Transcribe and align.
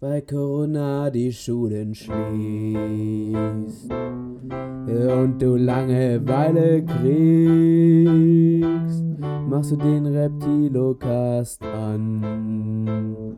weil 0.00 0.22
Corona 0.22 1.10
die 1.10 1.30
Schulen 1.30 1.94
schließt 1.94 3.90
und 3.90 5.38
du 5.38 5.56
Langeweile 5.56 6.82
kriegst, 6.82 7.04
machst 9.46 9.72
du 9.72 9.76
den 9.76 10.06
Reptilocast 10.06 11.62
an. 11.62 13.36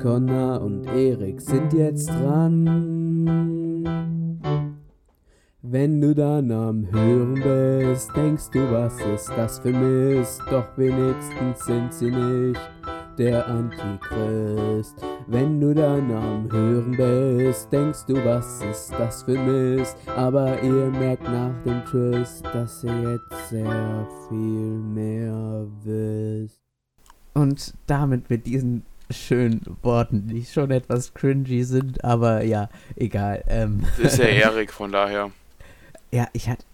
Connor 0.00 0.60
und 0.62 0.86
Erik 0.86 1.40
sind 1.40 1.72
jetzt 1.72 2.10
dran. 2.10 3.84
Wenn 5.62 6.00
du 6.00 6.14
dann 6.14 6.52
am 6.52 6.86
Hören 6.92 7.34
bist, 7.34 8.14
denkst 8.14 8.50
du, 8.52 8.60
was 8.70 9.00
ist 9.00 9.30
das 9.36 9.58
für 9.58 9.72
Mist? 9.72 10.40
Doch 10.48 10.78
wenigstens 10.78 11.64
sind 11.66 11.92
sie 11.92 12.12
nicht 12.12 12.60
der 13.18 13.46
Antichrist. 13.46 14.94
Wenn 15.26 15.60
du 15.60 15.74
dann 15.74 16.10
am 16.12 16.50
Hören 16.50 16.92
bist, 16.96 17.72
denkst 17.72 18.04
du, 18.06 18.14
was 18.24 18.62
ist 18.62 18.92
das 18.92 19.22
für 19.22 19.38
Mist? 19.38 19.96
Aber 20.14 20.60
ihr 20.62 20.90
merkt 20.90 21.24
nach 21.24 21.54
dem 21.64 21.84
Twist, 21.84 22.44
dass 22.46 22.84
ihr 22.84 23.12
jetzt 23.12 23.48
sehr 23.50 24.06
viel 24.28 24.36
mehr 24.38 25.66
wisst. 25.82 26.60
Und 27.34 27.74
damit 27.86 28.30
mit 28.30 28.46
diesen 28.46 28.84
schönen 29.10 29.62
Worten, 29.82 30.28
die 30.28 30.44
schon 30.44 30.70
etwas 30.70 31.14
cringy 31.14 31.64
sind, 31.64 32.02
aber 32.04 32.42
ja, 32.44 32.68
egal. 32.96 33.44
Ähm, 33.46 33.84
Das 34.02 34.14
ist 34.14 34.18
ja 34.18 34.24
Erik, 34.50 34.72
von 34.72 34.90
daher. 34.92 35.30
ja, 36.10 36.26
ich 36.32 36.48
hatte, 36.48 36.64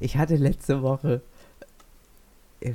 ich 0.00 0.16
hatte 0.16 0.36
letzte 0.36 0.82
Woche, 0.82 1.22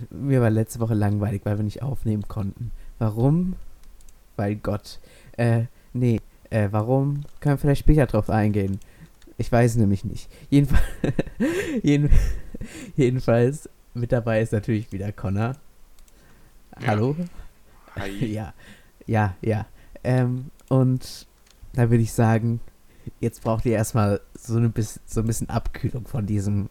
mir 0.09 0.41
war 0.41 0.49
letzte 0.49 0.79
Woche 0.79 0.93
langweilig, 0.93 1.41
weil 1.43 1.57
wir 1.57 1.63
nicht 1.63 1.81
aufnehmen 1.83 2.27
konnten. 2.27 2.71
Warum? 3.01 3.55
Weil 4.35 4.57
Gott. 4.57 4.99
Äh, 5.35 5.63
nee, 5.91 6.21
äh, 6.51 6.67
warum? 6.69 7.23
Können 7.39 7.55
wir 7.55 7.57
vielleicht 7.57 7.79
später 7.79 8.05
drauf 8.05 8.29
eingehen. 8.29 8.79
Ich 9.39 9.51
weiß 9.51 9.77
nämlich 9.77 10.05
nicht. 10.05 10.31
Jedenfalls, 10.51 10.83
jeden, 11.81 12.11
jedenfalls 12.95 13.67
mit 13.95 14.11
dabei 14.11 14.43
ist 14.43 14.53
natürlich 14.53 14.91
wieder 14.91 15.11
Connor. 15.11 15.55
Ja. 16.79 16.87
Hallo? 16.87 17.15
Hi. 17.95 18.11
Ja, 18.31 18.53
ja, 19.07 19.35
ja. 19.41 19.65
Ähm, 20.03 20.51
und 20.69 21.25
da 21.73 21.89
würde 21.89 22.03
ich 22.03 22.13
sagen, 22.13 22.59
jetzt 23.19 23.41
braucht 23.41 23.65
ihr 23.65 23.73
erstmal 23.73 24.21
so, 24.35 24.57
eine 24.57 24.69
bis, 24.69 24.99
so 25.07 25.21
ein 25.21 25.25
bisschen 25.25 25.49
Abkühlung 25.49 26.05
von 26.05 26.27
diesem 26.27 26.69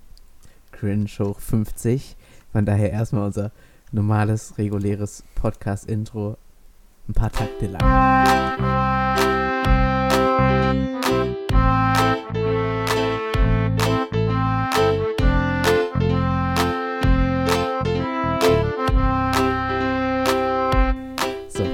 Cringe 0.70 1.11
hoch 1.19 1.41
50. 1.41 2.14
Von 2.53 2.67
daher 2.67 2.92
erstmal 2.92 3.27
unser 3.27 3.51
normales, 3.92 4.56
reguläres 4.58 5.24
Podcast-Intro. 5.34 6.36
Ein 7.08 7.14
paar 7.14 7.33
Takte 7.33 7.66
lang. 7.66 7.80
So, 21.48 21.64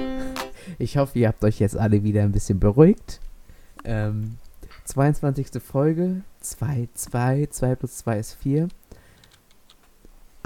ich 0.79 0.97
hoffe, 0.97 1.19
ihr 1.19 1.29
habt 1.29 1.45
euch 1.45 1.59
jetzt 1.59 1.77
alle 1.77 2.03
wieder 2.03 2.23
ein 2.23 2.33
bisschen 2.33 2.59
beruhigt. 2.59 3.21
Ähm, 3.85 4.39
22. 4.85 5.61
Folge, 5.63 6.23
2, 6.41 6.89
2, 6.95 7.49
2 7.51 7.75
plus 7.75 7.99
2 7.99 8.19
ist 8.19 8.35
4. 8.35 8.69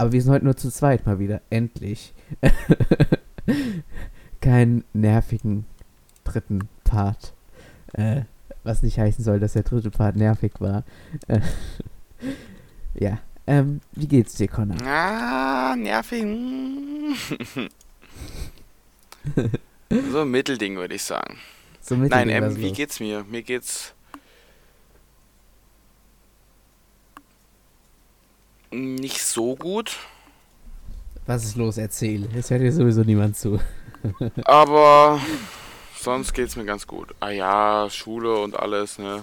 Aber 0.00 0.12
wir 0.12 0.22
sind 0.22 0.32
heute 0.32 0.46
nur 0.46 0.56
zu 0.56 0.70
zweit 0.70 1.04
mal 1.04 1.18
wieder, 1.18 1.42
endlich. 1.50 2.14
Keinen 4.40 4.82
nervigen 4.94 5.66
dritten 6.24 6.70
Part. 6.84 7.34
Äh, 7.92 8.22
was 8.64 8.82
nicht 8.82 8.98
heißen 8.98 9.22
soll, 9.22 9.40
dass 9.40 9.52
der 9.52 9.62
dritte 9.62 9.90
Part 9.90 10.16
nervig 10.16 10.52
war. 10.58 10.84
Äh, 11.28 11.40
ja, 12.94 13.18
ähm, 13.46 13.82
wie 13.92 14.08
geht's 14.08 14.36
dir, 14.36 14.48
Connor? 14.48 14.80
Ah, 14.86 15.76
nervig. 15.76 16.22
so 20.10 20.20
ein 20.22 20.30
Mittelding, 20.30 20.76
würde 20.76 20.94
ich 20.94 21.02
sagen. 21.02 21.36
So 21.82 21.94
Nein, 21.94 22.28
mittelmäßig 22.28 22.56
ähm, 22.56 22.56
wie 22.56 22.72
geht's 22.72 23.00
mir? 23.00 23.22
Mir 23.24 23.42
geht's 23.42 23.92
nicht 28.70 29.22
so 29.22 29.56
gut, 29.56 29.96
Was 31.26 31.44
ist 31.44 31.56
los? 31.56 31.76
Erzähl. 31.78 32.28
Es 32.34 32.50
hört 32.50 32.60
dir 32.62 32.72
sowieso 32.72 33.02
niemand 33.02 33.36
zu. 33.36 33.60
aber 34.44 35.20
sonst 35.98 36.32
geht's 36.32 36.56
mir 36.56 36.64
ganz 36.64 36.86
gut. 36.86 37.14
Ah 37.20 37.30
ja, 37.30 37.88
Schule 37.90 38.38
und 38.38 38.58
alles, 38.58 38.98
ne? 38.98 39.22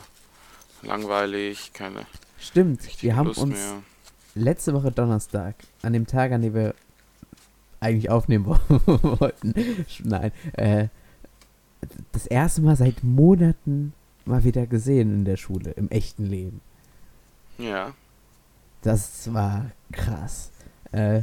Langweilig, 0.84 1.72
keine 1.74 2.06
Stimmt, 2.40 2.81
wir 3.02 3.16
haben 3.16 3.28
Lust 3.28 3.40
uns 3.40 3.56
mehr. 3.56 3.81
letzte 4.36 4.74
Woche 4.74 4.91
Donnerstag, 4.91 5.56
an 5.81 5.94
dem 5.94 6.06
Tag, 6.06 6.31
an 6.31 6.44
dem 6.44 6.53
wir 6.53 6.75
eigentlich 7.80 8.09
aufnehmen 8.12 8.46
wo- 8.46 8.59
wollten, 9.19 9.53
nein, 10.03 10.31
äh, 10.53 10.88
das 12.12 12.28
erste 12.28 12.62
Mal 12.62 12.75
seit 12.75 13.03
Monaten 13.03 13.94
mal 14.25 14.44
wieder 14.44 14.68
gesehen 14.68 15.13
in 15.13 15.25
der 15.25 15.38
Schule, 15.38 15.72
im 15.72 15.90
echten 15.90 16.25
Leben. 16.28 16.62
Ja. 17.57 17.94
Das 18.82 19.34
war 19.34 19.72
krass. 19.92 20.52
Äh, 20.92 21.22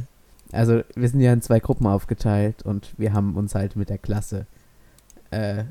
also 0.51 0.81
wir 0.95 1.09
sind 1.09 1.21
ja 1.21 1.33
in 1.33 1.41
zwei 1.41 1.59
Gruppen 1.59 1.87
aufgeteilt 1.87 2.63
und 2.63 2.93
wir 2.97 3.13
haben 3.13 3.35
uns 3.35 3.55
halt 3.55 3.75
mit 3.75 3.89
der 3.89 3.97
Klasse 3.97 4.45
äh, 5.31 5.65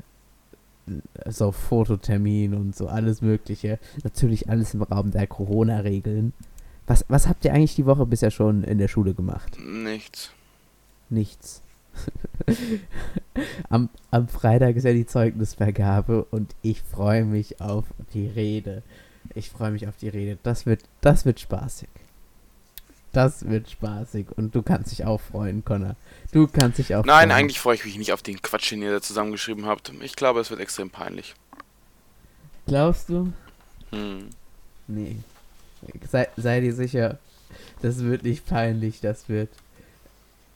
so 1.27 1.51
Fototermin 1.51 2.53
und 2.53 2.75
so 2.75 2.87
alles 2.87 3.21
mögliche. 3.21 3.79
Natürlich 4.03 4.49
alles 4.49 4.73
im 4.73 4.83
Raum 4.83 5.11
der 5.11 5.27
Corona-Regeln. 5.27 6.33
Was, 6.87 7.05
was 7.07 7.27
habt 7.27 7.43
ihr 7.45 7.53
eigentlich 7.53 7.75
die 7.75 7.87
Woche 7.87 8.05
bisher 8.05 8.29
schon 8.29 8.63
in 8.63 8.77
der 8.77 8.87
Schule 8.87 9.13
gemacht? 9.13 9.57
Nichts. 9.59 10.31
Nichts. 11.09 11.63
am, 13.69 13.89
am 14.11 14.27
Freitag 14.27 14.75
ist 14.75 14.83
ja 14.83 14.93
die 14.93 15.05
Zeugnisvergabe 15.05 16.25
und 16.25 16.55
ich 16.61 16.81
freue 16.81 17.25
mich 17.25 17.61
auf 17.61 17.85
die 18.13 18.27
Rede. 18.27 18.83
Ich 19.35 19.49
freue 19.49 19.71
mich 19.71 19.87
auf 19.87 19.97
die 19.97 20.09
Rede. 20.09 20.37
Das 20.43 20.65
wird, 20.65 20.81
das 21.01 21.25
wird 21.25 21.39
spaßig. 21.41 21.89
Das 23.11 23.47
wird 23.47 23.69
spaßig. 23.69 24.27
Und 24.35 24.55
du 24.55 24.61
kannst 24.61 24.91
dich 24.91 25.05
auch 25.05 25.19
freuen, 25.21 25.63
Connor. 25.63 25.95
Du 26.31 26.47
kannst 26.47 26.79
dich 26.79 26.95
auch 26.95 27.05
Nein, 27.05 27.29
freuen. 27.29 27.31
eigentlich 27.31 27.59
freue 27.59 27.75
ich 27.75 27.85
mich 27.85 27.97
nicht 27.97 28.13
auf 28.13 28.21
den 28.21 28.41
Quatsch, 28.41 28.71
den 28.71 28.81
ihr 28.81 28.91
da 28.91 29.01
zusammengeschrieben 29.01 29.65
habt. 29.65 29.91
Ich 30.01 30.15
glaube, 30.15 30.39
es 30.39 30.49
wird 30.49 30.61
extrem 30.61 30.89
peinlich. 30.89 31.35
Glaubst 32.65 33.09
du? 33.09 33.31
Hm. 33.91 34.29
Nee. 34.87 35.17
Sei, 36.09 36.27
sei 36.35 36.61
dir 36.61 36.73
sicher, 36.73 37.19
das 37.81 37.99
wird 37.99 38.23
nicht 38.23 38.45
peinlich, 38.45 39.01
das 39.01 39.29
wird. 39.29 39.49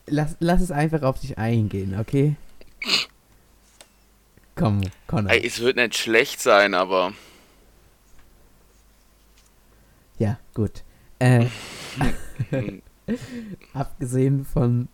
Lass, 0.07 0.35
lass 0.39 0.61
es 0.61 0.71
einfach 0.71 1.03
auf 1.03 1.19
dich 1.19 1.37
eingehen, 1.37 1.99
okay? 1.99 2.35
Komm, 4.55 4.81
Connor. 5.07 5.31
Ey, 5.31 5.45
es 5.45 5.59
wird 5.59 5.75
nicht 5.75 5.95
schlecht 5.97 6.41
sein, 6.41 6.73
aber 6.73 7.13
Ja, 10.19 10.37
gut. 10.53 10.83
Äh, 11.17 11.47
abgesehen 13.73 14.45
von 14.45 14.87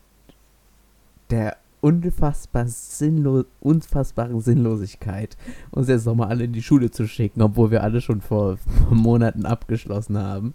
der 1.29 1.57
unfassbar 1.81 2.67
sinnlo 2.67 3.45
unfassbaren 3.59 4.39
Sinnlosigkeit, 4.39 5.37
uns 5.71 5.87
jetzt 5.87 6.05
nochmal 6.05 6.29
alle 6.29 6.45
in 6.45 6.53
die 6.53 6.63
Schule 6.63 6.89
zu 6.89 7.07
schicken, 7.07 7.41
obwohl 7.41 7.71
wir 7.71 7.83
alle 7.83 8.01
schon 8.01 8.21
vor, 8.21 8.57
vor 8.57 8.95
Monaten 8.95 9.45
abgeschlossen 9.45 10.17
haben. 10.17 10.53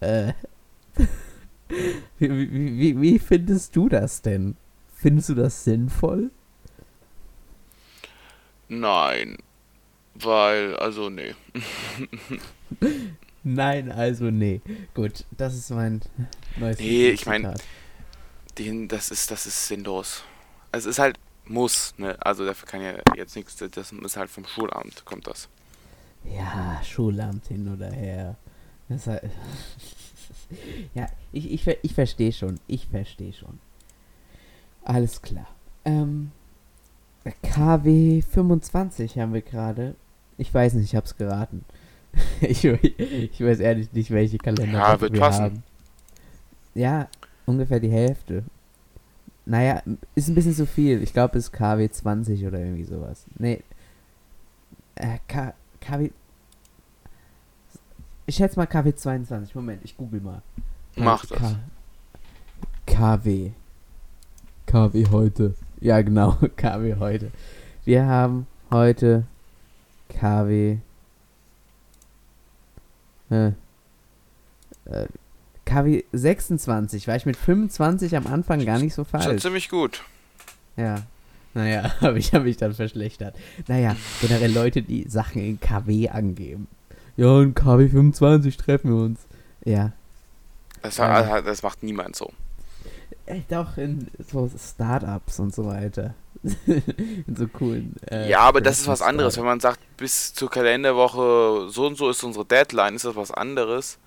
Äh, 0.00 0.32
wie, 2.18 2.30
wie, 2.30 2.78
wie, 2.78 3.00
wie 3.00 3.18
findest 3.18 3.76
du 3.76 3.88
das 3.88 4.22
denn? 4.22 4.56
Findest 4.94 5.28
du 5.28 5.34
das 5.34 5.64
sinnvoll? 5.64 6.30
nein. 8.68 9.36
Weil, 10.14 10.76
also, 10.76 11.10
nee. 11.10 11.34
Nein, 13.44 13.92
also 13.92 14.24
nee. 14.30 14.60
Gut, 14.94 15.24
das 15.30 15.54
ist 15.54 15.70
mein 15.70 16.00
neues 16.56 16.78
Nee, 16.78 17.10
ich 17.10 17.26
mein- 17.26 17.42
Zitat. 17.42 17.62
Den, 18.58 18.88
das 18.88 19.10
ist, 19.10 19.30
das 19.30 19.46
ist 19.46 19.66
sinnlos. 19.68 20.22
Es 20.72 20.86
ist 20.86 20.98
halt 20.98 21.18
muss, 21.44 21.94
ne? 21.98 22.16
Also 22.20 22.44
dafür 22.46 22.66
kann 22.68 22.80
ja 22.80 22.94
jetzt 23.16 23.36
nichts, 23.36 23.56
das 23.56 23.92
ist 23.92 24.16
halt 24.16 24.30
vom 24.30 24.46
Schulamt, 24.46 25.04
kommt 25.04 25.26
das. 25.26 25.48
Ja, 26.24 26.80
Schulamt 26.82 27.46
hin 27.48 27.68
oder 27.72 27.90
her. 27.90 28.36
Das 28.88 29.06
halt 29.06 29.24
ja, 30.94 31.06
ich, 31.32 31.50
ich, 31.52 31.66
ich 31.82 31.94
verstehe 31.94 32.32
schon. 32.32 32.58
Ich 32.66 32.86
verstehe 32.86 33.32
schon. 33.32 33.58
Alles 34.84 35.20
klar. 35.20 35.48
Ähm, 35.84 36.30
KW 37.42 38.22
25 38.22 39.18
haben 39.18 39.32
wir 39.34 39.42
gerade. 39.42 39.96
Ich 40.38 40.52
weiß 40.52 40.74
nicht, 40.74 40.84
ich 40.86 40.96
hab's 40.96 41.16
geraten. 41.16 41.64
ich, 42.40 42.64
ich 42.64 43.40
weiß 43.40 43.60
ehrlich 43.60 43.92
nicht, 43.92 44.10
welche 44.10 44.38
Kalender 44.38 44.78
Ja, 44.78 45.00
wird 45.00 45.12
wir 45.12 45.20
passen. 45.20 45.42
haben. 45.44 45.62
Ja, 46.74 47.08
ungefähr 47.46 47.80
die 47.80 47.90
Hälfte. 47.90 48.42
naja, 49.46 49.82
ist 50.14 50.28
ein 50.28 50.34
bisschen 50.34 50.54
zu 50.54 50.66
viel. 50.66 51.02
Ich 51.02 51.12
glaube, 51.12 51.38
es 51.38 51.44
ist 51.46 51.52
KW 51.52 51.88
20 51.88 52.46
oder 52.46 52.58
irgendwie 52.58 52.84
sowas. 52.84 53.26
Nee. 53.38 53.62
Äh, 54.96 55.18
K 55.28 55.54
KW. 55.80 56.10
Ich 58.26 58.36
schätze 58.36 58.58
mal 58.58 58.66
KW 58.66 58.94
22. 58.94 59.54
Moment, 59.54 59.80
ich 59.84 59.96
google 59.96 60.20
mal. 60.20 60.42
Mach 60.96 61.26
das. 61.26 61.38
K 61.38 61.56
KW. 62.86 63.50
KW 64.66 65.06
heute. 65.10 65.54
Ja, 65.80 66.00
genau. 66.00 66.36
KW 66.56 66.96
heute. 66.98 67.30
Wir 67.84 68.06
haben 68.06 68.46
heute 68.70 69.24
KW. 70.08 70.78
Äh, 73.30 73.48
äh, 74.86 75.06
KW 75.64 76.04
26. 76.12 77.08
War 77.08 77.16
ich 77.16 77.26
mit 77.26 77.36
25 77.36 78.16
am 78.16 78.26
Anfang 78.26 78.64
gar 78.64 78.78
nicht 78.78 78.94
so 78.94 79.04
Schon 79.04 79.20
falsch. 79.20 79.42
ziemlich 79.42 79.68
gut. 79.68 80.02
Ja. 80.76 81.02
Naja, 81.54 81.92
aber 82.00 82.16
ich 82.16 82.34
habe 82.34 82.44
mich 82.44 82.56
dann 82.56 82.74
verschlechtert. 82.74 83.34
Naja, 83.68 83.96
generell 84.20 84.52
Leute, 84.52 84.82
die 84.82 85.08
Sachen 85.08 85.40
in 85.42 85.60
KW 85.60 86.08
angeben. 86.08 86.66
Ja, 87.16 87.40
in 87.42 87.54
KW 87.54 87.88
25 87.88 88.56
treffen 88.56 88.90
wir 88.90 89.02
uns. 89.04 89.20
Ja. 89.64 89.92
Das, 90.82 90.96
Ja. 90.98 91.40
das 91.40 91.62
macht 91.62 91.82
niemand 91.82 92.16
so. 92.16 92.30
Echt 93.26 93.54
auch 93.54 93.78
in 93.78 94.08
so 94.30 94.50
Startups 94.58 95.38
und 95.38 95.54
so 95.54 95.64
weiter. 95.64 96.14
In 96.66 97.24
so 97.36 97.48
coolen. 97.48 97.94
äh, 98.10 98.28
ja, 98.28 98.40
aber 98.40 98.60
das 98.60 98.80
ist 98.80 98.86
was 98.88 99.02
anderes. 99.02 99.36
Wenn 99.36 99.44
man 99.44 99.60
sagt, 99.60 99.80
bis 99.96 100.34
zur 100.34 100.50
Kalenderwoche 100.50 101.68
so 101.70 101.86
und 101.86 101.96
so 101.96 102.10
ist 102.10 102.22
unsere 102.22 102.44
Deadline, 102.44 102.94
ist 102.96 103.04
das 103.04 103.16
was 103.16 103.30
anderes 103.30 103.98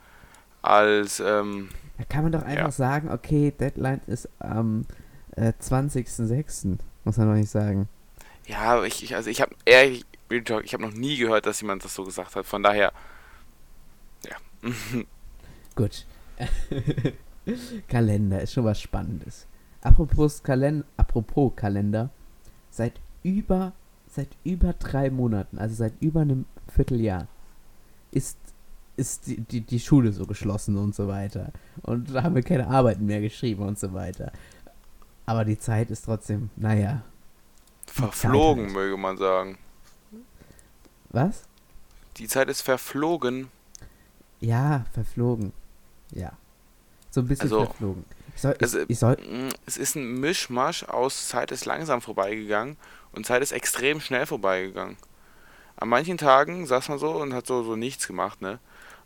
als, 0.61 1.19
ähm, 1.19 1.69
Da 1.97 2.03
kann 2.05 2.23
man 2.23 2.31
doch 2.31 2.43
einfach 2.43 2.65
Ja. 2.65 2.71
sagen, 2.71 3.09
okay, 3.11 3.51
Deadline 3.51 4.01
ist 4.07 4.29
am 4.39 4.85
äh, 5.35 5.53
20.06. 5.61 6.77
Muss 7.03 7.17
man 7.17 7.27
doch 7.27 7.35
nicht 7.35 7.49
sagen. 7.49 7.87
ja, 8.45 8.59
aber 8.59 8.85
ich, 8.85 9.03
ich 9.03 9.15
also 9.15 9.29
ich 9.29 9.41
habe 9.41 9.55
ehrlich, 9.65 10.05
ich 10.29 10.73
habe 10.73 10.83
noch 10.83 10.93
nie 10.93 11.17
gehört, 11.17 11.45
dass 11.45 11.61
jemand 11.61 11.83
das 11.85 11.95
so 11.95 12.03
gesagt 12.03 12.35
hat. 12.35 12.45
Von 12.45 12.61
daher, 12.63 12.91
ja. 14.29 14.35
Gut. 15.75 16.05
Kalender 17.87 18.41
ist 18.41 18.53
schon 18.53 18.65
was 18.65 18.81
Spannendes. 18.81 19.47
Apropos 19.81 20.43
Kalender, 20.43 20.85
apropos 20.97 21.53
Kalender, 21.55 22.09
seit 22.77 22.93
über 23.23 23.73
seit 24.09 24.29
über 24.43 24.73
drei 24.73 25.09
Monaten, 25.09 25.57
also 25.57 25.75
seit 25.75 25.93
über 25.99 26.21
einem 26.21 26.45
Vierteljahr, 26.73 27.27
ist 28.11 28.37
ist 28.95 29.27
die, 29.27 29.39
die, 29.41 29.61
die 29.61 29.79
Schule 29.79 30.11
so 30.11 30.25
geschlossen 30.25 30.75
und 30.77 30.95
so 30.95 31.07
weiter. 31.07 31.51
Und 31.83 32.15
da 32.15 32.23
haben 32.23 32.33
wir 32.33 32.41
keine 32.41 32.67
Arbeiten 32.67 33.05
mehr 33.05 33.21
geschrieben 33.21 33.63
und 33.63 33.77
so 33.77 33.93
weiter. 33.93 34.31
Aber 35.27 35.45
die 35.45 35.59
Zeit 35.59 35.91
ist 35.91 36.05
trotzdem, 36.05 36.49
naja. 36.55 37.03
Verflogen, 37.85 38.65
halt. 38.65 38.73
möge 38.73 38.97
man 38.97 39.17
sagen. 39.17 39.57
Was? 41.09 41.43
Die 42.17 42.27
Zeit 42.27 42.49
ist 42.49 42.61
verflogen. 42.61 43.49
Ja, 44.39 44.85
verflogen. 44.93 45.53
Ja. 46.11 46.31
So 47.11 47.21
ein 47.21 47.27
bisschen 47.27 47.43
Also, 47.43 47.65
verflogen. 47.65 48.03
Ich 48.37 48.43
soll, 48.43 48.53
ich, 48.53 48.61
Also, 48.61 48.79
ich 48.87 48.99
soll, 48.99 49.15
mm, 49.15 49.49
es 49.65 49.77
ist 49.77 49.95
ein 49.95 50.19
Mischmasch 50.19 50.83
aus 50.83 51.27
Zeit 51.27 51.51
ist 51.51 51.65
langsam 51.65 52.01
vorbeigegangen 52.01 52.77
und 53.11 53.25
Zeit 53.25 53.41
ist 53.41 53.51
extrem 53.51 53.99
schnell 53.99 54.27
vorbeigegangen. 54.27 54.95
An 55.75 55.89
manchen 55.89 56.19
Tagen 56.19 56.67
saß 56.67 56.89
man 56.89 56.99
so 56.99 57.09
und 57.13 57.33
hat 57.33 57.47
so, 57.47 57.63
so 57.63 57.75
nichts 57.75 58.05
gemacht, 58.05 58.39
ne? 58.41 58.59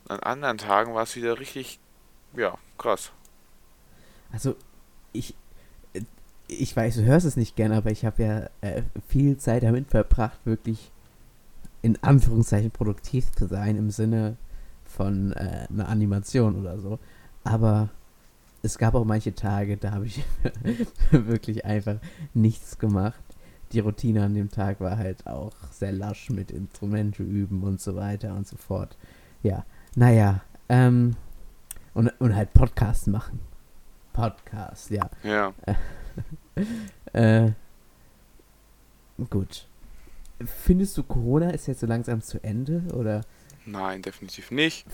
Und 0.03 0.11
an 0.11 0.19
anderen 0.19 0.57
Tagen 0.57 0.93
war 0.93 1.03
es 1.03 1.15
wieder 1.15 1.39
richtig, 1.39 1.79
ja, 2.35 2.57
krass. 2.77 3.13
Also, 4.33 4.57
ich, 5.13 5.33
äh, 5.93 6.01
ich 6.49 6.75
weiß, 6.75 6.95
du 6.95 7.05
hörst 7.05 7.25
es 7.25 7.37
nicht 7.37 7.55
gerne, 7.55 7.77
aber 7.77 7.89
ich 7.89 8.03
habe 8.03 8.21
ja 8.21 8.49
äh, 8.59 8.81
viel 9.07 9.37
Zeit 9.37 9.63
damit 9.63 9.87
verbracht, 9.87 10.39
wirklich 10.43 10.91
in 11.81 11.97
Anführungszeichen 12.03 12.71
produktiv 12.71 13.31
zu 13.31 13.47
sein, 13.47 13.77
im 13.77 13.91
Sinne 13.91 14.35
von 14.83 15.31
äh, 15.31 15.67
einer 15.69 15.87
Animation 15.87 16.59
oder 16.59 16.77
so. 16.79 16.99
Aber 17.45 17.91
es 18.63 18.77
gab 18.77 18.93
auch 18.95 19.05
manche 19.05 19.33
Tage, 19.33 19.77
da 19.77 19.91
habe 19.91 20.05
ich 20.05 20.23
wirklich 21.11 21.65
einfach 21.65 21.97
nichts 22.33 22.77
gemacht. 22.77 23.21
Die 23.71 23.79
Routine 23.79 24.25
an 24.25 24.33
dem 24.33 24.49
Tag 24.51 24.81
war 24.81 24.97
halt 24.97 25.25
auch 25.27 25.53
sehr 25.71 25.91
lasch 25.93 26.29
mit 26.29 26.51
Instrumente 26.51 27.23
üben 27.23 27.63
und 27.63 27.79
so 27.79 27.95
weiter 27.95 28.35
und 28.35 28.45
so 28.47 28.57
fort. 28.57 28.97
Ja, 29.43 29.65
naja, 29.95 30.41
ähm, 30.69 31.15
und, 31.93 32.09
und 32.19 32.35
halt 32.35 32.53
Podcasts 32.53 33.07
machen. 33.07 33.39
Podcast, 34.13 34.89
ja. 34.91 35.09
Ja. 35.23 35.53
Äh, 37.13 37.51
gut. 39.29 39.67
Findest 40.45 40.97
du, 40.97 41.03
Corona 41.03 41.51
ist 41.51 41.67
jetzt 41.67 41.79
so 41.81 41.87
langsam 41.87 42.21
zu 42.21 42.43
Ende? 42.43 42.83
Oder? 42.93 43.21
Nein, 43.65 44.01
definitiv 44.01 44.51
nicht. 44.51 44.85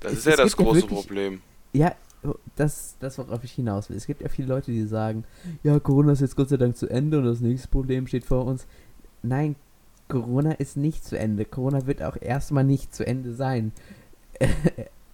Das 0.00 0.12
es- 0.12 0.18
ist 0.20 0.26
ja 0.26 0.36
das 0.36 0.56
große 0.56 0.82
wirklich- 0.82 1.00
Problem. 1.00 1.42
Ja, 1.72 1.94
das, 2.56 2.96
das, 3.00 3.18
worauf 3.18 3.42
ich 3.44 3.52
hinaus 3.52 3.88
will. 3.90 3.96
Es 3.96 4.06
gibt 4.06 4.22
ja 4.22 4.28
viele 4.28 4.48
Leute, 4.48 4.70
die 4.70 4.86
sagen, 4.86 5.24
ja, 5.62 5.78
Corona 5.80 6.12
ist 6.12 6.20
jetzt 6.20 6.36
Gott 6.36 6.48
sei 6.48 6.56
Dank 6.56 6.76
zu 6.76 6.88
Ende 6.88 7.18
und 7.18 7.24
das 7.24 7.40
nächste 7.40 7.68
Problem 7.68 8.06
steht 8.06 8.24
vor 8.24 8.44
uns. 8.44 8.66
Nein, 9.22 9.56
Corona 10.08 10.52
ist 10.52 10.76
nicht 10.76 11.04
zu 11.04 11.18
Ende. 11.18 11.44
Corona 11.44 11.86
wird 11.86 12.02
auch 12.02 12.16
erstmal 12.20 12.64
nicht 12.64 12.94
zu 12.94 13.06
Ende 13.06 13.34
sein. 13.34 13.72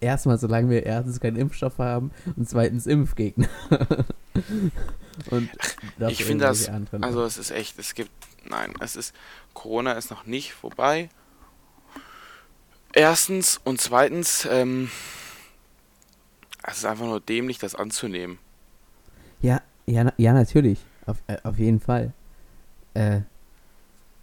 erstmal, 0.00 0.38
solange 0.38 0.70
wir 0.70 0.84
erstens 0.84 1.20
keinen 1.20 1.36
Impfstoff 1.36 1.78
haben 1.78 2.10
und 2.36 2.48
zweitens 2.48 2.86
Impfgegner. 2.86 3.48
und 5.30 5.50
Ich 6.08 6.24
finde 6.24 6.44
das- 6.46 6.68
anderen. 6.68 7.04
Also 7.04 7.24
es 7.24 7.38
ist 7.38 7.50
echt, 7.50 7.78
es 7.78 7.94
gibt, 7.94 8.10
nein, 8.48 8.72
es 8.80 8.96
ist, 8.96 9.14
Corona 9.54 9.92
ist 9.92 10.10
noch 10.10 10.26
nicht 10.26 10.52
vorbei. 10.52 11.08
Erstens 12.92 13.60
und 13.64 13.80
zweitens, 13.80 14.48
ähm, 14.50 14.90
es 16.70 16.78
ist 16.78 16.84
einfach 16.84 17.06
nur 17.06 17.20
dämlich, 17.20 17.58
das 17.58 17.74
anzunehmen. 17.74 18.38
Ja, 19.40 19.62
ja, 19.86 20.12
ja, 20.16 20.32
natürlich. 20.32 20.78
Auf, 21.06 21.16
äh, 21.26 21.36
auf 21.42 21.58
jeden 21.58 21.80
Fall. 21.80 22.12
Äh, 22.94 23.20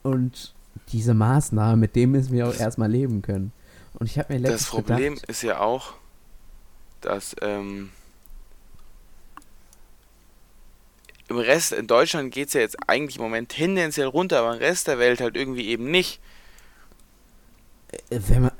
und 0.03 0.53
diese 0.91 1.13
Maßnahmen, 1.13 1.79
mit 1.79 1.95
denen 1.95 2.11
müssen 2.11 2.33
wir 2.33 2.47
auch 2.47 2.55
erstmal 2.55 2.91
leben 2.91 3.21
können. 3.21 3.51
Und 3.93 4.07
ich 4.07 4.19
habe 4.19 4.33
mir 4.33 4.39
letztens 4.39 4.61
Das 4.63 4.69
Problem 4.69 5.15
gedacht, 5.15 5.29
ist 5.29 5.41
ja 5.41 5.59
auch, 5.59 5.93
dass 7.01 7.35
ähm, 7.41 7.91
im 11.27 11.37
Rest, 11.37 11.71
in 11.71 11.87
Deutschland 11.87 12.31
geht 12.33 12.49
es 12.49 12.53
ja 12.53 12.61
jetzt 12.61 12.77
eigentlich 12.87 13.15
im 13.17 13.23
Moment 13.23 13.49
tendenziell 13.49 14.07
runter, 14.07 14.39
aber 14.39 14.53
im 14.53 14.59
Rest 14.59 14.87
der 14.87 14.99
Welt 14.99 15.21
halt 15.21 15.35
irgendwie 15.35 15.67
eben 15.67 15.89
nicht. 15.89 16.19
äh, 18.09 18.19
wenn 18.27 18.43
man, 18.43 18.51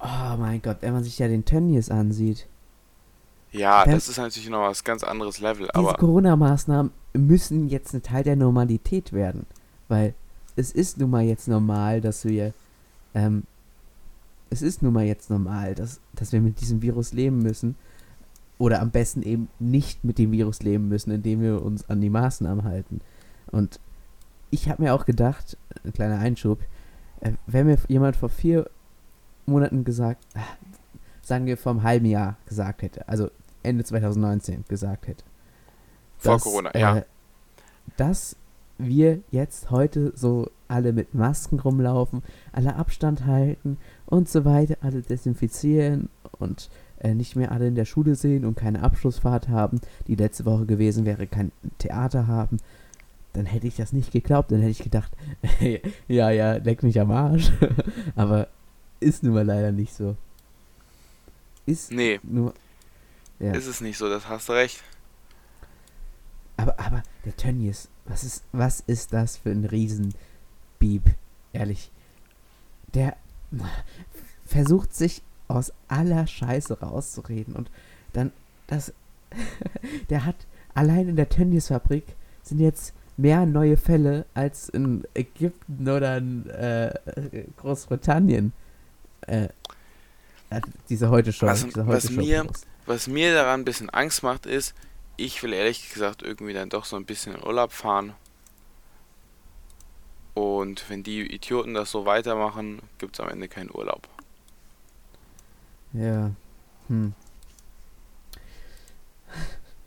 oh 0.00 0.36
mein 0.36 0.60
Gott, 0.60 0.78
wenn 0.80 0.92
man 0.92 1.04
sich 1.04 1.18
ja 1.18 1.28
den 1.28 1.44
Tönnies 1.44 1.90
ansieht, 1.90 2.46
Ja, 3.52 3.84
Wenn- 3.84 3.94
das 3.94 4.08
ist 4.08 4.18
natürlich 4.18 4.48
noch 4.48 4.60
was 4.62 4.84
ganz 4.84 5.02
anderes 5.02 5.40
Level, 5.40 5.66
diese 5.66 5.74
aber 5.74 5.94
Corona-Maßnahmen 5.94 6.92
müssen 7.14 7.68
jetzt 7.68 7.92
ein 7.94 8.02
Teil 8.02 8.22
der 8.22 8.36
Normalität 8.36 9.12
werden. 9.12 9.46
Weil 9.88 10.14
es 10.56 10.70
ist 10.72 10.98
nun 10.98 11.10
mal 11.10 11.24
jetzt 11.24 11.48
normal, 11.48 12.00
dass 12.00 12.24
wir, 12.24 12.52
ähm, 13.14 13.44
es 14.50 14.62
ist 14.62 14.82
nun 14.82 14.92
mal 14.92 15.04
jetzt 15.04 15.30
normal, 15.30 15.74
dass, 15.74 16.00
dass 16.14 16.32
wir 16.32 16.40
mit 16.40 16.60
diesem 16.60 16.82
Virus 16.82 17.12
leben 17.12 17.38
müssen. 17.38 17.76
Oder 18.58 18.82
am 18.82 18.90
besten 18.90 19.22
eben 19.22 19.48
nicht 19.58 20.04
mit 20.04 20.18
dem 20.18 20.32
Virus 20.32 20.60
leben 20.62 20.88
müssen, 20.88 21.10
indem 21.10 21.40
wir 21.40 21.62
uns 21.62 21.88
an 21.88 22.00
die 22.00 22.10
Maßnahmen 22.10 22.64
halten. 22.64 23.00
Und 23.50 23.80
ich 24.50 24.68
habe 24.68 24.82
mir 24.82 24.94
auch 24.94 25.06
gedacht, 25.06 25.56
ein 25.84 25.92
kleiner 25.92 26.18
Einschub, 26.18 26.60
äh, 27.20 27.32
wenn 27.46 27.66
mir 27.66 27.78
jemand 27.88 28.16
vor 28.16 28.28
vier 28.28 28.68
Monaten 29.46 29.82
gesagt, 29.84 30.24
ah, 30.34 30.40
sagen 31.22 31.46
wir 31.46 31.56
vor 31.56 31.72
einem 31.72 31.82
halben 31.84 32.06
Jahr 32.06 32.36
gesagt 32.46 32.82
hätte, 32.82 33.08
also 33.08 33.30
Ende 33.62 33.84
2019 33.84 34.64
gesagt 34.68 35.08
hätte, 35.08 35.24
vor 36.18 36.34
dass, 36.34 36.42
Corona, 36.42 36.76
ja. 36.76 36.98
äh, 36.98 37.02
dass 37.96 38.36
wir 38.78 39.20
jetzt 39.30 39.70
heute 39.70 40.12
so 40.16 40.50
alle 40.68 40.92
mit 40.92 41.14
Masken 41.14 41.60
rumlaufen, 41.60 42.22
alle 42.52 42.76
Abstand 42.76 43.26
halten 43.26 43.76
und 44.06 44.28
so 44.28 44.44
weiter, 44.44 44.76
alle 44.80 45.02
desinfizieren 45.02 46.08
und 46.38 46.70
äh, 46.98 47.14
nicht 47.14 47.36
mehr 47.36 47.52
alle 47.52 47.66
in 47.66 47.74
der 47.74 47.84
Schule 47.84 48.14
sehen 48.14 48.44
und 48.44 48.56
keine 48.56 48.82
Abschlussfahrt 48.82 49.48
haben, 49.48 49.80
die 50.06 50.14
letzte 50.14 50.44
Woche 50.44 50.66
gewesen 50.66 51.04
wäre, 51.04 51.26
kein 51.26 51.52
Theater 51.78 52.26
haben, 52.26 52.58
dann 53.32 53.46
hätte 53.46 53.66
ich 53.66 53.76
das 53.76 53.92
nicht 53.92 54.12
geglaubt. 54.12 54.50
Dann 54.50 54.60
hätte 54.60 54.70
ich 54.70 54.82
gedacht, 54.82 55.12
ja, 56.08 56.30
ja, 56.30 56.54
leck 56.54 56.82
mich 56.82 57.00
am 57.00 57.10
Arsch. 57.10 57.50
Aber 58.16 58.48
ist 58.98 59.22
nun 59.22 59.34
mal 59.34 59.46
leider 59.46 59.72
nicht 59.72 59.94
so. 59.94 60.16
Ist 61.66 61.92
Nee, 61.92 62.20
nur. 62.22 62.54
Ja. 63.40 63.52
ist 63.52 63.66
es 63.66 63.80
nicht 63.80 63.98
so, 63.98 64.08
das 64.08 64.28
hast 64.28 64.48
du 64.48 64.52
recht. 64.52 64.82
Aber, 66.56 66.78
aber 66.78 67.02
der 67.24 67.36
Tönnies, 67.36 67.88
was 68.04 68.22
ist, 68.22 68.44
was 68.52 68.80
ist 68.80 69.12
das 69.12 69.36
für 69.38 69.50
ein 69.50 69.64
Riesenbeep? 69.64 71.02
Ehrlich. 71.52 71.90
Der 72.94 73.16
versucht 74.46 74.94
sich 74.94 75.22
aus 75.48 75.72
aller 75.88 76.26
Scheiße 76.26 76.80
rauszureden 76.80 77.54
und 77.56 77.70
dann 78.12 78.32
das. 78.66 78.92
der 80.10 80.26
hat 80.26 80.36
allein 80.74 81.08
in 81.08 81.16
der 81.16 81.28
Tönnies-Fabrik 81.28 82.04
sind 82.42 82.60
jetzt 82.60 82.92
mehr 83.16 83.46
neue 83.46 83.76
Fälle 83.76 84.26
als 84.34 84.68
in 84.68 85.04
Ägypten 85.14 85.88
oder 85.88 86.18
in 86.18 86.48
äh, 86.50 86.92
Großbritannien. 87.56 88.52
Äh, 89.22 89.48
diese 90.88 91.10
heute 91.10 91.32
schon. 91.32 91.48
Also, 91.48 91.66
diese 91.66 91.86
was 91.86 92.04
heute 92.08 92.16
mir- 92.16 92.46
Was 92.90 93.06
mir 93.06 93.32
daran 93.32 93.60
ein 93.60 93.64
bisschen 93.64 93.88
Angst 93.88 94.24
macht, 94.24 94.46
ist, 94.46 94.74
ich 95.16 95.44
will 95.44 95.52
ehrlich 95.52 95.92
gesagt 95.92 96.22
irgendwie 96.22 96.54
dann 96.54 96.70
doch 96.70 96.84
so 96.84 96.96
ein 96.96 97.04
bisschen 97.04 97.36
in 97.36 97.44
Urlaub 97.44 97.70
fahren. 97.70 98.14
Und 100.34 100.90
wenn 100.90 101.04
die 101.04 101.20
Idioten 101.32 101.74
das 101.74 101.92
so 101.92 102.04
weitermachen, 102.04 102.82
gibt 102.98 103.14
es 103.14 103.20
am 103.20 103.28
Ende 103.28 103.46
keinen 103.46 103.70
Urlaub. 103.70 104.08
Ja. 105.92 106.32
Hm. 106.88 107.14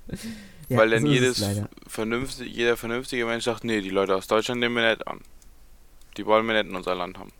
Ja, 0.69 0.77
Weil 0.77 0.91
dann 0.91 1.01
so 1.01 1.07
jedes 1.09 1.39
leider. 1.39 1.67
vernünftige, 1.85 2.49
jeder 2.49 2.77
vernünftige 2.77 3.25
Mensch 3.25 3.43
sagt, 3.43 3.65
nee, 3.65 3.81
die 3.81 3.89
Leute 3.89 4.15
aus 4.15 4.27
Deutschland 4.27 4.61
nehmen 4.61 4.77
wir 4.77 4.89
nicht 4.91 5.05
an. 5.05 5.19
Die 6.15 6.25
wollen 6.25 6.47
wir 6.47 6.53
nicht 6.53 6.69
in 6.69 6.75
unser 6.77 6.95
Land 6.95 7.17
haben. 7.19 7.33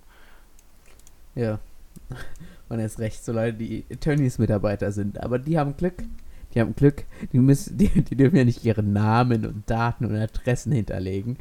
Ja. 1.33 1.59
Und 2.73 2.79
erst 2.79 2.97
recht, 2.97 3.23
so 3.23 3.31
Leute, 3.31 3.59
die 3.59 3.83
Tönnies-Mitarbeiter 3.83 4.91
sind. 4.91 5.21
Aber 5.21 5.37
die 5.37 5.59
haben 5.59 5.77
Glück. 5.77 5.93
Die 6.55 6.59
haben 6.59 6.75
Glück. 6.75 7.03
Die, 7.31 7.37
müssen, 7.37 7.77
die, 7.77 7.87
die 7.87 8.15
dürfen 8.15 8.35
ja 8.35 8.45
nicht 8.45 8.65
ihre 8.65 8.81
Namen 8.81 9.45
und 9.45 9.69
Daten 9.69 10.05
und 10.05 10.15
Adressen 10.15 10.71
hinterlegen. 10.71 11.37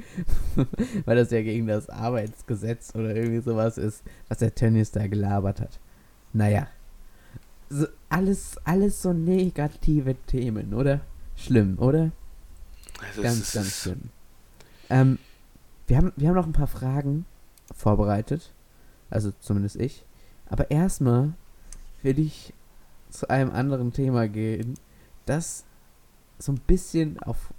Weil 1.07 1.17
das 1.17 1.31
ja 1.31 1.41
gegen 1.41 1.67
das 1.67 1.89
Arbeitsgesetz 1.89 2.95
oder 2.95 3.17
irgendwie 3.17 3.41
sowas 3.41 3.79
ist, 3.79 4.03
was 4.29 4.41
der 4.41 4.55
Tönnies 4.55 4.91
da 4.91 5.07
gelabert 5.07 5.63
hat. 5.63 5.81
Naja. 6.35 6.67
So, 7.71 7.87
alles, 8.11 8.59
alles 8.65 9.01
so 9.01 9.15
negative 9.15 10.15
Themen, 10.27 10.75
oder? 10.75 11.01
Schlimm, 11.35 11.79
oder? 11.79 12.11
Also 13.01 13.23
Ganz, 13.23 13.53
ganz 13.53 13.75
schlimm. 13.85 14.11
Ähm, 14.91 15.19
wir, 15.87 15.97
haben, 15.97 16.13
wir 16.15 16.29
haben 16.29 16.37
noch 16.37 16.47
ein 16.47 16.53
paar 16.53 16.67
Fragen 16.67 17.25
vorbereitet. 17.75 18.53
Also 19.09 19.33
zumindest 19.41 19.77
ich. 19.77 20.05
Aber 20.53 20.71
erstmal 20.71 21.33
will 22.03 22.19
ich 22.19 22.53
zu 23.09 23.31
einem 23.31 23.53
anderen 23.53 23.95
Thema 23.95 24.29
gehen, 24.29 24.75
das 25.25 25.65
so 26.39 26.53
ein 26.53 26.61
bisschen 26.67 27.19
auf 27.21 27.55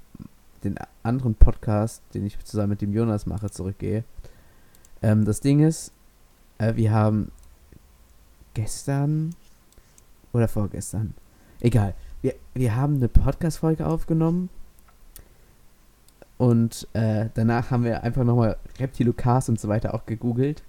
den 0.64 0.76
anderen 1.02 1.34
Podcast, 1.34 2.04
den 2.14 2.24
ich 2.24 2.38
zusammen 2.46 2.70
mit 2.70 2.84
dem 2.84 2.94
Jonas 2.94 3.26
mache, 3.26 3.50
zurückgehe. 3.50 4.04
Ähm, 5.02 5.26
das 5.26 5.40
Ding 5.40 5.62
ist, 5.62 5.92
äh, 6.60 6.76
wir 6.76 6.92
haben 6.92 7.32
gestern 8.54 9.34
oder 10.32 10.48
vorgestern, 10.48 11.16
egal, 11.62 11.96
wir, 12.22 12.36
wir 12.54 12.76
haben 12.76 12.98
eine 12.98 13.08
Podcast-Folge 13.08 13.88
aufgenommen 13.88 14.52
und 16.38 16.88
äh, 16.94 17.30
danach 17.34 17.72
haben 17.72 17.86
wir 17.86 18.04
einfach 18.04 18.24
nochmal 18.24 18.56
Reptilocast 18.78 19.50
und 19.50 19.60
so 19.60 19.68
weiter 19.68 19.96
auch 19.96 20.06
gegoogelt. 20.06 20.62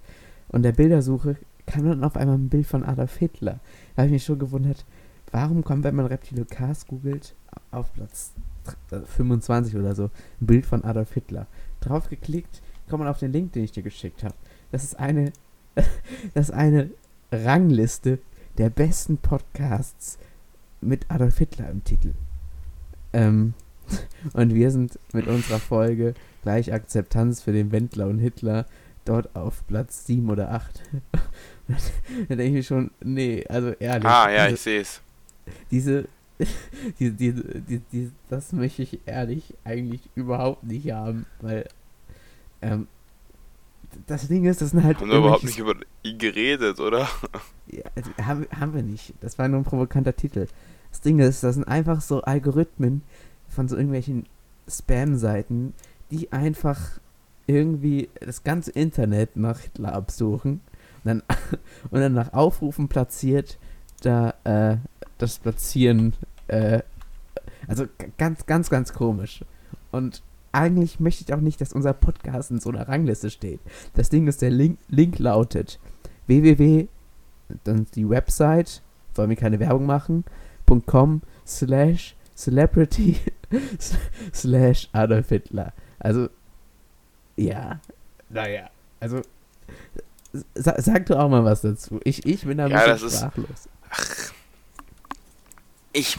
Und 0.47 0.63
der 0.63 0.71
Bildersuche 0.71 1.37
kam 1.65 1.85
dann 1.85 2.03
auf 2.03 2.17
einmal 2.17 2.37
ein 2.37 2.49
Bild 2.49 2.67
von 2.67 2.83
Adolf 2.83 3.17
Hitler. 3.17 3.59
Da 3.95 4.03
habe 4.03 4.07
ich 4.07 4.13
mich 4.13 4.25
schon 4.25 4.39
gewundert, 4.39 4.85
warum 5.31 5.63
kommt, 5.63 5.83
wenn 5.83 5.95
man 5.95 6.05
Reptilocast 6.05 6.87
googelt, 6.87 7.35
auf 7.71 7.93
Platz 7.93 8.33
dr- 8.89 9.01
äh, 9.01 9.05
25 9.05 9.75
oder 9.75 9.95
so, 9.95 10.05
ein 10.41 10.45
Bild 10.45 10.65
von 10.65 10.83
Adolf 10.83 11.13
Hitler. 11.13 11.47
Draufgeklickt, 11.81 12.61
kommt 12.89 12.99
man 12.99 13.09
auf 13.09 13.19
den 13.19 13.31
Link, 13.31 13.53
den 13.53 13.63
ich 13.63 13.71
dir 13.71 13.83
geschickt 13.83 14.23
habe. 14.23 14.35
Das 14.71 14.83
ist 14.83 14.99
eine, 14.99 15.31
das 16.33 16.49
ist 16.49 16.55
eine 16.55 16.89
Rangliste 17.31 18.19
der 18.57 18.69
besten 18.69 19.17
Podcasts 19.17 20.17
mit 20.81 21.09
Adolf 21.09 21.37
Hitler 21.37 21.69
im 21.69 21.83
Titel. 21.83 22.13
Ähm, 23.13 23.53
und 24.33 24.53
wir 24.53 24.71
sind 24.71 24.99
mit 25.13 25.27
unserer 25.27 25.59
Folge 25.59 26.13
gleich 26.43 26.73
Akzeptanz 26.73 27.41
für 27.41 27.51
den 27.51 27.71
Wendler 27.71 28.07
und 28.07 28.19
Hitler 28.19 28.65
dort 29.03 29.35
auf 29.35 29.65
Platz 29.67 30.05
7 30.05 30.29
oder 30.29 30.51
8. 30.51 30.81
da 31.67 32.35
denke 32.35 32.45
ich 32.45 32.53
mir 32.53 32.63
schon, 32.63 32.91
nee, 33.01 33.45
also 33.47 33.69
ehrlich. 33.71 34.05
ah, 34.05 34.29
ja, 34.29 34.47
diese, 34.47 34.55
ich 34.55 34.61
sehe 34.61 34.81
es. 34.81 35.01
diese, 35.71 36.07
diese, 36.99 37.11
diese, 37.13 37.43
die, 37.61 37.79
die, 37.91 38.11
das 38.29 38.51
möchte 38.53 38.83
ich 38.83 38.99
ehrlich 39.05 39.53
eigentlich 39.63 40.01
überhaupt 40.15 40.63
nicht 40.63 40.91
haben, 40.91 41.25
weil 41.41 41.67
ähm, 42.61 42.87
das 44.07 44.27
Ding 44.27 44.45
ist, 44.45 44.61
das 44.61 44.71
sind 44.71 44.83
halt 44.83 44.99
Haben 44.99 45.09
wir 45.09 45.17
überhaupt 45.17 45.43
nicht 45.43 45.57
über 45.57 45.75
ihn 46.03 46.17
geredet, 46.17 46.79
oder? 46.79 47.07
ja, 47.67 47.83
also, 47.95 48.11
haben, 48.21 48.47
haben 48.51 48.73
wir 48.73 48.83
nicht. 48.83 49.13
Das 49.21 49.39
war 49.39 49.47
nur 49.47 49.61
ein 49.61 49.65
provokanter 49.65 50.15
Titel. 50.15 50.47
Das 50.91 51.01
Ding 51.01 51.19
ist, 51.19 51.43
das 51.43 51.55
sind 51.55 51.63
einfach 51.65 52.01
so 52.01 52.21
Algorithmen 52.21 53.01
von 53.47 53.67
so 53.67 53.75
irgendwelchen 53.75 54.25
Spam-Seiten, 54.67 55.73
die 56.11 56.31
einfach 56.31 56.99
irgendwie 57.47 58.09
das 58.19 58.43
ganze 58.43 58.71
Internet 58.71 59.35
nach 59.37 59.59
Hitler 59.59 59.93
absuchen 59.93 60.61
dann, 61.05 61.23
und 61.91 61.99
dann 61.99 62.13
nach 62.13 62.33
Aufrufen 62.33 62.87
platziert, 62.87 63.57
da 64.01 64.33
äh, 64.43 64.77
das 65.17 65.39
Platzieren, 65.39 66.13
äh, 66.47 66.81
also 67.67 67.85
ganz, 68.17 68.45
ganz, 68.45 68.69
ganz 68.69 68.93
komisch. 68.93 69.43
Und 69.91 70.21
eigentlich 70.51 70.99
möchte 70.99 71.23
ich 71.23 71.33
auch 71.33 71.41
nicht, 71.41 71.61
dass 71.61 71.73
unser 71.73 71.93
Podcast 71.93 72.51
in 72.51 72.59
so 72.59 72.69
einer 72.69 72.87
Rangliste 72.87 73.29
steht. 73.29 73.59
Das 73.93 74.09
Ding 74.09 74.27
ist, 74.27 74.41
der 74.41 74.51
Link, 74.51 74.79
Link 74.89 75.19
lautet 75.19 75.79
www 76.27 76.87
dann 77.63 77.87
die 77.95 78.07
Website, 78.07 78.81
wollen 79.15 79.29
wir 79.29 79.37
keine 79.37 79.59
Werbung 79.59 79.85
machen, 79.85 80.25
.com 80.85 81.21
slash 81.45 82.15
celebrity 82.35 83.17
slash 84.33 84.89
Adolf 84.93 85.29
Hitler. 85.29 85.73
Also, 85.99 86.29
ja, 87.35 87.79
naja, 88.29 88.69
also, 88.99 89.21
sa 90.55 90.75
sag 90.81 91.05
du 91.05 91.17
auch 91.19 91.29
mal 91.29 91.43
was 91.43 91.61
dazu. 91.61 91.99
Ich, 92.03 92.25
ich 92.25 92.43
bin 92.45 92.57
da 92.57 92.65
ein 92.65 92.71
Ja, 92.71 92.77
bisschen 92.79 92.91
das 92.93 93.03
ist- 93.03 93.19
sprachlos. 93.19 93.69
Ich, 95.93 96.17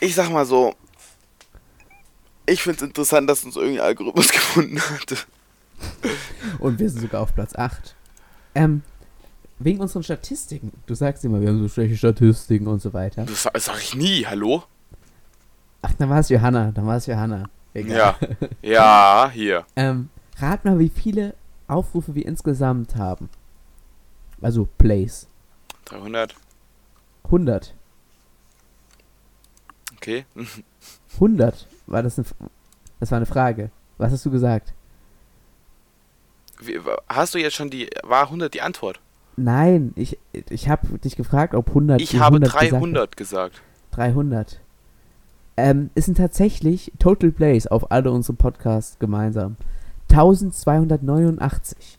ich 0.00 0.14
sag 0.14 0.30
mal 0.30 0.44
so, 0.44 0.74
ich 2.46 2.62
find's 2.62 2.82
interessant, 2.82 3.30
dass 3.30 3.44
uns 3.44 3.56
irgendein 3.56 3.84
Algorithmus 3.86 4.28
gefunden 4.32 4.80
hat. 4.80 5.26
Und 6.58 6.78
wir 6.78 6.90
sind 6.90 7.02
sogar 7.02 7.20
auf 7.22 7.34
Platz 7.34 7.54
8. 7.54 7.94
Ähm, 8.54 8.82
wegen 9.58 9.80
unseren 9.80 10.02
Statistiken. 10.02 10.72
Du 10.86 10.94
sagst 10.94 11.24
immer, 11.24 11.40
wir 11.40 11.48
haben 11.48 11.60
so 11.62 11.68
schlechte 11.68 11.96
Statistiken 11.96 12.66
und 12.66 12.82
so 12.82 12.92
weiter. 12.92 13.24
Das 13.24 13.44
sag, 13.44 13.56
sag 13.60 13.78
ich 13.80 13.94
nie, 13.94 14.26
hallo? 14.26 14.64
Ach, 15.82 15.92
dann 15.98 16.10
war 16.10 16.18
es 16.18 16.28
Johanna, 16.28 16.72
dann 16.72 16.86
war 16.86 16.96
es 16.96 17.06
Johanna. 17.06 17.48
Egal. 17.74 18.16
Ja. 18.60 18.68
Ja, 18.70 19.30
hier. 19.32 19.64
Ähm, 19.76 20.08
rat 20.38 20.64
mal, 20.64 20.78
wie 20.78 20.88
viele 20.90 21.34
Aufrufe 21.72 22.14
wir 22.14 22.26
insgesamt 22.26 22.96
haben. 22.96 23.28
Also 24.40 24.68
Plays. 24.78 25.28
300. 25.86 26.34
100. 27.24 27.74
Okay. 29.96 30.24
100. 31.14 31.66
War 31.86 32.02
das 32.02 32.18
eine, 32.18 32.26
das 33.00 33.10
war 33.10 33.16
eine 33.16 33.26
Frage. 33.26 33.70
Was 33.98 34.12
hast 34.12 34.24
du 34.24 34.30
gesagt? 34.30 34.74
Wie, 36.60 36.80
hast 37.08 37.34
du 37.34 37.38
jetzt 37.38 37.54
schon 37.54 37.70
die, 37.70 37.88
war 38.02 38.24
100 38.24 38.52
die 38.52 38.62
Antwort? 38.62 39.00
Nein, 39.36 39.92
ich, 39.96 40.18
ich 40.32 40.68
habe 40.68 40.98
dich 40.98 41.16
gefragt, 41.16 41.54
ob 41.54 41.68
100. 41.68 42.00
Ich 42.00 42.16
habe 42.16 42.36
100 42.36 42.52
gesagt 42.52 42.72
hat. 42.72 42.80
300 42.80 43.16
gesagt. 43.16 43.62
300. 43.92 44.60
Ähm, 45.56 45.90
es 45.94 46.06
sind 46.06 46.16
tatsächlich 46.16 46.92
Total 46.98 47.30
Plays 47.30 47.66
auf 47.66 47.90
alle 47.90 48.10
unsere 48.10 48.36
Podcasts 48.36 48.98
gemeinsam. 48.98 49.56
1289. 50.12 51.98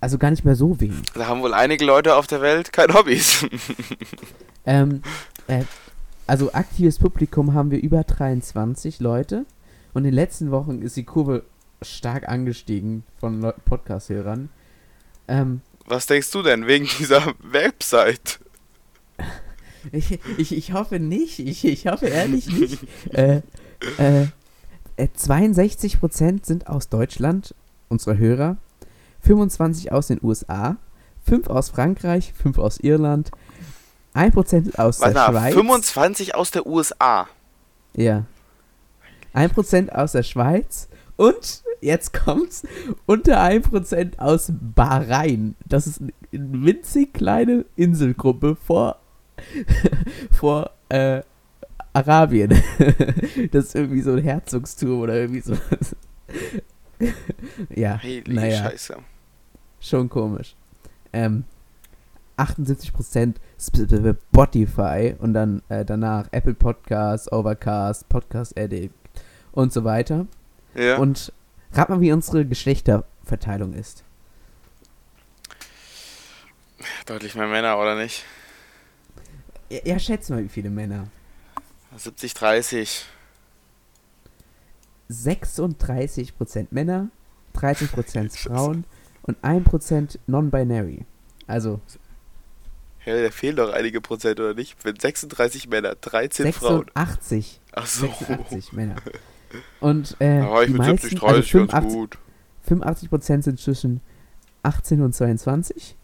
Also 0.00 0.18
gar 0.18 0.30
nicht 0.30 0.44
mehr 0.44 0.54
so 0.54 0.80
wenig. 0.80 1.02
Da 1.14 1.28
haben 1.28 1.40
wohl 1.40 1.54
einige 1.54 1.84
Leute 1.84 2.16
auf 2.16 2.26
der 2.26 2.42
Welt 2.42 2.72
keine 2.72 2.94
Hobbys. 2.94 3.46
Ähm, 4.66 5.02
äh, 5.46 5.64
also 6.26 6.54
aktives 6.54 6.98
Publikum 6.98 7.52
haben 7.52 7.70
wir 7.70 7.82
über 7.82 8.02
23 8.02 8.98
Leute. 8.98 9.44
Und 9.92 10.04
in 10.04 10.10
den 10.10 10.14
letzten 10.14 10.50
Wochen 10.50 10.80
ist 10.80 10.96
die 10.96 11.04
Kurve 11.04 11.44
stark 11.82 12.28
angestiegen 12.28 13.04
von 13.20 13.52
Podcast-Hörern. 13.66 14.48
Ähm, 15.28 15.60
Was 15.86 16.06
denkst 16.06 16.30
du 16.30 16.42
denn 16.42 16.66
wegen 16.66 16.88
dieser 16.98 17.34
Website? 17.42 18.40
ich, 19.92 20.18
ich, 20.38 20.56
ich 20.56 20.72
hoffe 20.72 20.98
nicht. 20.98 21.40
Ich, 21.40 21.64
ich 21.66 21.86
hoffe 21.86 22.06
ehrlich 22.06 22.46
nicht. 22.50 22.78
äh, 23.12 23.42
äh, 23.98 24.28
äh, 24.96 25.08
62% 25.16 26.46
sind 26.46 26.66
aus 26.66 26.88
Deutschland, 26.88 27.54
unsere 27.88 28.18
Hörer. 28.18 28.56
25 29.20 29.92
aus 29.92 30.08
den 30.08 30.20
USA. 30.22 30.76
5 31.26 31.48
aus 31.48 31.70
Frankreich. 31.70 32.32
5 32.34 32.58
aus 32.58 32.78
Irland. 32.78 33.30
1% 34.14 34.78
aus 34.78 35.00
Warte 35.00 35.14
der 35.14 35.22
mal, 35.22 35.32
Schweiz. 35.32 35.54
25 35.54 36.34
aus 36.34 36.50
der 36.50 36.66
USA. 36.66 37.26
Ja. 37.96 38.24
1% 39.34 39.90
aus 39.90 40.12
der 40.12 40.22
Schweiz 40.22 40.88
und 41.16 41.64
jetzt 41.80 42.12
kommt's 42.12 42.62
unter 43.06 43.42
1% 43.42 44.18
aus 44.18 44.52
Bahrain. 44.52 45.56
Das 45.66 45.86
ist 45.86 46.00
eine 46.00 46.12
winzig 46.32 47.12
kleine 47.12 47.64
Inselgruppe 47.76 48.56
vor 48.56 48.98
vor 50.30 50.70
äh, 50.88 51.22
Arabien. 51.94 52.50
das 53.52 53.66
ist 53.66 53.74
irgendwie 53.74 54.02
so 54.02 54.12
ein 54.12 54.22
Herzogsturm 54.22 55.00
oder 55.00 55.14
irgendwie 55.14 55.40
so. 55.40 55.56
ja, 57.74 58.02
Heilige 58.02 58.34
naja, 58.34 58.70
Scheiße. 58.70 58.96
schon 59.80 60.08
komisch. 60.10 60.54
Ähm, 61.12 61.44
78% 62.36 63.36
Sp- 63.56 64.18
Spotify 64.32 65.14
und 65.18 65.34
dann 65.34 65.62
äh, 65.68 65.84
danach 65.84 66.26
Apple 66.32 66.54
Podcasts, 66.54 67.30
Overcast, 67.30 68.08
Podcast 68.08 68.58
Addict 68.58 68.94
und 69.52 69.72
so 69.72 69.84
weiter. 69.84 70.26
Ja. 70.74 70.96
Und 70.98 71.32
rat 71.72 71.88
mal, 71.88 72.00
wie 72.00 72.12
unsere 72.12 72.44
Geschlechterverteilung 72.44 73.72
ist. 73.72 74.02
Deutlich 77.06 77.34
mehr 77.36 77.46
Männer, 77.46 77.78
oder 77.78 77.94
nicht? 77.94 78.24
Ja, 79.70 79.78
ja, 79.84 79.98
schätz 79.98 80.28
mal, 80.28 80.42
wie 80.42 80.48
viele 80.48 80.70
Männer. 80.70 81.06
70, 81.96 82.34
30. 82.34 83.04
36% 85.10 86.68
Männer, 86.70 87.08
13% 87.54 88.36
Frauen 88.48 88.84
und 89.22 89.38
1% 89.44 90.18
Non-Binary. 90.26 91.04
Also 91.46 91.80
Ja, 93.04 93.22
da 93.22 93.30
fehlen 93.30 93.56
doch 93.56 93.72
einige 93.72 94.00
Prozent, 94.00 94.40
oder 94.40 94.54
nicht? 94.54 94.76
Wenn 94.82 94.98
36 94.98 95.68
Männer, 95.68 95.94
13 95.94 96.52
Frauen. 96.52 96.86
86, 96.94 97.60
Ach 97.72 97.86
so. 97.86 98.06
86 98.06 98.72
Männer. 98.72 98.96
Und 99.80 100.16
äh, 100.20 100.40
Da 100.40 100.50
war 100.50 100.62
ich 100.62 100.66
die 100.68 100.72
mit 100.72 100.80
meisten, 100.80 101.08
70, 101.08 101.20
30 101.20 101.54
also 101.54 101.66
ganz 101.66 101.94
gut. 101.94 102.18
85% 102.68 103.42
sind 103.42 103.60
zwischen 103.60 104.00
18 104.62 105.02
und 105.02 105.14
22. 105.14 105.96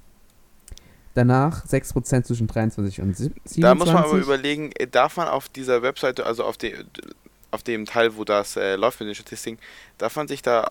Danach 1.21 1.67
6% 1.67 2.23
zwischen 2.23 2.47
23 2.47 3.03
und 3.03 3.15
27. 3.15 3.61
Da 3.61 3.75
muss 3.75 3.89
man 3.89 4.05
aber 4.05 4.17
überlegen, 4.17 4.73
äh, 4.73 4.87
darf 4.87 5.19
man 5.19 5.29
auf 5.29 5.51
dieser 5.51 5.83
Webseite, 5.83 6.25
also 6.25 6.45
auf, 6.45 6.57
de, 6.57 6.75
auf 7.51 7.63
dem 7.63 7.85
Teil, 7.85 8.17
wo 8.17 8.25
das 8.25 8.57
äh, 8.57 8.77
läuft 8.77 9.01
mit 9.01 9.09
den 9.11 9.15
Statistiken, 9.15 9.59
darf 9.99 10.17
man 10.17 10.29
sich 10.29 10.41
da 10.41 10.71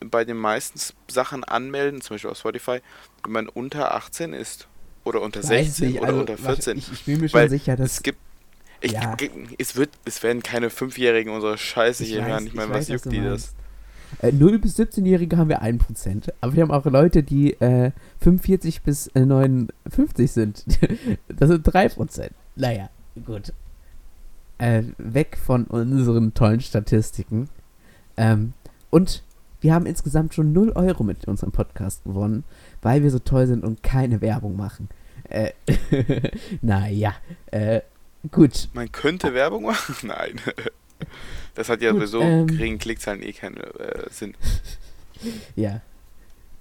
bei 0.00 0.26
den 0.26 0.36
meisten 0.36 0.78
Sachen 1.10 1.44
anmelden, 1.44 2.02
zum 2.02 2.16
Beispiel 2.16 2.30
auf 2.30 2.36
Spotify, 2.36 2.80
wenn 3.22 3.32
man 3.32 3.48
unter 3.48 3.94
18 3.94 4.34
ist? 4.34 4.68
Oder 5.04 5.22
unter 5.22 5.40
Weiß 5.40 5.48
16 5.48 5.88
nicht, 5.88 5.98
oder 6.00 6.08
also, 6.08 6.20
unter 6.20 6.42
warte, 6.42 6.62
14? 6.62 6.76
Ich, 6.76 6.92
ich 6.92 7.04
bin 7.06 7.20
mir 7.22 7.30
schon 7.30 7.40
Weil 7.40 7.48
sicher, 7.48 7.76
dass 7.76 7.92
es 7.92 8.02
gibt. 8.02 8.18
Ich, 8.82 8.92
Ja. 8.92 9.16
es, 9.56 9.76
wird, 9.76 9.90
es 10.04 10.22
werden 10.22 10.42
keine 10.42 10.68
Fünfjährigen 10.68 11.32
unsere 11.32 11.56
Scheiße 11.56 12.02
Ich 12.02 12.10
hier 12.10 12.20
weiß, 12.20 12.28
hören. 12.28 12.46
Ich 12.48 12.52
meine, 12.52 12.74
was 12.74 12.88
juckt 12.88 13.10
die 13.10 13.22
das? 13.22 13.54
Meinst. 14.22 14.22
Äh, 14.22 14.32
0 14.32 14.58
bis 14.58 14.78
17-Jährige 14.78 15.36
haben 15.36 15.48
wir 15.48 15.62
1%. 15.62 16.32
Aber 16.40 16.54
wir 16.54 16.62
haben 16.62 16.70
auch 16.70 16.84
Leute, 16.86 17.22
die 17.22 17.52
äh, 17.60 17.92
45 18.20 18.82
bis 18.82 19.08
äh, 19.08 19.24
59 19.26 20.30
sind. 20.30 20.64
das 21.28 21.48
sind 21.48 21.66
3%. 21.66 22.30
Naja, 22.56 22.90
gut. 23.24 23.52
Äh, 24.58 24.82
weg 24.98 25.38
von 25.38 25.64
unseren 25.64 26.34
tollen 26.34 26.60
Statistiken. 26.60 27.48
Ähm, 28.16 28.54
und 28.90 29.22
wir 29.60 29.74
haben 29.74 29.86
insgesamt 29.86 30.34
schon 30.34 30.52
0 30.52 30.72
Euro 30.72 31.02
mit 31.02 31.26
unserem 31.26 31.52
Podcast 31.52 32.04
gewonnen, 32.04 32.44
weil 32.82 33.02
wir 33.02 33.10
so 33.10 33.18
toll 33.18 33.46
sind 33.46 33.64
und 33.64 33.82
keine 33.82 34.20
Werbung 34.20 34.56
machen. 34.56 34.88
Äh, 35.28 35.52
naja, 36.62 37.14
äh, 37.50 37.80
gut. 38.30 38.68
Man 38.72 38.90
könnte 38.92 39.34
Werbung 39.34 39.64
machen? 39.64 39.94
Nein. 40.08 40.40
Das 41.54 41.68
hat 41.68 41.80
ja 41.82 41.90
Gut, 41.92 42.00
sowieso 42.00 42.20
ähm, 42.20 42.46
geringen 42.46 42.78
Klickzahlen 42.78 43.22
eh 43.22 43.32
keinen 43.32 43.56
äh, 43.58 44.08
Sinn. 44.10 44.34
Ja. 45.56 45.80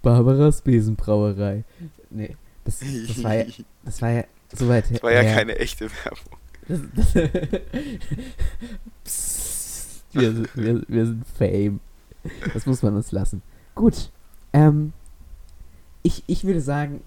Barbaras 0.01 0.61
Besenbrauerei. 0.61 1.63
Nee, 2.09 2.35
das, 2.65 2.79
das 2.79 3.23
war 3.23 3.35
ja, 3.35 3.45
das 3.83 4.01
war 4.01 4.09
ja 4.11 4.23
soweit 4.53 4.89
Das 4.91 5.03
war 5.03 5.11
ja 5.11 5.21
her. 5.21 5.35
keine 5.35 5.57
echte 5.59 5.87
Werbung. 5.91 6.37
Das, 6.67 7.13
das, 7.13 7.13
Psst, 9.03 10.03
wir, 10.13 10.31
sind- 10.33 10.49
wir, 10.55 10.81
wir 10.87 11.05
sind 11.05 11.25
Fame. 11.37 11.79
Das 12.53 12.65
muss 12.65 12.81
man 12.81 12.95
uns 12.95 13.11
lassen. 13.11 13.41
Gut. 13.75 14.09
Ähm, 14.53 14.93
ich, 16.03 16.23
ich 16.27 16.43
würde 16.45 16.61
sagen, 16.61 17.01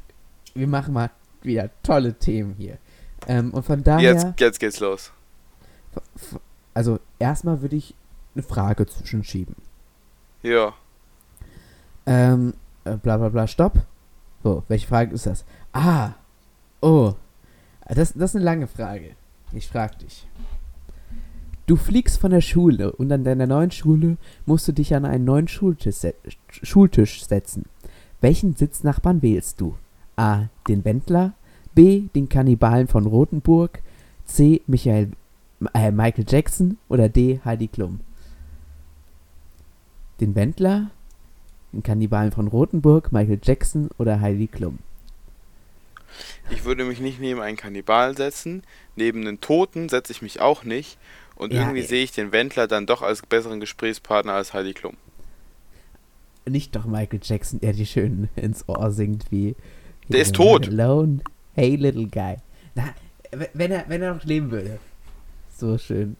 wir 0.55 0.67
machen 0.67 0.95
mal 0.95 1.11
wieder 1.43 1.71
tolle 1.83 2.15
Themen 2.15 2.55
hier. 2.57 2.79
Ähm, 3.27 3.53
und 3.53 3.65
von 3.65 3.83
daher, 3.83 4.13
Jetzt, 4.15 4.41
jetzt 4.41 4.61
geht's 4.61 4.81
los. 4.81 5.13
Also 6.75 6.99
erstmal 7.19 7.63
würde 7.63 7.77
ich 7.77 7.95
eine 8.35 8.43
Frage 8.43 8.87
zwischenschieben. 8.87 9.57
Ja. 10.43 10.73
Ähm, 12.07 12.55
äh, 12.85 12.97
bla 12.97 13.17
bla 13.17 13.29
bla, 13.29 13.47
stopp. 13.47 13.87
So, 14.43 14.63
welche 14.69 14.87
Frage 14.87 15.15
ist 15.15 15.27
das? 15.27 15.45
Ah, 15.73 16.13
oh. 16.81 17.15
Das, 17.87 18.13
das 18.13 18.31
ist 18.31 18.37
eine 18.37 18.45
lange 18.45 18.67
Frage. 18.67 19.17
Ich 19.53 19.69
frag 19.69 19.99
dich. 19.99 20.27
Du 21.67 21.77
fliegst 21.77 22.19
von 22.19 22.31
der 22.31 22.41
Schule 22.41 22.93
und 22.93 23.13
an 23.13 23.25
deiner 23.25 23.47
neuen 23.47 23.71
Schule 23.71 24.17
musst 24.47 24.67
du 24.67 24.73
dich 24.73 24.95
an 24.95 25.05
einen 25.05 25.25
neuen 25.25 25.47
Schultisch, 25.47 25.97
se 25.97 26.15
Schultisch 26.49 27.25
setzen. 27.25 27.67
Welchen 28.21 28.57
Sitznachbarn 28.57 29.23
wählst 29.23 29.61
du? 29.61 29.77
A. 30.17 30.47
Den 30.69 30.85
Wendler. 30.85 31.35
B. 31.75 32.09
Den 32.15 32.29
Kannibalen 32.29 32.89
von 32.89 33.07
Rothenburg. 33.07 33.83
C. 34.25 34.63
Michael, 34.67 35.13
äh, 35.75 35.91
Michael 35.91 36.25
Jackson. 36.29 36.79
Oder 36.89 37.09
D. 37.09 37.41
Heidi 37.45 37.69
Klum. 37.69 38.01
Den 40.21 40.35
Wendler, 40.35 40.91
den 41.73 41.83
Kannibalen 41.83 42.31
von 42.33 42.49
Rothenburg, 42.49 43.11
Michael 43.13 43.41
Jackson 43.43 43.89
oder 43.99 44.21
Heidi 44.21 44.49
Klum. 44.49 44.79
Ich 46.51 46.65
würde 46.65 46.85
mich 46.85 47.01
nicht 47.01 47.21
neben 47.21 47.41
einen 47.41 47.57
Kannibalen 47.57 48.17
setzen. 48.17 48.63
Neben 48.97 49.21
einen 49.27 49.41
Toten 49.41 49.89
setze 49.89 50.13
ich 50.13 50.21
mich 50.23 50.41
auch 50.41 50.65
nicht. 50.65 50.99
Und 51.37 51.53
Ja, 51.55 51.61
irgendwie 51.61 51.81
ey. 51.81 51.87
sehe 51.87 52.05
ich 52.05 52.13
den 52.13 52.33
Wendler 52.33 52.67
dann 52.67 52.85
doch 52.87 53.01
als 53.03 53.23
besseren 53.23 53.61
Gesprächspartner 53.61 54.33
als 54.35 54.53
Heidi 54.53 54.75
Klum. 54.75 54.97
Nicht 56.47 56.75
doch 56.75 56.85
Michael 56.85 57.21
Jackson, 57.23 57.61
der 57.61 57.73
dir 57.73 57.87
schön 57.87 58.29
ins 58.37 58.69
Ohr 58.69 58.91
singt 58.91 59.31
wie 59.31 59.55
Der 60.09 60.21
ist 60.23 60.35
tot. 60.35 60.69
Alone, 60.69 61.21
hey 61.55 61.77
little 61.77 62.09
guy. 62.09 62.37
Na, 62.75 62.93
wenn 63.55 63.71
er, 63.71 63.85
wenn 63.89 64.03
er 64.03 64.15
noch 64.15 64.25
leben 64.25 64.51
würde. 64.51 64.79
So 65.61 65.79
schön. 65.79 66.17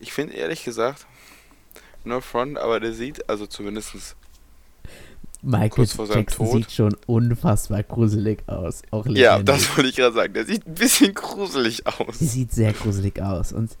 Ich 0.00 0.12
finde 0.12 0.34
ehrlich 0.34 0.64
gesagt, 0.64 1.06
no 2.04 2.20
front, 2.20 2.58
aber 2.58 2.80
der 2.80 2.92
sieht, 2.92 3.28
also 3.28 3.46
zumindest 3.46 4.16
Michael 5.42 5.68
Kurz 5.70 5.92
vor 5.92 6.06
seinem 6.06 6.18
Jackson 6.18 6.46
Tod. 6.46 6.56
sieht 6.56 6.72
schon 6.72 6.96
unfassbar 7.06 7.82
gruselig 7.84 8.42
aus. 8.48 8.82
Auch 8.90 9.06
Ja, 9.06 9.40
das 9.40 9.76
wollte 9.76 9.90
ich 9.90 9.96
gerade 9.96 10.14
sagen. 10.14 10.34
Der 10.34 10.44
sieht 10.44 10.66
ein 10.66 10.74
bisschen 10.74 11.14
gruselig 11.14 11.86
aus. 11.86 12.18
Sie 12.18 12.26
sieht 12.26 12.52
sehr 12.52 12.72
gruselig 12.72 13.22
aus. 13.22 13.52
Und 13.52 13.76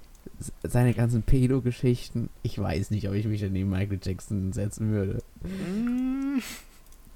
seine 0.62 0.94
ganzen 0.94 1.22
Pedo-Geschichten, 1.22 2.28
ich 2.44 2.60
weiß 2.60 2.92
nicht, 2.92 3.08
ob 3.08 3.14
ich 3.14 3.26
mich 3.26 3.42
neben 3.42 3.70
Michael 3.70 3.98
Jackson 4.00 4.52
setzen 4.52 4.92
würde. 4.92 5.20
Mm, 5.42 6.38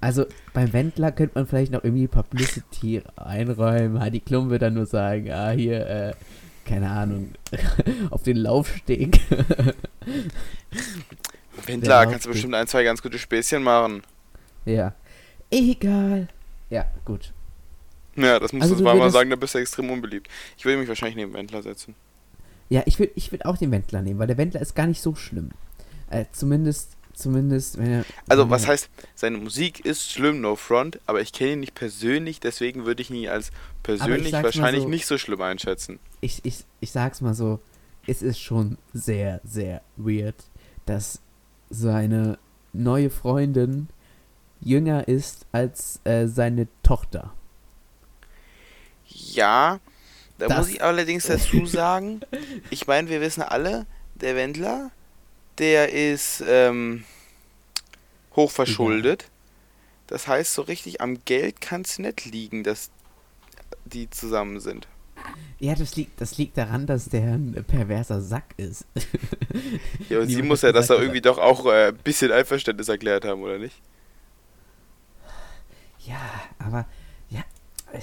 Also 0.01 0.25
beim 0.53 0.73
Wendler 0.73 1.13
könnte 1.13 1.35
man 1.35 1.47
vielleicht 1.47 1.71
noch 1.71 1.85
irgendwie 1.85 2.07
Publicity 2.07 3.01
einräumen. 3.15 4.01
Heidi 4.01 4.19
Klum 4.19 4.49
wird 4.49 4.61
dann 4.61 4.73
nur 4.73 4.85
sagen, 4.87 5.31
ah 5.31 5.51
hier, 5.51 5.87
äh, 5.87 6.13
keine 6.65 6.89
Ahnung, 6.89 7.33
auf 8.09 8.23
den 8.23 8.37
Laufsteg. 8.37 9.19
Wendler, 11.65 12.05
kannst 12.07 12.25
du 12.25 12.31
bestimmt 12.31 12.55
ein, 12.55 12.67
zwei 12.67 12.83
ganz 12.83 13.01
gute 13.01 13.19
Späßchen 13.19 13.63
machen. 13.63 14.03
ja. 14.65 14.93
Egal. 15.51 16.29
Ja, 16.71 16.85
gut. 17.05 17.31
Ja, 18.15 18.39
das 18.39 18.53
musst 18.53 18.63
Also 18.63 18.75
du 18.75 18.81
zweimal 18.81 19.11
sagen, 19.11 19.29
da 19.29 19.35
bist 19.35 19.53
du 19.53 19.59
extrem 19.59 19.91
unbeliebt. 19.91 20.27
Ich 20.57 20.65
würde 20.65 20.79
mich 20.79 20.87
wahrscheinlich 20.87 21.15
neben 21.15 21.33
Wendler 21.33 21.61
setzen. 21.61 21.93
Ja, 22.69 22.81
ich 22.87 22.97
würde 22.97 23.11
ich 23.15 23.31
würd 23.31 23.45
auch 23.45 23.57
den 23.57 23.69
Wendler 23.69 24.01
nehmen, 24.01 24.17
weil 24.17 24.25
der 24.25 24.37
Wendler 24.39 24.61
ist 24.61 24.73
gar 24.73 24.87
nicht 24.87 24.99
so 24.99 25.13
schlimm. 25.13 25.51
Äh, 26.09 26.25
zumindest, 26.31 26.92
zumindest, 27.13 27.77
wenn 27.77 27.91
er. 27.91 28.05
Also, 28.29 28.43
wenn 28.43 28.49
was 28.51 28.63
er- 28.63 28.69
heißt, 28.69 28.89
seine 29.15 29.37
Musik 29.37 29.85
ist 29.85 30.11
schlimm, 30.11 30.41
no 30.41 30.55
front, 30.55 30.99
aber 31.05 31.21
ich 31.21 31.31
kenne 31.33 31.53
ihn 31.53 31.59
nicht 31.61 31.75
persönlich, 31.75 32.39
deswegen 32.39 32.85
würde 32.85 33.01
ich 33.01 33.09
ihn 33.11 33.27
als 33.29 33.51
persönlich 33.83 34.33
wahrscheinlich 34.33 34.83
so- 34.83 34.89
nicht 34.89 35.05
so 35.07 35.17
schlimm 35.17 35.41
einschätzen. 35.41 35.99
ich, 36.21 36.39
ich, 36.43 36.65
ich 36.79 36.91
sag's 36.91 37.21
mal 37.21 37.33
so, 37.33 37.59
es 38.07 38.21
ist 38.21 38.39
schon 38.39 38.77
sehr, 38.93 39.39
sehr 39.43 39.81
weird, 39.97 40.35
dass 40.85 41.21
seine 41.69 42.37
neue 42.73 43.09
Freundin 43.09 43.87
jünger 44.59 45.07
ist 45.07 45.45
als 45.51 45.99
äh, 46.05 46.27
seine 46.27 46.67
Tochter. 46.83 47.33
Ja, 49.07 49.79
da 50.37 50.47
Das- 50.47 50.57
muss 50.57 50.69
ich 50.69 50.83
allerdings 50.83 51.25
dazu 51.27 51.65
sagen, 51.65 52.21
ich 52.69 52.87
meine, 52.87 53.09
wir 53.09 53.21
wissen 53.21 53.41
alle, 53.43 53.85
der 54.15 54.35
Wendler, 54.35 54.91
der 55.57 55.91
ist 55.93 56.43
ähm, 56.47 57.03
hochverschuldet. 58.35 59.29
Das 60.07 60.27
heißt, 60.27 60.53
so 60.53 60.63
richtig 60.63 61.01
am 61.01 61.23
Geld 61.25 61.61
kann 61.61 61.81
es 61.81 61.97
nicht 61.99 62.25
liegen, 62.25 62.63
dass 62.63 62.91
die 63.85 64.09
zusammen 64.09 64.59
sind. 64.59 64.87
Ja, 65.59 65.75
das 65.75 65.95
liegt, 65.95 66.19
das 66.19 66.37
liegt 66.37 66.57
daran, 66.57 66.85
dass 66.85 67.05
der 67.05 67.23
ein 67.35 67.63
perverser 67.67 68.21
Sack 68.21 68.53
ist. 68.57 68.85
Ja, 70.09 70.19
und 70.19 70.27
sie 70.27 70.41
muss 70.41 70.63
ja 70.63 70.71
das 70.71 70.83
gesagt, 70.87 70.99
da 70.99 71.03
irgendwie 71.03 71.21
doch 71.21 71.37
auch 71.37 71.65
äh, 71.67 71.89
ein 71.89 71.97
bisschen 71.97 72.31
Einverständnis 72.31 72.89
erklärt 72.89 73.23
haben, 73.23 73.41
oder 73.41 73.57
nicht? 73.59 73.75
Ja, 75.99 76.19
aber 76.59 76.85
ja, 77.29 77.41
äh, 77.93 77.99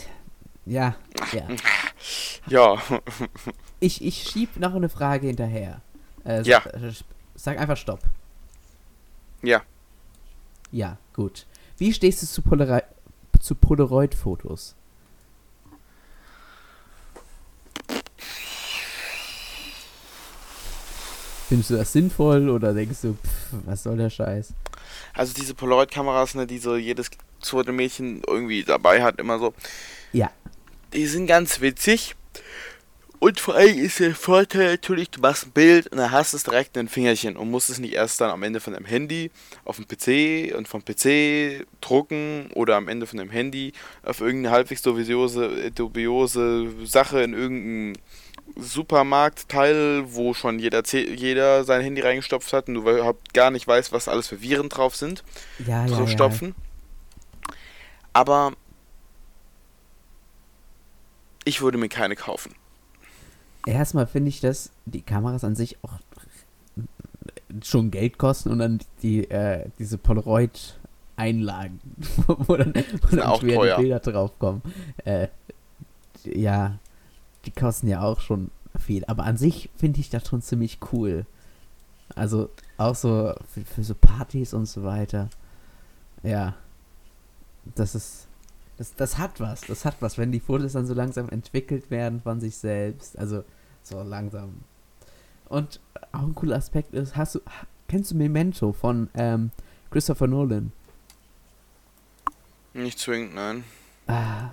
ja, 0.65 0.95
ja. 1.33 1.49
Ja, 2.47 2.83
Ich, 3.81 4.03
ich 4.05 4.23
schieb 4.23 4.59
noch 4.59 4.75
eine 4.75 4.89
Frage 4.89 5.27
hinterher. 5.27 5.83
Äh, 6.25 6.43
Ja. 6.43 6.63
Sag, 7.43 7.59
einfach 7.59 7.79
Stopp. 7.79 8.01
Ja. 9.41 9.63
Ja, 10.73 10.99
gut. 11.15 11.47
Wie 11.79 11.91
stehst 11.95 12.23
du 12.23 12.27
zu, 12.27 12.43
Polari 12.43 12.83
zu 13.41 13.55
Polaroid-Fotos? 13.55 14.75
Findest 21.49 21.71
du 21.71 21.77
das 21.77 21.91
sinnvoll 21.95 22.51
oder 22.51 22.75
denkst 22.75 23.01
du, 23.01 23.15
pff, 23.15 23.55
was 23.65 23.85
soll 23.85 23.97
der 23.97 24.11
Scheiß? 24.11 24.53
Also 25.15 25.33
diese 25.33 25.55
Polaroid-Kameras, 25.55 26.35
ne, 26.35 26.47
die 26.47 26.59
so 26.59 26.77
jedes 26.77 27.09
zweite 27.41 27.73
Mädchen 27.73 28.23
irgendwie 28.27 28.65
dabei 28.65 29.03
hat, 29.03 29.19
immer 29.19 29.39
so. 29.39 29.55
Ja. 30.13 30.31
Die 30.93 31.07
sind 31.07 31.27
ganz 31.27 31.63
witzig. 31.63 32.17
Und 33.21 33.39
vor 33.39 33.55
allem 33.55 33.79
ist 33.79 34.01
der 34.01 34.15
Vorteil 34.15 34.71
natürlich, 34.71 35.11
du 35.11 35.21
machst 35.21 35.47
ein 35.47 35.51
Bild 35.51 35.89
und 35.89 35.99
dann 35.99 36.11
hast 36.11 36.33
du 36.33 36.39
es 36.39 36.43
direkt 36.43 36.75
in 36.79 36.87
den 36.87 36.89
Fingerchen 36.89 37.37
und 37.37 37.51
musst 37.51 37.69
es 37.69 37.79
nicht 37.79 37.93
erst 37.93 38.19
dann 38.23 38.31
am 38.31 38.43
Ende 38.43 38.61
von 38.61 38.73
deinem 38.73 38.87
Handy 38.87 39.31
auf 39.67 39.77
dem 39.77 39.87
PC 39.87 40.57
und 40.57 40.67
vom 40.67 40.83
PC 40.83 41.67
drucken 41.83 42.51
oder 42.55 42.77
am 42.77 42.89
Ende 42.89 43.07
von 43.07 43.19
dem 43.19 43.29
Handy 43.29 43.75
auf 44.03 44.23
irgendeine 44.23 44.55
halbwegs 44.55 44.81
dubiose, 44.81 45.71
dubiose 45.71 46.71
Sache 46.87 47.21
in 47.21 47.35
irgendeinem 47.35 47.93
Supermarktteil, 48.57 50.05
wo 50.07 50.33
schon 50.33 50.59
jeder, 50.59 50.83
jeder 50.87 51.65
sein 51.65 51.83
Handy 51.83 52.01
reingestopft 52.01 52.55
hat 52.55 52.69
und 52.69 52.75
du 52.75 52.81
überhaupt 52.81 53.35
gar 53.35 53.51
nicht 53.51 53.69
weißt, 53.69 53.93
was 53.93 54.09
alles 54.09 54.29
für 54.29 54.41
Viren 54.41 54.71
drauf 54.71 54.97
sind 54.97 55.25
Ja, 55.59 55.85
ja, 55.85 55.89
so 55.89 56.01
ja. 56.05 56.07
stopfen. 56.07 56.55
Aber 58.15 58.55
ich 61.45 61.61
würde 61.61 61.77
mir 61.77 61.91
keine 61.91 62.17
kaufen. 62.17 62.55
Erstmal 63.67 64.07
finde 64.07 64.29
ich, 64.29 64.41
dass 64.41 64.71
die 64.87 65.03
Kameras 65.03 65.45
an 65.45 65.55
sich 65.55 65.77
auch 65.83 65.99
schon 67.63 67.91
Geld 67.91 68.19
kosten 68.19 68.51
und 68.51 68.59
dann 68.59 68.79
die, 69.03 69.29
äh, 69.31 69.69
diese 69.79 69.99
Polaroid-Einlagen, 69.99 71.81
wo 72.27 72.57
dann, 72.57 72.75
wo 72.75 73.17
dann 73.17 73.21
auch 73.23 73.41
schwere. 73.41 73.77
Bilder 73.77 74.01
draufkommen. 74.01 74.63
Äh, 75.05 75.29
ja, 76.25 76.79
die 77.45 77.51
kosten 77.51 77.89
ja 77.89 78.03
auch 78.03 78.21
schon 78.21 78.51
viel. 78.79 79.05
Aber 79.07 79.25
an 79.25 79.37
sich 79.37 79.71
finde 79.77 80.01
ich 80.01 80.11
das 80.11 80.27
schon 80.29 80.43
ziemlich 80.43 80.79
cool. 80.93 81.27
Also 82.15 82.51
auch 82.77 82.95
so 82.95 83.35
für, 83.53 83.65
für 83.65 83.85
so 83.85 83.95
Partys 83.95 84.55
und 84.55 84.67
so 84.67 84.83
weiter. 84.83 85.29
Ja. 86.23 86.55
Das 87.75 87.95
ist. 87.95 88.27
Das, 88.81 88.95
das 88.95 89.19
hat 89.19 89.41
was, 89.41 89.61
das 89.61 89.85
hat 89.85 89.97
was, 90.01 90.17
wenn 90.17 90.33
die 90.33 90.41
Fotos 90.41 90.73
dann 90.73 90.87
so 90.87 90.95
langsam 90.95 91.29
entwickelt 91.29 91.91
werden 91.91 92.23
von 92.23 92.41
sich 92.41 92.57
selbst. 92.57 93.19
Also 93.19 93.45
so 93.83 94.03
langsam. 94.03 94.65
Und 95.51 95.81
auch 96.13 96.23
ein 96.23 96.35
cooler 96.35 96.57
Aspekt 96.57 96.95
ist, 96.95 97.15
hast 97.15 97.35
du, 97.35 97.41
kennst 97.89 98.13
du 98.13 98.17
Memento 98.17 98.73
von 98.73 99.11
ähm, 99.13 99.51
Christopher 99.91 100.29
Nolan? 100.29 100.73
Nicht 102.73 102.99
zwingend, 102.99 103.35
nein. 103.35 103.65
Ah. 104.07 104.53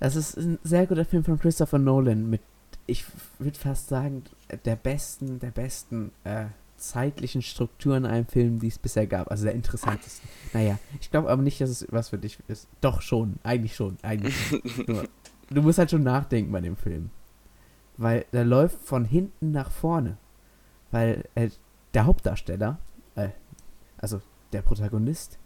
Das 0.00 0.16
ist 0.16 0.36
ein 0.36 0.58
sehr 0.64 0.88
guter 0.88 1.04
Film 1.04 1.22
von 1.22 1.38
Christopher 1.38 1.78
Nolan 1.78 2.28
mit, 2.28 2.40
ich 2.88 3.04
würde 3.38 3.60
fast 3.60 3.86
sagen, 3.86 4.24
der 4.64 4.74
besten, 4.74 5.38
der 5.38 5.52
besten 5.52 6.10
äh, 6.24 6.46
zeitlichen 6.76 7.42
Strukturen 7.42 8.04
in 8.04 8.10
einem 8.10 8.26
Film, 8.26 8.58
die 8.58 8.68
es 8.68 8.78
bisher 8.78 9.06
gab. 9.06 9.30
Also 9.30 9.44
der 9.44 9.54
interessantesten. 9.54 10.28
Naja, 10.52 10.78
ich 11.00 11.10
glaube 11.10 11.30
aber 11.30 11.42
nicht, 11.42 11.60
dass 11.60 11.70
es 11.70 11.86
was 11.90 12.10
für 12.10 12.18
dich 12.18 12.38
ist. 12.48 12.68
Doch 12.80 13.02
schon, 13.02 13.36
eigentlich 13.42 13.74
schon, 13.74 13.96
eigentlich 14.02 14.36
schon. 14.36 15.08
Du 15.48 15.62
musst 15.62 15.78
halt 15.78 15.92
schon 15.92 16.02
nachdenken 16.02 16.50
bei 16.50 16.60
dem 16.60 16.76
Film. 16.76 17.10
Weil 17.96 18.26
der 18.32 18.44
läuft 18.44 18.80
von 18.82 19.04
hinten 19.04 19.52
nach 19.52 19.70
vorne. 19.70 20.16
Weil 20.90 21.24
äh, 21.36 21.50
der 21.94 22.06
Hauptdarsteller, 22.06 22.78
äh, 23.14 23.28
also 23.96 24.20
der 24.52 24.62
Protagonist, 24.62 25.38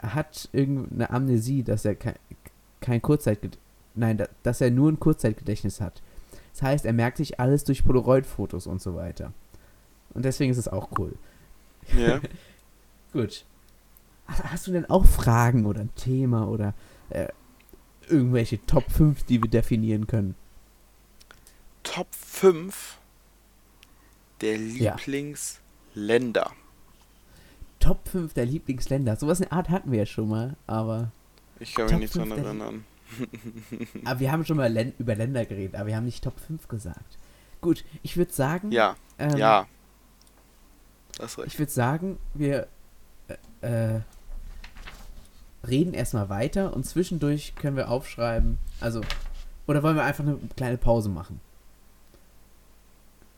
hat 0.00 0.48
irgendeine 0.52 1.10
Amnesie, 1.10 1.64
dass 1.64 1.84
er 1.84 1.96
kein, 1.96 2.14
kein 2.80 3.02
Kurzzeitgedächtnis, 3.02 3.62
nein, 3.94 4.16
da, 4.16 4.28
dass 4.42 4.60
er 4.60 4.70
nur 4.70 4.90
ein 4.90 5.00
Kurzzeitgedächtnis 5.00 5.80
hat. 5.80 6.02
Das 6.52 6.62
heißt, 6.62 6.86
er 6.86 6.92
merkt 6.92 7.18
sich 7.18 7.40
alles 7.40 7.64
durch 7.64 7.84
Polaroid-Fotos 7.84 8.66
und 8.66 8.80
so 8.80 8.94
weiter. 8.94 9.32
Und 10.16 10.24
deswegen 10.24 10.50
ist 10.50 10.58
es 10.58 10.68
auch 10.68 10.88
cool. 10.98 11.14
Ja. 11.96 12.20
Gut. 13.12 13.44
Hast, 14.26 14.66
du 14.66 14.72
denn 14.72 14.90
auch 14.90 15.04
Fragen 15.06 15.66
oder 15.66 15.80
ein 15.82 15.94
Thema 15.94 16.48
oder 16.48 16.74
äh, 17.10 17.28
irgendwelche 18.08 18.64
Top 18.66 18.90
5, 18.90 19.22
die 19.24 19.40
wir 19.42 19.48
definieren 19.50 20.06
können? 20.08 20.34
Top 21.84 22.08
5 22.12 22.98
der 24.40 24.56
Ja. 24.56 24.96
Lieblingsländer. 24.96 26.50
Top 27.78 28.08
5 28.08 28.32
der 28.34 28.46
Lieblingsländer. 28.46 29.14
Sowas 29.16 29.38
in 29.40 29.48
der 29.48 29.52
Art 29.56 29.68
hatten 29.68 29.92
wir 29.92 30.00
ja 30.00 30.06
schon 30.06 30.28
mal, 30.28 30.56
aber, 30.66 31.12
Ich 31.60 31.74
kann 31.74 31.84
mich 31.84 31.92
Top 31.92 32.00
nicht 32.00 32.14
dran 32.16 32.28
5 32.28 32.34
der- 32.36 32.44
erinnern. 32.46 32.84
aber 34.04 34.18
wir 34.20 34.32
haben 34.32 34.44
schon 34.44 34.56
mal 34.56 34.72
Län 34.72 34.92
über 34.98 35.14
Länder 35.14 35.44
geredet, 35.46 35.76
aber 35.76 35.86
wir 35.86 35.96
haben 35.96 36.04
nicht 36.04 36.24
Top 36.24 36.40
5 36.40 36.66
gesagt. 36.66 37.18
Gut, 37.60 37.84
ich 38.02 38.16
würde 38.16 38.32
sagen, 38.32 38.72
Ja, 38.72 38.96
ähm, 39.20 39.36
ja. 39.36 39.66
Das 41.16 41.32
ist 41.32 41.38
recht. 41.38 41.48
Ich 41.48 41.58
würde 41.58 41.72
sagen, 41.72 42.18
wir 42.34 42.68
äh, 43.62 43.94
äh, 43.94 44.00
reden 45.66 45.94
erstmal 45.94 46.28
weiter 46.28 46.74
und 46.74 46.84
zwischendurch 46.84 47.54
können 47.56 47.76
wir 47.76 47.88
aufschreiben. 47.90 48.58
Also, 48.80 49.00
oder 49.66 49.82
wollen 49.82 49.96
wir 49.96 50.04
einfach 50.04 50.24
eine 50.24 50.38
kleine 50.56 50.78
Pause 50.78 51.08
machen? 51.08 51.40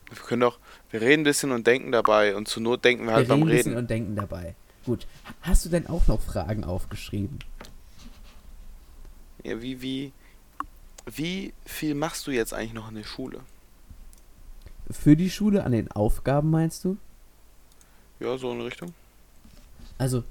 Wir 0.09 0.17
können 0.17 0.41
doch, 0.41 0.59
wir 0.89 1.01
reden 1.01 1.21
ein 1.21 1.23
bisschen 1.23 1.51
und 1.51 1.67
denken 1.67 1.91
dabei 1.91 2.35
und 2.35 2.47
zur 2.47 2.63
Not 2.63 2.83
denken 2.83 3.05
wir 3.05 3.13
halt 3.13 3.27
wir 3.27 3.35
reden 3.35 3.41
beim 3.41 3.49
ein 3.49 3.55
bisschen 3.55 3.71
Reden. 3.71 3.79
und 3.79 3.89
denken 3.89 4.15
dabei. 4.15 4.55
Gut. 4.85 5.05
Hast 5.41 5.65
du 5.65 5.69
denn 5.69 5.87
auch 5.87 6.07
noch 6.07 6.19
Fragen 6.19 6.63
aufgeschrieben? 6.63 7.39
Ja, 9.43 9.61
wie, 9.61 9.81
wie, 9.81 10.13
wie 11.05 11.53
viel 11.65 11.95
machst 11.95 12.25
du 12.27 12.31
jetzt 12.31 12.53
eigentlich 12.53 12.73
noch 12.73 12.89
in 12.89 12.95
der 12.95 13.03
Schule? 13.03 13.41
Für 14.89 15.15
die 15.15 15.29
Schule 15.29 15.63
an 15.63 15.71
den 15.71 15.91
Aufgaben 15.91 16.49
meinst 16.49 16.83
du? 16.83 16.97
Ja, 18.19 18.37
so 18.37 18.51
in 18.51 18.61
Richtung? 18.61 18.93
Also, 19.97 20.23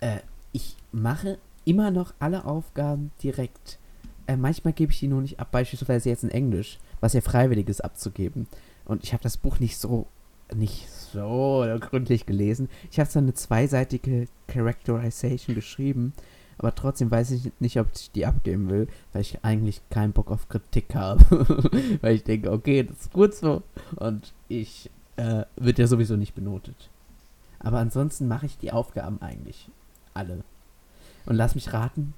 äh, 0.00 0.20
ich 0.52 0.76
mache 0.92 1.38
immer 1.64 1.90
noch 1.90 2.14
alle 2.18 2.44
Aufgaben 2.46 3.10
direkt. 3.22 3.78
Äh, 4.26 4.36
manchmal 4.36 4.72
gebe 4.72 4.92
ich 4.92 5.00
die 5.00 5.08
nur 5.08 5.20
nicht 5.20 5.38
ab, 5.38 5.50
beispielsweise 5.50 6.08
jetzt 6.08 6.24
in 6.24 6.30
Englisch, 6.30 6.78
was 7.00 7.12
ja 7.12 7.20
freiwillig 7.20 7.68
ist 7.68 7.82
abzugeben. 7.82 8.46
Und 8.86 9.04
ich 9.04 9.12
habe 9.12 9.22
das 9.22 9.36
Buch 9.36 9.58
nicht 9.58 9.76
so, 9.76 10.06
nicht 10.54 10.88
so 10.88 11.66
gründlich 11.80 12.24
gelesen. 12.24 12.68
Ich 12.90 12.98
habe 12.98 13.10
zwar 13.10 13.22
eine 13.22 13.34
zweiseitige 13.34 14.28
Characterization 14.48 15.54
geschrieben, 15.54 16.14
aber 16.58 16.74
trotzdem 16.74 17.10
weiß 17.10 17.32
ich 17.32 17.52
nicht, 17.60 17.78
ob 17.78 17.88
ich 17.94 18.10
die 18.12 18.24
abgeben 18.24 18.70
will, 18.70 18.88
weil 19.12 19.22
ich 19.22 19.44
eigentlich 19.44 19.82
keinen 19.90 20.12
Bock 20.12 20.30
auf 20.30 20.48
Kritik 20.48 20.94
habe. 20.94 21.22
weil 22.00 22.14
ich 22.14 22.24
denke, 22.24 22.50
okay, 22.50 22.84
das 22.84 23.00
ist 23.00 23.12
gut 23.12 23.34
so. 23.34 23.62
Und 23.96 24.32
ich 24.48 24.90
äh, 25.16 25.44
wird 25.56 25.78
ja 25.78 25.86
sowieso 25.86 26.16
nicht 26.16 26.34
benotet. 26.34 26.88
Aber 27.58 27.78
ansonsten 27.78 28.28
mache 28.28 28.46
ich 28.46 28.58
die 28.58 28.72
Aufgaben 28.72 29.20
eigentlich 29.22 29.68
alle. 30.14 30.44
Und 31.24 31.36
lass 31.36 31.54
mich 31.54 31.72
raten, 31.72 32.14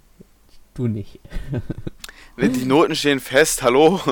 du 0.75 0.87
nicht. 0.89 1.21
Die 2.37 2.65
Noten 2.65 2.95
stehen 2.95 3.21
fest, 3.21 3.63
hallo? 3.63 4.01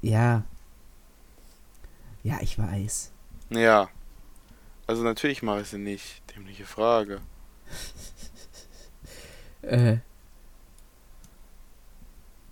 Ja. 0.00 0.44
Ja, 2.22 2.38
ich 2.40 2.56
weiß. 2.56 3.10
ja. 3.50 3.88
Also 4.86 5.02
natürlich 5.02 5.42
mache 5.42 5.62
ich 5.62 5.68
sie 5.68 5.78
nicht. 5.78 6.22
Dämliche 6.34 6.64
Frage. 6.64 7.20
Äh, 9.62 9.98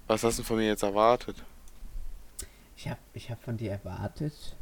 Was 0.09 0.25
hast 0.25 0.38
du 0.40 0.42
von 0.42 0.57
mir 0.57 0.66
jetzt 0.66 0.83
erwartet? 0.83 1.37
ich 2.77 2.88
habe 2.88 2.99
ich 3.14 3.31
hab 3.31 3.42
von 3.42 3.57
dir 3.57 3.70
erwartet, 3.70 4.57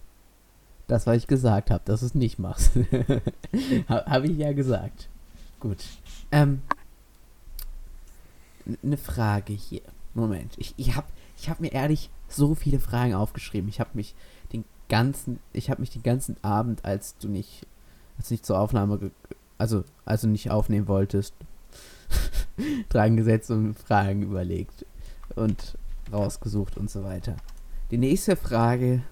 das, 0.87 1.07
was 1.07 1.16
ich 1.16 1.27
gesagt 1.27 1.70
habe, 1.70 1.83
dass 1.85 2.01
du 2.01 2.07
es 2.07 2.14
nicht 2.14 2.38
machst. 2.38 2.73
habe 3.88 4.11
hab 4.11 4.25
ich 4.25 4.37
ja 4.37 4.53
gesagt. 4.53 5.09
Gut. 5.61 5.79
Ähm, 6.31 6.62
eine 8.83 8.97
Frage 8.97 9.53
hier. 9.53 9.83
Moment. 10.14 10.55
Ich, 10.59 10.75
ich 10.77 10.94
habe 10.97 11.07
ich 11.37 11.49
hab 11.51 11.61
mir 11.61 11.73
ehrlich 11.73 12.11
so 12.29 12.55
viele 12.55 12.81
Fragen 12.81 13.14
aufgeschrieben. 13.14 13.68
Ich 13.68 13.81
habe 13.81 13.90
mich 13.94 14.14
den 14.53 14.64
ganzen, 14.88 15.40
ich 15.53 15.70
habe 15.70 15.81
mich 15.81 15.90
den 15.90 16.03
ganzen 16.03 16.37
Abend, 16.42 16.85
als 16.85 17.16
du 17.18 17.29
nicht, 17.29 17.66
als 18.16 18.29
du 18.29 18.35
nicht 18.35 18.47
zur 18.47 18.59
Aufnahme, 18.59 19.11
also 19.59 19.85
als 20.05 20.23
du 20.23 20.29
nicht 20.29 20.51
aufnehmen 20.51 20.88
wolltest, 20.88 21.35
dran 22.88 23.16
gesetzt 23.16 23.51
und 23.51 23.75
Fragen 23.75 24.23
überlegt 24.23 24.87
und 25.35 25.77
rausgesucht 26.12 26.77
und 26.77 26.90
so 26.90 27.05
weiter. 27.05 27.37
Die 27.90 27.99
nächste 27.99 28.37
Frage. 28.37 29.03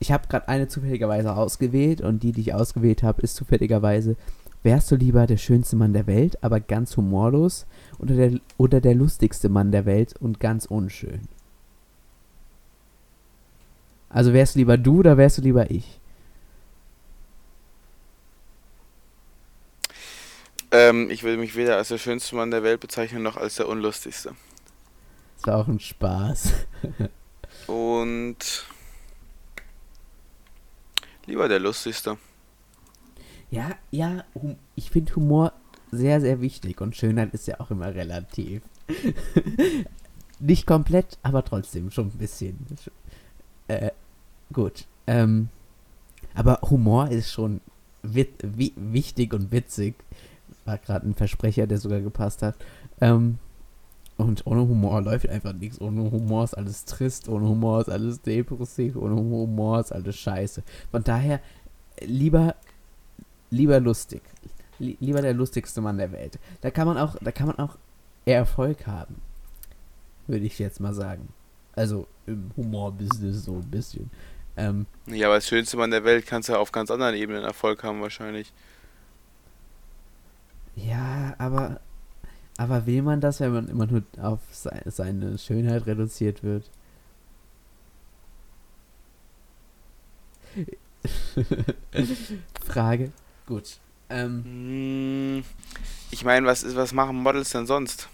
Ich 0.00 0.12
habe 0.12 0.28
gerade 0.28 0.48
eine 0.48 0.68
zufälligerweise 0.68 1.34
ausgewählt 1.34 2.00
und 2.00 2.22
die, 2.22 2.32
die 2.32 2.42
ich 2.42 2.54
ausgewählt 2.54 3.02
habe, 3.02 3.22
ist 3.22 3.34
zufälligerweise, 3.34 4.16
wärst 4.62 4.90
du 4.90 4.96
lieber 4.96 5.26
der 5.26 5.36
schönste 5.36 5.76
Mann 5.76 5.92
der 5.92 6.06
Welt, 6.06 6.42
aber 6.42 6.60
ganz 6.60 6.96
humorlos 6.96 7.66
oder 7.98 8.14
der, 8.14 8.40
oder 8.56 8.80
der 8.80 8.94
lustigste 8.94 9.48
Mann 9.48 9.72
der 9.72 9.86
Welt 9.86 10.14
und 10.20 10.40
ganz 10.40 10.66
unschön? 10.66 11.22
Also 14.08 14.32
wärst 14.32 14.54
du 14.54 14.60
lieber 14.60 14.78
du 14.78 15.00
oder 15.00 15.16
wärst 15.16 15.38
du 15.38 15.42
lieber 15.42 15.70
ich? 15.70 16.00
Ähm, 20.70 21.10
ich 21.10 21.22
würde 21.22 21.38
mich 21.38 21.56
weder 21.56 21.76
als 21.76 21.88
der 21.88 21.98
schönste 21.98 22.36
Mann 22.36 22.50
der 22.50 22.62
Welt 22.62 22.80
bezeichnen, 22.80 23.22
noch 23.22 23.36
als 23.36 23.56
der 23.56 23.68
unlustigste. 23.68 24.34
War 25.44 25.58
auch 25.58 25.68
ein 25.68 25.80
Spaß. 25.80 26.52
Und 27.66 28.66
lieber 31.28 31.48
der 31.48 31.60
lustigste. 31.60 32.16
Ja, 33.50 33.76
ja, 33.90 34.24
ich 34.74 34.90
finde 34.90 35.14
Humor 35.14 35.52
sehr, 35.90 36.20
sehr 36.20 36.40
wichtig 36.40 36.80
und 36.80 36.96
Schönheit 36.96 37.32
ist 37.32 37.46
ja 37.46 37.60
auch 37.60 37.70
immer 37.70 37.94
relativ. 37.94 38.62
Nicht 40.40 40.66
komplett, 40.66 41.18
aber 41.22 41.44
trotzdem 41.44 41.90
schon 41.90 42.08
ein 42.08 42.18
bisschen. 42.18 42.58
Äh, 43.68 43.90
gut. 44.52 44.86
Ähm, 45.06 45.48
aber 46.34 46.60
Humor 46.62 47.08
ist 47.08 47.32
schon 47.32 47.60
wichtig 48.02 49.34
und 49.34 49.50
witzig. 49.50 49.94
War 50.64 50.78
gerade 50.78 51.06
ein 51.06 51.14
Versprecher, 51.14 51.66
der 51.66 51.78
sogar 51.78 52.00
gepasst 52.00 52.42
hat. 52.42 52.56
Ähm, 53.00 53.38
und 54.18 54.46
ohne 54.46 54.62
Humor 54.62 55.00
läuft 55.00 55.28
einfach 55.28 55.52
nichts. 55.52 55.80
Ohne 55.80 56.10
Humor 56.10 56.44
ist 56.44 56.54
alles 56.54 56.84
trist, 56.84 57.28
ohne 57.28 57.48
Humor 57.48 57.80
ist 57.80 57.88
alles 57.88 58.20
depressiv, 58.20 58.96
ohne 58.96 59.14
Humor 59.14 59.80
ist 59.80 59.92
alles 59.92 60.16
scheiße. 60.16 60.64
Von 60.90 61.04
daher 61.04 61.40
lieber, 62.00 62.56
lieber 63.50 63.78
lustig. 63.78 64.22
Lieber 64.80 65.22
der 65.22 65.34
lustigste 65.34 65.80
Mann 65.80 65.98
der 65.98 66.12
Welt. 66.12 66.38
Da 66.60 66.70
kann 66.70 66.86
man 66.86 66.98
auch, 66.98 67.16
da 67.20 67.30
kann 67.30 67.46
man 67.46 67.58
auch 67.58 67.76
Erfolg 68.26 68.86
haben. 68.88 69.22
Würde 70.26 70.44
ich 70.44 70.58
jetzt 70.58 70.80
mal 70.80 70.94
sagen. 70.94 71.28
Also 71.74 72.08
im 72.26 72.50
Humor-Business 72.56 73.44
so 73.44 73.54
ein 73.54 73.70
bisschen. 73.70 74.10
Ähm, 74.56 74.86
ja, 75.06 75.28
aber 75.28 75.34
als 75.34 75.46
schönste 75.46 75.76
Mann 75.76 75.92
der 75.92 76.02
Welt 76.02 76.26
kannst 76.26 76.48
du 76.48 76.54
ja 76.54 76.58
auf 76.58 76.72
ganz 76.72 76.90
anderen 76.90 77.14
Ebenen 77.14 77.44
Erfolg 77.44 77.84
haben 77.84 78.02
wahrscheinlich. 78.02 78.52
Ja, 80.74 81.34
aber 81.38 81.80
aber 82.58 82.86
will 82.86 83.02
man 83.02 83.20
das, 83.20 83.40
wenn 83.40 83.52
man 83.52 83.68
immer 83.68 83.86
nur 83.86 84.02
auf 84.20 84.40
seine 84.50 85.38
Schönheit 85.38 85.86
reduziert 85.86 86.42
wird? 86.42 86.68
Frage. 92.66 93.12
Gut. 93.46 93.78
Ähm. 94.10 94.44
Hm, 94.44 95.44
ich 96.10 96.24
meine, 96.24 96.46
was, 96.46 96.74
was 96.74 96.92
machen 96.92 97.22
Models 97.22 97.50
denn 97.50 97.66
sonst? 97.66 98.08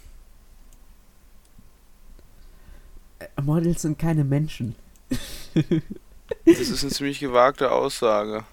Äh, 3.18 3.40
Models 3.40 3.82
sind 3.82 3.98
keine 3.98 4.24
Menschen. 4.24 4.74
das 6.44 6.58
ist 6.58 6.82
eine 6.82 6.92
ziemlich 6.92 7.18
gewagte 7.18 7.72
Aussage. 7.72 8.44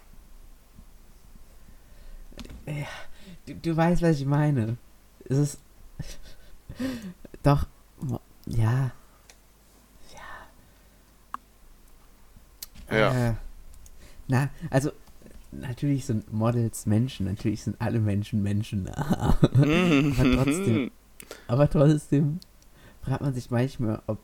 Ja, 2.65 2.87
du, 3.45 3.55
du 3.55 3.75
weißt, 3.75 4.01
was 4.01 4.19
ich 4.19 4.25
meine. 4.25 4.77
Es 5.25 5.37
ist. 5.37 5.57
Doch. 7.43 7.67
Ja. 8.45 8.91
Ja. 12.89 12.97
Ja. 12.97 13.29
Äh, 13.29 13.33
na, 14.27 14.49
also 14.69 14.91
natürlich 15.51 16.05
sind 16.05 16.31
Models 16.31 16.85
Menschen, 16.85 17.25
natürlich 17.25 17.63
sind 17.63 17.79
alle 17.79 17.99
Menschen 17.99 18.41
Menschen. 18.41 18.87
aber 18.95 19.37
trotzdem, 20.35 20.91
aber 21.47 21.69
trotzdem 21.69 22.39
fragt 23.03 23.21
man 23.21 23.33
sich 23.33 23.49
manchmal, 23.51 24.01
ob, 24.07 24.19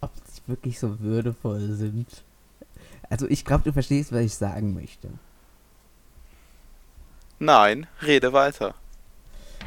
ob 0.00 0.10
sie 0.26 0.42
wirklich 0.46 0.78
so 0.78 1.00
würdevoll 1.00 1.72
sind. 1.74 2.24
Also 3.10 3.28
ich 3.28 3.44
glaube, 3.44 3.64
du 3.64 3.72
verstehst, 3.72 4.12
was 4.12 4.22
ich 4.22 4.34
sagen 4.34 4.74
möchte. 4.74 5.08
Nein, 7.38 7.86
rede 8.02 8.32
weiter. 8.32 8.74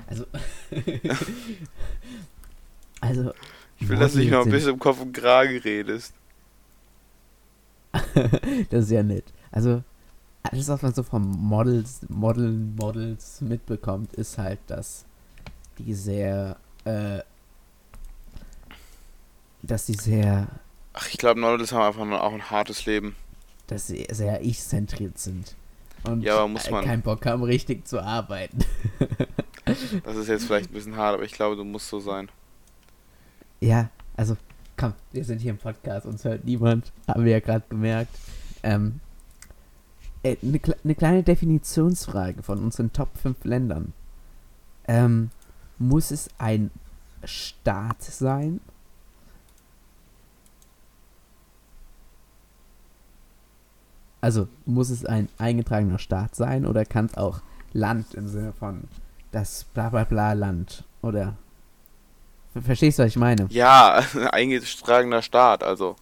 Also, 0.05 0.25
also 3.01 3.33
ich 3.79 3.89
will, 3.89 3.97
dass 3.97 4.13
du 4.13 4.19
dich 4.19 4.31
noch 4.31 4.45
ein 4.45 4.51
bisschen 4.51 4.73
im 4.73 4.79
Kopf 4.79 5.01
und 5.01 5.13
Kragen 5.13 5.57
redest. 5.57 6.13
das 8.69 8.85
ist 8.85 8.91
ja 8.91 9.03
nett. 9.03 9.25
Also, 9.51 9.83
alles, 10.43 10.67
was 10.67 10.81
man 10.81 10.93
so 10.93 11.03
von 11.03 11.21
Models, 11.21 12.01
Model, 12.09 12.51
Models 12.51 13.41
mitbekommt, 13.41 14.13
ist 14.13 14.37
halt, 14.37 14.59
dass 14.67 15.05
die 15.77 15.93
sehr, 15.93 16.57
äh, 16.85 17.19
dass 19.61 19.85
die 19.85 19.95
sehr. 19.95 20.47
Ach, 20.93 21.07
ich 21.09 21.17
glaube, 21.17 21.39
Models 21.39 21.71
haben 21.71 21.83
einfach 21.83 22.05
nur 22.05 22.23
auch 22.23 22.33
ein 22.33 22.49
hartes 22.49 22.85
Leben. 22.85 23.15
Dass 23.67 23.87
sie 23.87 24.07
sehr 24.09 24.41
ich-zentriert 24.41 25.19
sind. 25.19 25.55
Und 26.03 26.21
ja, 26.21 26.37
aber 26.37 26.47
muss 26.47 26.69
man. 26.69 26.85
keinen 26.85 27.01
Bock 27.01 27.25
haben, 27.25 27.43
richtig 27.43 27.87
zu 27.87 28.01
arbeiten. 28.01 28.59
das 30.03 30.15
ist 30.15 30.27
jetzt 30.27 30.45
vielleicht 30.45 30.69
ein 30.69 30.73
bisschen 30.73 30.95
hart, 30.95 31.15
aber 31.15 31.23
ich 31.23 31.33
glaube, 31.33 31.55
du 31.55 31.63
musst 31.63 31.87
so 31.89 31.99
sein. 31.99 32.29
Ja, 33.59 33.89
also, 34.15 34.37
komm, 34.77 34.93
wir 35.11 35.23
sind 35.23 35.39
hier 35.39 35.51
im 35.51 35.57
Podcast, 35.57 36.05
uns 36.05 36.23
hört 36.23 36.45
niemand, 36.45 36.91
haben 37.07 37.25
wir 37.25 37.31
ja 37.31 37.39
gerade 37.39 37.65
gemerkt. 37.69 38.15
Ähm, 38.63 38.99
äh, 40.23 40.37
eine, 40.41 40.59
eine 40.83 40.95
kleine 40.95 41.23
Definitionsfrage 41.23 42.43
von 42.43 42.63
unseren 42.63 42.91
Top 42.93 43.17
5 43.17 43.43
Ländern. 43.45 43.93
Ähm, 44.87 45.29
muss 45.77 46.11
es 46.11 46.29
ein 46.37 46.71
Staat 47.23 48.01
sein? 48.03 48.59
Also 54.21 54.47
muss 54.65 54.89
es 54.89 55.05
ein 55.05 55.29
eingetragener 55.37 55.99
Staat 55.99 56.35
sein 56.35 56.65
oder 56.65 56.85
kann 56.85 57.05
es 57.05 57.17
auch 57.17 57.41
Land 57.73 58.13
im 58.15 58.27
Sinne 58.27 58.51
von 58.51 58.85
das 59.31 59.65
bla 59.65 59.89
bla 59.89 60.03
bla 60.03 60.33
Land 60.33 60.83
oder 61.01 61.37
verstehst 62.61 62.99
du, 62.99 63.03
was 63.03 63.09
ich 63.09 63.17
meine? 63.17 63.47
Ja, 63.49 64.03
ein 64.13 64.27
eingetragener 64.31 65.21
Staat, 65.21 65.63
also. 65.63 65.95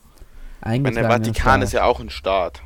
Eingetragener 0.61 1.09
der 1.09 1.11
Vatikan 1.11 1.59
Staat. 1.59 1.63
ist 1.63 1.73
ja 1.73 1.83
auch 1.83 1.99
ein 1.99 2.09
Staat. 2.09 2.61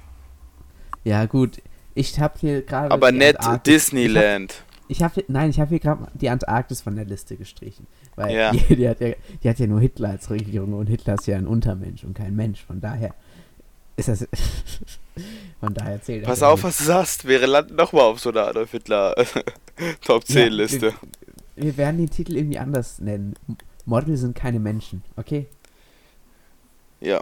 Ja, 1.03 1.25
gut. 1.25 1.61
Ich 1.95 2.19
habe 2.19 2.35
hier 2.39 2.61
gerade. 2.61 2.91
Aber 2.91 3.11
nicht 3.11 3.37
Disneyland. 3.65 4.63
Ich 4.87 5.03
habe, 5.03 5.21
hab, 5.21 5.29
nein, 5.29 5.49
ich 5.49 5.59
habe 5.59 5.69
hier 5.69 5.79
gerade 5.79 6.07
die 6.13 6.29
Antarktis 6.29 6.81
von 6.81 6.95
der 6.95 7.05
Liste 7.05 7.35
gestrichen. 7.35 7.87
Weil 8.15 8.35
ja. 8.35 8.51
Die, 8.69 8.75
die, 8.75 8.87
hat 8.87 8.99
ja, 9.01 9.13
die 9.43 9.49
hat 9.49 9.59
ja 9.59 9.67
nur 9.67 9.79
Hitler 9.79 10.09
als 10.09 10.29
Regierung 10.29 10.73
und 10.73 10.87
Hitler 10.87 11.15
ist 11.15 11.27
ja 11.27 11.37
ein 11.37 11.47
Untermensch 11.47 12.03
und 12.03 12.15
kein 12.15 12.35
Mensch. 12.35 12.63
Von 12.63 12.81
daher 12.81 13.13
ist 13.95 14.09
das. 14.09 14.27
von 15.59 15.73
daher 15.73 16.01
zählt 16.01 16.23
Pass 16.23 16.41
auf, 16.41 16.63
was 16.63 16.77
du 16.77 16.85
sagst. 16.85 17.27
Wir 17.27 17.45
landen 17.45 17.75
nochmal 17.75 18.03
auf 18.03 18.19
so 18.19 18.29
einer 18.29 18.47
Adolf 18.47 18.71
Hitler 18.71 19.15
Top 20.05 20.25
10 20.25 20.53
Liste. 20.53 20.87
Ja, 20.87 20.93
wir, 21.55 21.65
wir 21.65 21.77
werden 21.77 21.97
den 21.97 22.09
Titel 22.09 22.37
irgendwie 22.37 22.59
anders 22.59 22.99
nennen. 22.99 23.35
Model 23.85 24.15
sind 24.17 24.35
keine 24.35 24.59
Menschen, 24.59 25.03
okay? 25.17 25.47
Ja. 27.01 27.21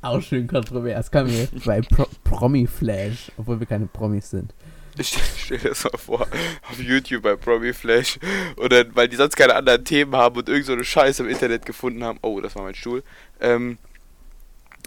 Auch 0.00 0.20
schön 0.20 0.46
kontrovers. 0.46 1.10
Kann 1.10 1.26
mir 1.26 1.48
bei 1.64 1.80
Pro 1.80 2.06
Promi-Flash, 2.24 3.32
obwohl 3.36 3.60
wir 3.60 3.66
keine 3.66 3.86
Promis 3.86 4.30
sind. 4.30 4.52
Ich 4.98 5.16
stell 5.38 5.58
dir 5.58 5.70
das 5.70 5.84
mal 5.84 5.96
vor, 5.96 6.26
auf 6.68 6.78
YouTube 6.78 7.22
bei 7.22 7.36
Promi-Flash. 7.36 8.18
Oder 8.56 8.84
weil 8.94 9.08
die 9.08 9.16
sonst 9.16 9.36
keine 9.36 9.54
anderen 9.54 9.84
Themen 9.84 10.14
haben 10.14 10.36
und 10.36 10.48
irgend 10.48 10.66
so 10.66 10.72
eine 10.72 10.84
Scheiße 10.84 11.22
im 11.22 11.28
Internet 11.28 11.64
gefunden 11.64 12.04
haben. 12.04 12.18
Oh, 12.22 12.40
das 12.40 12.54
war 12.56 12.62
mein 12.62 12.74
Stuhl. 12.74 13.02
Ähm, 13.40 13.78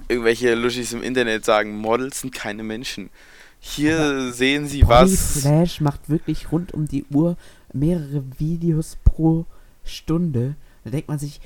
irgendwelche 0.07 0.55
Luschis 0.55 0.93
im 0.93 1.03
Internet 1.03 1.45
sagen, 1.45 1.77
Models 1.77 2.21
sind 2.21 2.33
keine 2.33 2.63
Menschen. 2.63 3.09
Hier 3.59 3.99
Aber 3.99 4.31
sehen 4.31 4.67
sie 4.67 4.87
was. 4.87 5.41
Flash 5.41 5.81
macht 5.81 6.09
wirklich 6.09 6.51
rund 6.51 6.73
um 6.73 6.87
die 6.87 7.05
Uhr 7.05 7.37
mehrere 7.73 8.23
Videos 8.37 8.97
pro 9.03 9.45
Stunde. 9.83 10.55
Da 10.83 10.91
denkt 10.91 11.07
man 11.07 11.17
sich, 11.17 11.39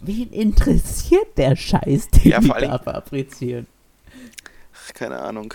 Wen 0.00 0.30
interessiert 0.30 1.38
der 1.38 1.56
Scheiß, 1.56 2.08
den 2.10 2.30
ja, 2.30 2.40
die 2.40 2.48
da 2.48 2.78
fabrizieren? 2.78 3.66
Keine 4.94 5.18
Ahnung. 5.18 5.54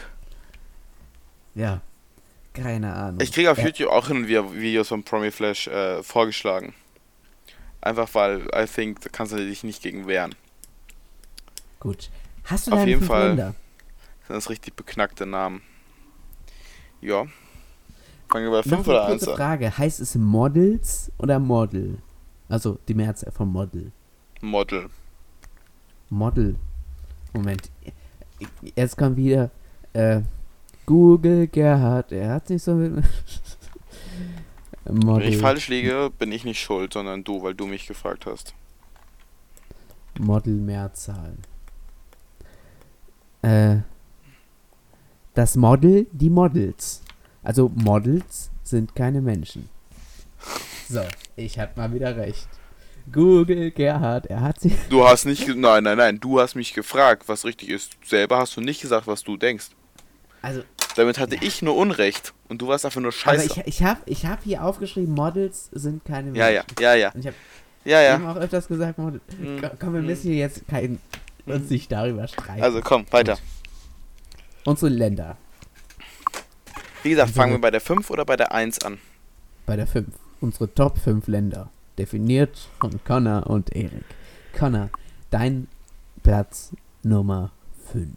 Ja, 1.53 1.81
keine 2.53 2.93
Ahnung. 2.93 3.21
Ich 3.21 3.31
kriege 3.31 3.51
auf 3.51 3.59
ja. 3.59 3.65
YouTube 3.65 3.89
auch 3.89 4.07
hin 4.07 4.17
und 4.17 4.27
wieder 4.27 4.53
Videos 4.53 4.87
von 4.87 5.03
Promiflash 5.03 5.67
äh, 5.67 6.01
vorgeschlagen. 6.01 6.73
Einfach 7.81 8.09
weil, 8.13 8.47
I 8.55 8.65
think, 8.65 9.01
da 9.01 9.09
kannst 9.09 9.33
du 9.33 9.37
dich 9.37 9.63
nicht 9.63 9.81
gegen 9.81 10.07
wehren. 10.07 10.35
Gut. 11.79 12.09
Hast 12.51 12.67
du 12.67 12.71
Auf 12.73 12.85
jeden 12.85 13.01
Fall 13.01 13.29
Länder? 13.29 13.55
sind 14.27 14.35
das 14.35 14.49
richtig 14.49 14.75
beknackte 14.75 15.25
Namen. 15.25 15.61
Ja. 16.99 17.25
Fangen 18.29 18.51
wir 18.51 18.61
bei 18.61 18.63
5 18.63 18.87
oder 18.87 19.05
1 19.05 19.27
an. 19.27 19.35
Frage. 19.35 19.77
Heißt 19.77 20.01
es 20.01 20.15
Models 20.15 21.11
oder 21.17 21.39
Model? 21.39 21.97
Also 22.49 22.77
die 22.87 22.93
Mehrzahl 22.93 23.31
von 23.31 23.49
Model. 23.49 23.91
Model. 24.41 24.89
Model. 26.09 26.55
Moment. 27.33 27.69
Jetzt 28.75 28.97
kommt 28.97 29.15
wieder 29.15 29.49
äh, 29.93 30.21
Google 30.85 31.47
Gerhard. 31.47 32.11
Er 32.11 32.33
hat 32.33 32.47
sich 32.47 32.61
so 32.61 32.75
mit. 32.75 33.03
Model. 34.89 35.25
Wenn 35.25 35.33
ich 35.33 35.37
falsch 35.37 35.69
liege, 35.69 36.11
bin 36.19 36.31
ich 36.33 36.43
nicht 36.43 36.59
schuld, 36.59 36.91
sondern 36.93 37.23
du, 37.23 37.41
weil 37.43 37.53
du 37.53 37.65
mich 37.65 37.87
gefragt 37.87 38.25
hast. 38.25 38.53
Model 40.19 40.55
Mehrzahl. 40.55 41.37
Äh, 43.41 43.77
das 45.33 45.55
Model, 45.55 46.07
die 46.11 46.29
Models. 46.29 47.01
Also 47.43 47.71
Models 47.75 48.51
sind 48.63 48.95
keine 48.95 49.21
Menschen. 49.21 49.69
So, 50.89 51.01
ich 51.35 51.57
hatte 51.59 51.79
mal 51.79 51.93
wieder 51.93 52.15
recht. 52.17 52.47
Google 53.11 53.71
Gerhard, 53.71 54.27
er 54.27 54.41
hat 54.41 54.59
sie. 54.59 54.75
Du 54.89 55.05
hast 55.07 55.25
nicht. 55.25 55.47
Nein, 55.55 55.83
nein, 55.83 55.97
nein. 55.97 56.19
Du 56.19 56.39
hast 56.39 56.55
mich 56.55 56.73
gefragt, 56.73 57.23
was 57.27 57.45
richtig 57.45 57.69
ist. 57.69 57.93
Selber 58.05 58.37
hast 58.37 58.55
du 58.57 58.61
nicht 58.61 58.81
gesagt, 58.81 59.07
was 59.07 59.23
du 59.23 59.37
denkst. 59.37 59.69
Also, 60.41 60.61
Damit 60.95 61.17
hatte 61.19 61.35
ich 61.41 61.61
nur 61.61 61.75
Unrecht. 61.77 62.33
Und 62.47 62.61
du 62.61 62.67
warst 62.67 62.85
einfach 62.85 63.01
nur 63.01 63.09
aber 63.09 63.17
scheiße. 63.37 63.61
ich, 63.61 63.67
ich 63.67 63.83
habe 63.83 64.01
ich 64.05 64.25
hab 64.25 64.43
hier 64.43 64.63
aufgeschrieben, 64.63 65.13
Models 65.13 65.69
sind 65.71 66.03
keine 66.05 66.31
Menschen. 66.31 66.39
ja, 66.39 66.49
ja, 66.49 66.63
ja, 66.79 66.93
ja. 66.95 67.11
Und 67.13 67.21
ich 67.21 67.27
habe 67.27 67.35
Ja, 67.85 68.01
ja. 68.01 68.31
auch 68.31 68.35
öfters 68.35 68.67
gesagt, 68.67 68.97
Model. 68.99 69.21
Mhm. 69.39 69.61
Ko- 69.61 69.71
Komm, 69.79 69.93
wir 69.93 70.01
müssen 70.01 70.29
hier 70.29 70.37
jetzt 70.39 70.67
kein, 70.67 70.99
uns 71.45 71.69
nicht 71.69 71.91
darüber 71.91 72.27
streiten. 72.27 72.61
Also 72.63 72.81
komm, 72.81 73.05
weiter. 73.11 73.37
Unsere 74.65 74.91
Länder 74.91 75.37
Wie 77.03 77.09
gesagt, 77.09 77.29
Also- 77.29 77.39
fangen 77.39 77.53
wir 77.53 77.61
bei 77.61 77.71
der 77.71 77.81
5 77.81 78.09
oder 78.11 78.25
bei 78.25 78.35
der 78.37 78.51
1 78.51 78.79
an? 78.85 78.99
bei 79.65 79.75
der 79.75 79.87
5. 79.87 80.07
Unsere 80.39 80.73
Top 80.73 80.97
5 80.99 81.27
Länder. 81.27 81.69
Definiert 81.97 82.67
von 82.79 83.03
Connor 83.03 83.47
und 83.47 83.75
Erik. 83.75 84.03
Connor, 84.57 84.89
dein 85.29 85.67
Platz 86.23 86.71
Nummer 87.03 87.51
5. 87.91 88.09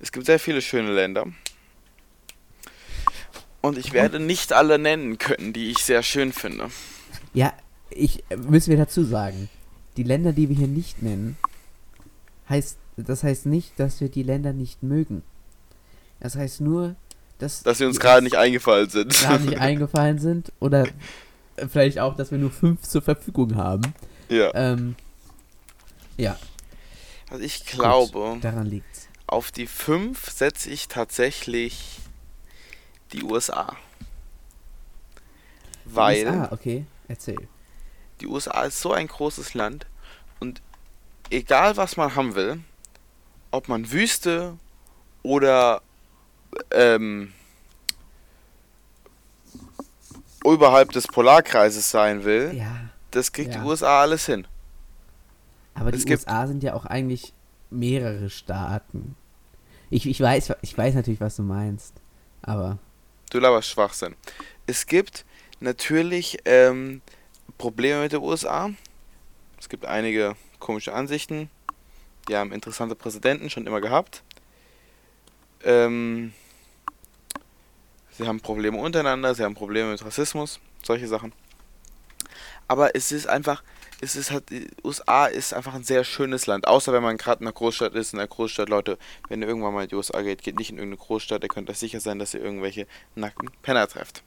Es 0.00 0.12
gibt 0.12 0.26
sehr 0.26 0.38
viele 0.38 0.60
schöne 0.62 0.92
Länder. 0.92 1.26
Und 3.60 3.78
ich 3.78 3.92
werde 3.92 4.20
nicht 4.20 4.52
alle 4.52 4.78
nennen 4.78 5.16
können, 5.18 5.52
die 5.52 5.70
ich 5.70 5.78
sehr 5.78 6.02
schön 6.02 6.32
finde. 6.32 6.70
Ja, 7.32 7.52
ich 7.90 8.24
äh, 8.30 8.36
müssen 8.36 8.70
wir 8.70 8.76
dazu 8.78 9.04
sagen, 9.04 9.48
die 9.96 10.02
Länder, 10.02 10.32
die 10.32 10.48
wir 10.48 10.56
hier 10.56 10.68
nicht 10.68 11.02
nennen, 11.02 11.36
heißt, 12.48 12.76
das 12.96 13.22
heißt 13.22 13.46
nicht, 13.46 13.78
dass 13.78 14.00
wir 14.00 14.08
die 14.08 14.22
Länder 14.22 14.52
nicht 14.52 14.82
mögen. 14.82 15.22
Das 16.20 16.36
heißt 16.36 16.60
nur, 16.60 16.94
dass, 17.38 17.62
Dass 17.62 17.78
sie 17.78 17.84
uns 17.84 18.00
gerade 18.00 18.22
nicht 18.22 18.36
eingefallen 18.36 18.88
sind. 18.88 19.12
gerade 19.12 19.44
nicht 19.44 19.58
eingefallen 19.60 20.18
sind 20.18 20.52
oder 20.60 20.86
äh, 21.56 21.66
vielleicht 21.68 21.98
auch, 21.98 22.16
dass 22.16 22.30
wir 22.30 22.38
nur 22.38 22.50
fünf 22.50 22.82
zur 22.82 23.02
Verfügung 23.02 23.56
haben. 23.56 23.94
ja. 24.28 24.50
Ähm, 24.54 24.94
ja, 26.16 26.38
Also 27.28 27.42
ich 27.42 27.66
glaube, 27.66 28.38
daran 28.40 28.66
liegt's. 28.66 29.08
auf 29.26 29.50
die 29.50 29.66
5 29.66 30.30
setze 30.30 30.70
ich 30.70 30.86
tatsächlich 30.86 31.98
die 33.12 33.24
USA. 33.24 33.74
Weil 35.84 36.28
Ah, 36.28 36.48
okay, 36.52 36.86
erzähl. 37.08 37.48
Die 38.24 38.30
USA 38.30 38.62
ist 38.62 38.80
so 38.80 38.92
ein 38.92 39.06
großes 39.06 39.52
Land 39.52 39.86
und 40.40 40.62
egal 41.30 41.76
was 41.76 41.98
man 41.98 42.14
haben 42.16 42.34
will, 42.34 42.60
ob 43.50 43.68
man 43.68 43.90
Wüste 43.92 44.56
oder 45.22 45.82
ähm, 46.70 47.32
oberhalb 50.42 50.92
des 50.92 51.06
Polarkreises 51.06 51.90
sein 51.90 52.24
will, 52.24 52.52
Ja, 52.54 52.88
das 53.10 53.30
kriegt 53.32 53.54
Ja. 53.54 53.60
die 53.60 53.66
USA 53.66 54.00
alles 54.00 54.24
hin. 54.26 54.46
aber 55.74 55.92
Es 55.92 56.04
die 56.04 56.10
USA 56.12 56.46
sind 56.46 56.62
ja 56.62 56.72
auch 56.74 56.86
eigentlich 56.86 57.34
mehrere 57.70 58.30
Staaten. 58.30 59.16
Ich, 59.90 60.06
ich, 60.06 60.20
weiß, 60.20 60.54
ich 60.62 60.76
weiß 60.78 60.94
natürlich, 60.94 61.20
was 61.20 61.36
du 61.36 61.42
meinst, 61.42 61.94
aber 62.42 62.78
Du 63.30 63.38
laberst 63.40 63.68
Schwachsinn. 63.68 64.14
Es 64.66 64.86
gibt 64.86 65.24
natürlich 65.60 66.38
ähm, 66.44 67.02
Probleme 67.58 68.02
mit 68.02 68.12
den 68.12 68.20
USA. 68.20 68.70
Es 69.58 69.68
gibt 69.68 69.86
einige 69.86 70.36
komische 70.58 70.92
Ansichten. 70.92 71.50
Die 72.28 72.36
haben 72.36 72.52
interessante 72.52 72.94
Präsidenten 72.94 73.50
schon 73.50 73.66
immer 73.66 73.80
gehabt. 73.80 74.22
Ähm, 75.62 76.32
sie 78.10 78.26
haben 78.26 78.40
Probleme 78.40 78.78
untereinander, 78.78 79.34
sie 79.34 79.44
haben 79.44 79.54
Probleme 79.54 79.90
mit 79.90 80.04
Rassismus, 80.04 80.60
solche 80.82 81.08
Sachen. 81.08 81.32
Aber 82.68 82.94
es 82.94 83.12
ist 83.12 83.26
einfach, 83.26 83.62
es 84.00 84.16
ist 84.16 84.30
halt, 84.30 84.50
die 84.50 84.68
USA 84.82 85.26
ist 85.26 85.52
einfach 85.52 85.74
ein 85.74 85.84
sehr 85.84 86.04
schönes 86.04 86.46
Land. 86.46 86.66
Außer 86.66 86.92
wenn 86.92 87.02
man 87.02 87.16
gerade 87.16 87.40
in 87.40 87.46
einer 87.46 87.54
Großstadt 87.54 87.94
ist, 87.94 88.12
in 88.12 88.18
einer 88.18 88.28
Großstadt, 88.28 88.68
Leute, 88.68 88.98
wenn 89.28 89.42
ihr 89.42 89.48
irgendwann 89.48 89.74
mal 89.74 89.82
in 89.82 89.88
die 89.88 89.94
USA 89.94 90.22
geht, 90.22 90.42
geht 90.42 90.58
nicht 90.58 90.70
in 90.70 90.78
irgendeine 90.78 91.04
Großstadt, 91.04 91.42
ihr 91.42 91.48
könnt 91.48 91.70
euch 91.70 91.78
sicher 91.78 92.00
sein, 92.00 92.18
dass 92.18 92.34
ihr 92.34 92.40
irgendwelche 92.40 92.86
nackten 93.14 93.50
Penner 93.62 93.86
trefft. 93.86 94.22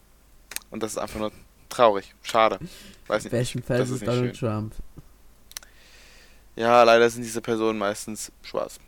Und 0.70 0.84
das 0.84 0.92
ist 0.92 0.98
einfach 0.98 1.20
nur 1.20 1.32
traurig, 1.70 2.14
schade. 2.24 2.60
Weiß 3.08 3.24
nicht. 3.24 3.32
bestenfalls 3.32 3.80
das 3.82 3.90
ist 3.90 4.02
ist 4.02 4.08
Donald 4.08 4.38
Trump. 4.38 4.74
Ja, 6.56 6.84
leider 6.84 7.10
sind 7.10 7.24
diese 7.24 7.42
Personen 7.42 7.78
meistens 7.78 8.32
schwarz. 8.42 8.80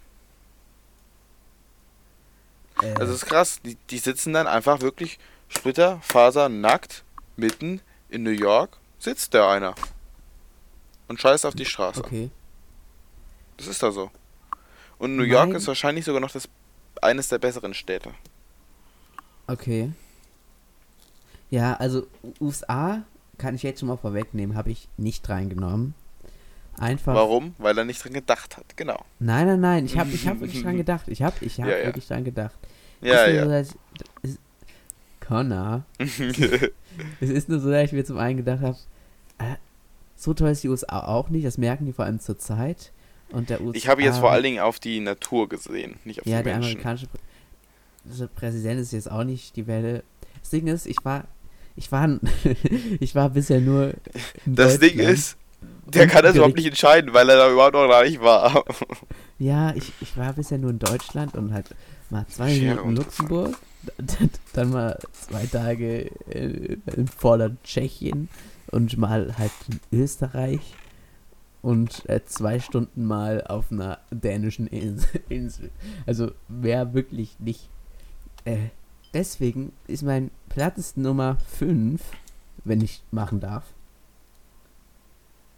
Äh, 2.81 2.93
Also 2.99 3.13
es 3.13 3.23
ist 3.23 3.29
krass, 3.29 3.59
die, 3.63 3.75
die 3.89 3.97
sitzen 3.99 4.33
dann 4.33 4.47
einfach 4.47 4.81
wirklich 4.81 5.19
splitter, 5.49 5.99
faser, 6.01 6.49
nackt, 6.49 7.03
mitten 7.35 7.81
in 8.09 8.23
New 8.23 8.29
York, 8.31 8.77
sitzt 8.97 9.33
da 9.33 9.51
einer. 9.51 9.75
Und 11.07 11.19
scheißt 11.19 11.45
auf 11.45 11.55
die 11.55 11.65
Straße. 11.65 11.99
okay. 12.03 12.29
Das 13.57 13.67
ist 13.67 13.81
da 13.83 13.91
so. 13.91 14.11
Und 14.99 15.15
New 15.15 15.23
York 15.23 15.47
Mein- 15.49 15.55
ist 15.57 15.67
wahrscheinlich 15.67 16.05
sogar 16.05 16.21
noch 16.21 16.31
das 16.31 16.47
eines 17.01 17.27
der 17.29 17.39
besseren 17.39 17.73
Städte. 17.73 18.13
Okay. 19.47 19.91
Ja, 21.49 21.75
also 21.75 22.05
USA 22.39 23.03
kann 23.38 23.55
ich 23.55 23.63
jetzt 23.63 23.79
schon 23.79 23.88
mal 23.89 23.97
vorwegnehmen, 23.97 24.55
habe 24.55 24.71
ich 24.71 24.88
nicht 24.97 25.27
reingenommen. 25.29 25.93
Einfach. 26.77 27.13
Warum? 27.13 27.55
Weil 27.57 27.77
er 27.77 27.85
nicht 27.85 28.03
dran 28.03 28.13
gedacht 28.13 28.55
hat, 28.57 28.77
genau. 28.77 29.03
Nein, 29.19 29.47
nein, 29.47 29.59
nein, 29.59 29.85
ich 29.85 29.97
habe 29.97 30.12
ich 30.12 30.27
hab 30.27 30.39
wirklich 30.39 30.62
dran 30.63 30.77
gedacht. 30.83 31.07
Ich 31.07 31.21
habe 31.21 31.35
ich 31.41 31.59
hab 31.59 31.67
Ja, 31.67 31.77
ja. 31.77 31.85
wirklich 31.85 32.07
dran 32.07 32.23
gedacht. 32.23 32.55
Ja, 33.01 33.27
ja. 33.27 33.43
So, 33.43 33.49
dass, 33.49 33.69
ist, 34.21 34.39
Connor, 35.19 35.83
es 35.97 37.29
ist 37.29 37.49
nur 37.49 37.59
so, 37.59 37.69
dass 37.69 37.85
ich 37.85 37.91
mir 37.93 38.05
zum 38.05 38.17
einen 38.17 38.38
gedacht 38.38 38.62
habe, 38.62 38.77
äh, 39.39 39.55
so 40.15 40.33
toll 40.33 40.49
ist 40.49 40.63
die 40.63 40.69
USA 40.69 40.99
auch 41.05 41.29
nicht, 41.29 41.45
das 41.45 41.57
merken 41.57 41.85
die 41.85 41.93
vor 41.93 42.05
allem 42.05 42.19
zur 42.19 42.38
Zeit. 42.38 42.91
Und 43.31 43.49
der 43.49 43.62
USA, 43.62 43.77
ich 43.77 43.88
habe 43.88 44.01
jetzt 44.03 44.19
vor 44.19 44.31
allen 44.31 44.43
Dingen 44.43 44.59
auf 44.59 44.79
die 44.79 44.99
Natur 44.99 45.47
gesehen, 45.49 45.97
nicht 46.03 46.21
auf 46.21 46.25
Ja, 46.27 46.39
die 46.39 46.43
der 46.45 46.53
Menschen. 46.55 46.71
amerikanische 46.71 47.07
Prä 47.07 47.19
also 48.09 48.27
Präsident 48.33 48.79
ist 48.79 48.91
jetzt 48.93 49.12
auch 49.12 49.23
nicht 49.23 49.55
die 49.55 49.67
Welle. 49.67 50.03
Das 50.39 50.49
Ding 50.49 50.67
ist, 50.67 50.88
ich 50.88 50.97
war, 51.03 51.25
ich 51.79 51.91
war, 51.93 52.19
ich 52.99 53.15
war 53.15 53.29
bisher 53.29 53.61
nur. 53.61 53.93
in 54.45 54.55
Das 54.55 54.79
Ding 54.79 54.99
ist, 54.99 55.37
der 55.87 56.07
kann 56.07 56.23
das 56.23 56.35
überhaupt 56.35 56.57
nicht 56.57 56.67
entscheiden, 56.67 57.13
weil 57.13 57.29
er 57.29 57.37
da 57.37 57.51
überhaupt 57.51 57.73
noch 57.73 57.87
gar 57.87 58.03
nicht 58.03 58.21
war. 58.21 58.63
Ja, 59.41 59.73
ich, 59.73 59.93
ich 60.01 60.17
war 60.17 60.33
bisher 60.33 60.57
nur 60.57 60.71
in 60.71 60.79
Deutschland 60.79 61.35
und 61.35 61.53
halt 61.53 61.67
mal 62.09 62.27
zwei 62.27 62.53
Minuten 62.53 62.89
in 62.89 62.95
Luxemburg, 62.97 63.55
dann, 64.53 64.69
mal 64.71 64.99
zwei 65.13 65.45
Tage 65.45 66.11
äh, 66.29 66.75
in 66.93 67.07
Vorland 67.07 67.63
Tschechien 67.63 68.27
und 68.69 68.97
mal 68.97 69.37
halt 69.37 69.53
in 69.69 69.97
Österreich 69.97 70.59
und 71.61 72.03
äh, 72.09 72.19
zwei 72.25 72.59
Stunden 72.59 73.05
mal 73.05 73.41
auf 73.47 73.71
einer 73.71 73.99
dänischen 74.11 74.67
Insel. 74.67 75.71
Also 76.05 76.31
mehr 76.49 76.93
wirklich 76.93 77.37
nicht. 77.39 77.69
Äh, 78.43 78.71
deswegen 79.13 79.71
ist 79.87 80.03
mein 80.03 80.31
Platz 80.49 80.95
Nummer 80.95 81.37
5, 81.57 82.01
wenn 82.65 82.81
ich 82.81 83.01
machen 83.11 83.39
darf. 83.39 83.63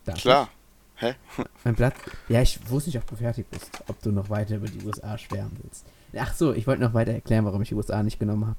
Darf 0.05 0.19
Klar. 0.19 0.49
Hä? 0.95 1.15
Ich? 1.37 1.45
Mein 1.63 1.75
Platz. 1.75 1.95
Ja, 2.29 2.41
ich 2.41 2.59
wusste 2.69 2.89
nicht, 2.89 2.97
ob 2.97 3.07
du 3.07 3.15
fertig 3.15 3.47
bist, 3.49 3.69
ob 3.87 4.01
du 4.01 4.11
noch 4.11 4.29
weiter 4.29 4.55
über 4.57 4.67
die 4.67 4.83
USA 4.85 5.17
schwärmen 5.17 5.57
willst. 5.63 5.85
Ach 6.17 6.33
so, 6.35 6.53
ich 6.53 6.67
wollte 6.67 6.81
noch 6.83 6.93
weiter 6.93 7.11
erklären, 7.13 7.45
warum 7.45 7.61
ich 7.61 7.69
die 7.69 7.75
USA 7.75 8.03
nicht 8.03 8.19
genommen 8.19 8.45
habe. 8.45 8.57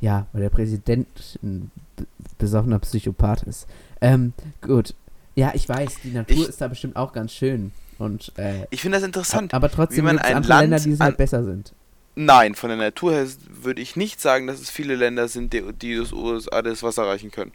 Ja, 0.00 0.26
weil 0.32 0.42
der 0.42 0.50
Präsident 0.50 1.38
ein 1.42 1.70
be- 1.96 2.06
besoffener 2.38 2.78
Psychopath 2.80 3.42
ist. 3.44 3.66
Ähm, 4.00 4.32
gut. 4.60 4.94
Ja, 5.34 5.52
ich 5.54 5.68
weiß, 5.68 5.96
die 6.04 6.12
Natur 6.12 6.36
Ich- 6.36 6.48
ist 6.48 6.60
da 6.60 6.68
bestimmt 6.68 6.96
auch 6.96 7.12
ganz 7.12 7.32
schön. 7.32 7.72
Und, 7.98 8.32
äh, 8.36 8.66
Ich 8.70 8.82
finde 8.82 8.98
das 8.98 9.06
interessant. 9.06 9.54
aber 9.54 9.70
trotzdem 9.70 10.06
gibt 10.06 10.20
es 10.20 10.26
andere 10.34 10.48
Land 10.52 10.70
Länder, 10.70 10.80
die 10.80 10.92
an- 10.94 11.00
halt 11.00 11.16
besser 11.16 11.44
sind. 11.44 11.72
Nein, 12.18 12.54
von 12.54 12.70
der 12.70 12.78
Natur 12.78 13.12
her 13.12 13.26
würde 13.50 13.82
ich 13.82 13.94
nicht 13.94 14.20
sagen, 14.22 14.46
dass 14.46 14.58
es 14.60 14.70
viele 14.70 14.96
Länder 14.96 15.28
sind, 15.28 15.52
die, 15.52 15.62
die 15.74 15.96
das 15.96 16.12
USA 16.12 16.62
das 16.62 16.82
Wasser 16.82 17.06
reichen 17.06 17.30
können. 17.30 17.52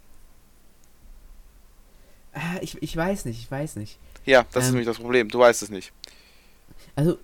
Ah, 2.33 2.57
ich, 2.61 2.81
ich 2.81 2.95
weiß 2.95 3.25
nicht, 3.25 3.39
ich 3.39 3.49
weiß 3.51 3.75
nicht. 3.75 3.97
Ja, 4.25 4.45
das 4.53 4.63
ist 4.63 4.69
Ähm. 4.69 4.75
nämlich 4.75 4.87
das 4.87 4.99
Problem. 4.99 5.29
Du 5.29 5.39
weißt 5.39 5.63
es 5.63 5.69
nicht. 5.69 5.91
Also, 6.95 7.17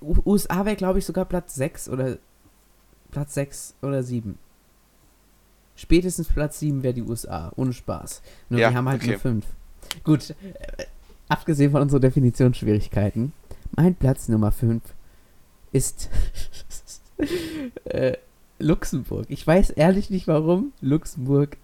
USA 0.00 0.64
wäre, 0.64 0.76
glaube 0.76 0.98
ich, 1.00 1.04
sogar 1.04 1.24
Platz 1.24 1.56
6 1.56 1.88
oder 1.88 2.18
Platz 3.10 3.34
6 3.34 3.74
oder 3.82 4.02
7. 4.02 4.38
Spätestens 5.74 6.28
Platz 6.28 6.60
7 6.60 6.82
wäre 6.82 6.94
die 6.94 7.02
USA, 7.02 7.52
ohne 7.56 7.72
Spaß. 7.72 8.22
Nur 8.48 8.60
Ja, 8.60 8.70
wir 8.70 8.76
haben 8.76 8.88
halt 8.88 9.02
okay. 9.02 9.10
nur 9.12 9.20
5. 9.20 9.44
Gut, 10.04 10.30
äh, 10.30 10.84
abgesehen 11.28 11.72
von 11.72 11.82
unseren 11.82 12.00
Definitionsschwierigkeiten, 12.00 13.32
mein 13.74 13.94
Platz 13.94 14.28
Nummer 14.28 14.52
5 14.52 14.82
ist 15.72 16.08
äh, 17.84 18.14
Luxemburg. 18.58 19.26
Ich 19.28 19.46
weiß 19.46 19.70
ehrlich 19.70 20.10
nicht 20.10 20.26
warum. 20.28 20.72
Luxemburg 20.80 21.56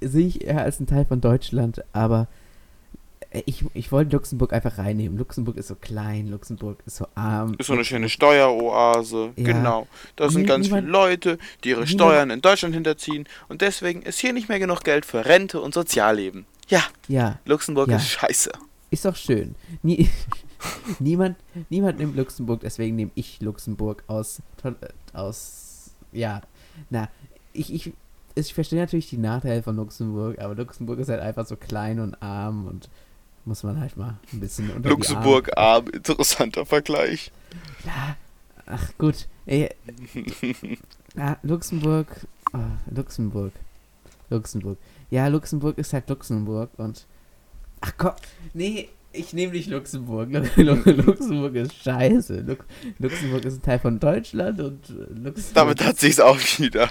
sehe 0.00 0.26
ich 0.26 0.44
eher 0.44 0.62
als 0.62 0.78
ein 0.80 0.86
Teil 0.86 1.04
von 1.04 1.20
Deutschland, 1.20 1.82
aber 1.92 2.28
Äh, 3.30 3.42
Ich, 3.44 3.62
ich 3.74 3.92
wollte 3.92 4.16
Luxemburg 4.16 4.52
einfach 4.54 4.78
reinnehmen. 4.78 5.18
Luxemburg 5.18 5.56
ist 5.58 5.68
so 5.68 5.74
klein, 5.74 6.28
Luxemburg 6.28 6.78
ist 6.86 6.96
so 6.96 7.06
arm. 7.14 7.56
Ist 7.58 7.66
so 7.66 7.74
eine 7.74 7.84
schöne 7.84 8.08
Steueroase. 8.08 9.32
Ja. 9.36 9.44
Genau. 9.44 9.86
Da 10.16 10.30
sind 10.30 10.46
ganz 10.46 10.64
niemand- 10.66 10.84
viele 10.84 10.92
Leute, 10.92 11.38
die 11.62 11.70
ihre 11.70 11.80
niemand- 11.80 11.90
Steuern 11.90 12.30
in 12.30 12.40
Deutschland 12.40 12.74
hinterziehen. 12.74 13.28
Und 13.48 13.60
deswegen 13.60 14.00
ist 14.02 14.18
hier 14.18 14.32
nicht 14.32 14.48
mehr 14.48 14.58
genug 14.58 14.82
Geld 14.82 15.04
für 15.04 15.26
Rente 15.26 15.60
und 15.60 15.74
Sozialleben. 15.74 16.46
Ja, 16.68 16.82
Ja, 17.08 17.38
Luxemburg 17.44 17.88
Ja. 17.90 17.96
ist 17.96 18.08
scheiße. 18.08 18.50
ist 18.90 19.04
doch 19.04 19.16
schön. 19.16 19.54
Nie, 19.82 20.08
niemand, 20.98 21.36
niemand 21.68 21.98
nimmt 21.98 22.16
Luxemburg, 22.16 22.60
deswegen 22.60 22.96
nehme 22.96 23.10
ich 23.14 23.40
Luxemburg 23.40 24.04
aus, 24.06 24.42
äh, 24.64 24.72
aus, 25.12 25.90
ja, 26.12 26.40
na, 26.90 27.08
ich, 27.52 27.72
ich, 27.72 27.92
ich 28.34 28.54
verstehe 28.54 28.78
natürlich 28.78 29.10
die 29.10 29.18
Nachteile 29.18 29.62
von 29.62 29.76
Luxemburg, 29.76 30.38
aber 30.40 30.54
Luxemburg 30.54 30.98
ist 30.98 31.08
halt 31.08 31.20
einfach 31.20 31.46
so 31.46 31.56
klein 31.56 32.00
und 32.00 32.20
arm 32.22 32.66
und 32.66 32.88
muss 33.44 33.62
man 33.62 33.80
halt 33.80 33.96
mal 33.96 34.18
ein 34.32 34.40
bisschen 34.40 34.70
unter 34.70 34.90
Luxemburg 34.90 35.56
arm, 35.56 35.88
interessanter 35.88 36.66
Vergleich. 36.66 37.32
Ja, 37.84 38.16
ach 38.66 38.92
gut. 38.98 39.26
Ey, 39.46 39.70
ja, 41.16 41.38
Luxemburg, 41.42 42.08
oh, 42.52 42.58
Luxemburg, 42.94 43.52
Luxemburg. 44.28 44.78
Ja, 45.10 45.28
Luxemburg 45.28 45.78
ist 45.78 45.92
halt 45.94 46.08
Luxemburg 46.10 46.70
und 46.76 47.06
ach 47.80 47.94
komm, 47.96 48.12
nee, 48.52 48.90
ich 49.12 49.32
nehme 49.32 49.52
nicht 49.52 49.68
Luxemburg. 49.70 50.30
Lu- 50.30 50.44
Lu- 50.62 50.90
Luxemburg 51.02 51.54
ist 51.54 51.74
scheiße. 51.82 52.40
Lu 52.40 52.56
Luxemburg 52.98 53.44
ist 53.44 53.56
ein 53.58 53.62
Teil 53.62 53.78
von 53.78 53.98
Deutschland 53.98 54.60
und 54.60 54.90
äh, 54.90 54.92
Luxemburg. 55.14 55.54
Damit 55.54 55.84
hat 55.84 55.98
sich's 55.98 56.20
auch 56.20 56.38
wieder. 56.58 56.88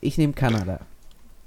ich 0.00 0.16
nehme 0.18 0.32
Kanada. 0.32 0.80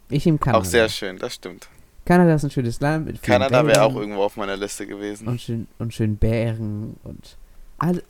Ich 0.10 0.26
nehme 0.26 0.38
Kanada. 0.38 0.60
Auch 0.62 0.66
sehr 0.66 0.90
schön, 0.90 1.18
das 1.18 1.36
stimmt. 1.36 1.68
Kanada 2.06 2.36
ist 2.36 2.44
ein 2.44 2.52
schönes 2.52 2.82
Land 2.82 3.06
mit 3.06 3.18
vielen 3.18 3.40
Kanada 3.40 3.66
wäre 3.66 3.82
auch 3.84 3.96
irgendwo 3.96 4.24
auf 4.24 4.36
meiner 4.36 4.58
Liste 4.58 4.86
gewesen. 4.86 5.28
und 5.28 5.40
schön 5.42 5.68
und 5.80 5.94
schön 5.94 6.18
Bergen 6.18 6.98
und 7.04 7.38
alle. 7.78 8.04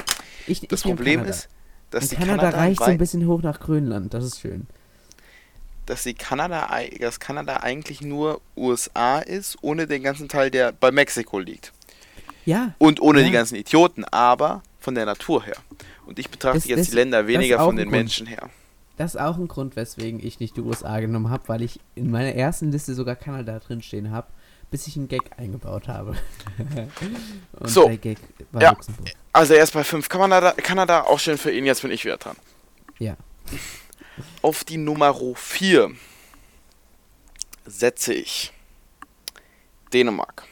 Ich, 0.47 0.61
Das 0.67 0.79
ich 0.81 0.85
Problem 0.85 1.23
ist, 1.25 1.47
dass 1.91 2.05
Und 2.05 2.11
die 2.11 2.15
Kanada, 2.15 2.37
Kanada, 2.43 2.57
reicht 2.57 2.79
so 2.79 2.85
ein 2.85 2.97
bisschen 2.97 3.27
hoch 3.27 3.41
nach 3.43 3.59
Grönland. 3.59 4.13
Das 4.15 4.25
ist 4.25 4.39
schön. 4.41 4.65
Dass 5.85 6.03
die 6.03 6.13
Kanada, 6.13 6.69
dass 6.99 7.19
Kanada 7.19 7.57
eigentlich 7.57 8.01
nur 8.01 8.41
USA 8.55 9.19
ist, 9.19 9.57
ohne 9.61 9.87
den 9.87 10.03
ganzen 10.03 10.27
Teil, 10.29 10.49
der 10.51 10.71
bei 10.71 10.91
Mexiko 10.91 11.39
liegt. 11.39 11.71
Ja, 12.45 12.73
Und 12.77 13.01
ohne 13.01 13.19
Ja. 13.21 13.25
die 13.25 13.31
ganzen 13.31 13.55
Idioten, 13.55 14.03
aber 14.05 14.63
von 14.79 14.95
der 14.95 15.05
Natur 15.05 15.43
her. 15.45 15.55
Und 16.05 16.19
ich 16.19 16.29
betrachte 16.29 16.57
Das- 16.59 16.67
jetzt 16.67 16.79
das- 16.79 16.89
die 16.89 16.95
Länder 16.95 17.25
weniger 17.27 17.59
von 17.59 17.75
den. 17.77 17.89
Menschen 17.89 18.27
her. 18.27 18.49
Das 18.97 19.15
ist 19.15 19.21
auch 19.21 19.37
ein 19.37 19.47
Grund, 19.47 19.75
weswegen 19.75 20.19
ich 20.23 20.39
nicht 20.39 20.55
die 20.57 20.61
USA 20.61 20.99
genommen 20.99 21.29
habe, 21.29 21.43
weil 21.47 21.61
ich 21.63 21.79
in 21.95 22.11
meiner 22.11 22.33
ersten 22.35 22.71
Liste 22.71 22.93
sogar 22.93 23.15
Kanada 23.15 23.57
drinstehen 23.59 24.11
habe, 24.11 24.27
bis 24.71 24.85
ich 24.87 24.95
einen 24.97 25.07
Gag 25.07 25.21
eingebaut 25.37 25.87
habe. 25.87 26.15
Und 27.59 27.69
So. 27.69 27.87
der 27.87 27.97
Gag 27.97 28.17
war 28.51 28.61
Ja. 28.61 28.69
Luxemburg. 28.71 29.09
Also 29.31 29.53
erst 29.55 29.73
bei 29.73 29.83
5 29.83 30.09
Kanada, 30.09 30.51
Kanada, 30.51 31.01
auch 31.03 31.19
schön 31.19 31.37
für 31.37 31.51
ihn, 31.51 31.65
jetzt 31.65 31.81
bin 31.81 31.91
ich 31.91 32.03
wieder 32.05 32.17
dran. 32.17 32.35
Ja. 32.99 33.15
Auf 34.41 34.63
die 34.63 34.77
Nummer 34.77 35.15
4 35.35 35.91
setze 37.65 38.13
ich 38.13 38.53
Dänemark. 39.91 40.43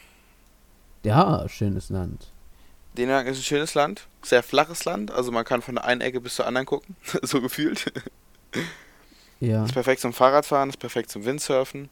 Ja, 1.04 1.48
schönes 1.50 1.90
Land. 1.90 2.32
Dänemark 2.98 3.28
ist 3.28 3.38
ein 3.38 3.44
schönes 3.44 3.74
Land, 3.74 4.08
sehr 4.22 4.44
flaches 4.44 4.86
Land, 4.86 5.12
also 5.12 5.32
man 5.32 5.46
kann 5.46 5.62
von 5.62 5.76
der 5.76 5.86
einen 5.86 6.02
Ecke 6.02 6.20
bis 6.20 6.36
zur 6.36 6.46
anderen 6.46 6.66
gucken, 6.66 6.96
so 7.22 7.42
gefühlt. 7.42 7.92
Ja. 9.40 9.66
Ist 9.66 9.74
perfekt 9.74 10.02
zum 10.02 10.14
Fahrradfahren, 10.14 10.70
ist 10.70 10.78
perfekt 10.78 11.10
zum 11.10 11.26
Windsurfen. 11.26 11.90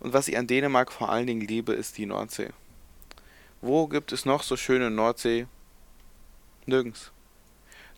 Und 0.00 0.12
was 0.12 0.28
ich 0.28 0.36
an 0.36 0.46
Dänemark 0.46 0.92
vor 0.92 1.10
allen 1.10 1.26
Dingen 1.26 1.40
liebe, 1.40 1.72
ist 1.72 1.96
die 1.98 2.06
Nordsee. 2.06 2.50
Wo 3.60 3.86
gibt 3.86 4.12
es 4.12 4.24
noch 4.24 4.42
so 4.42 4.56
schöne 4.56 4.90
Nordsee? 4.90 5.46
Nirgends. 6.66 7.12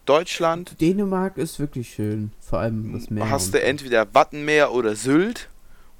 Deutschland 0.05 0.81
Dänemark 0.81 1.39
ist 1.39 1.59
wirklich 1.59 1.95
schön, 1.95 2.33
vor 2.41 2.59
allem 2.59 2.93
das 2.93 3.11
Meer. 3.11 3.31
hast 3.31 3.55
du 3.55 3.63
entweder 3.63 4.13
Wattenmeer 4.15 4.73
oder 4.73 4.97
Sylt 4.97 5.49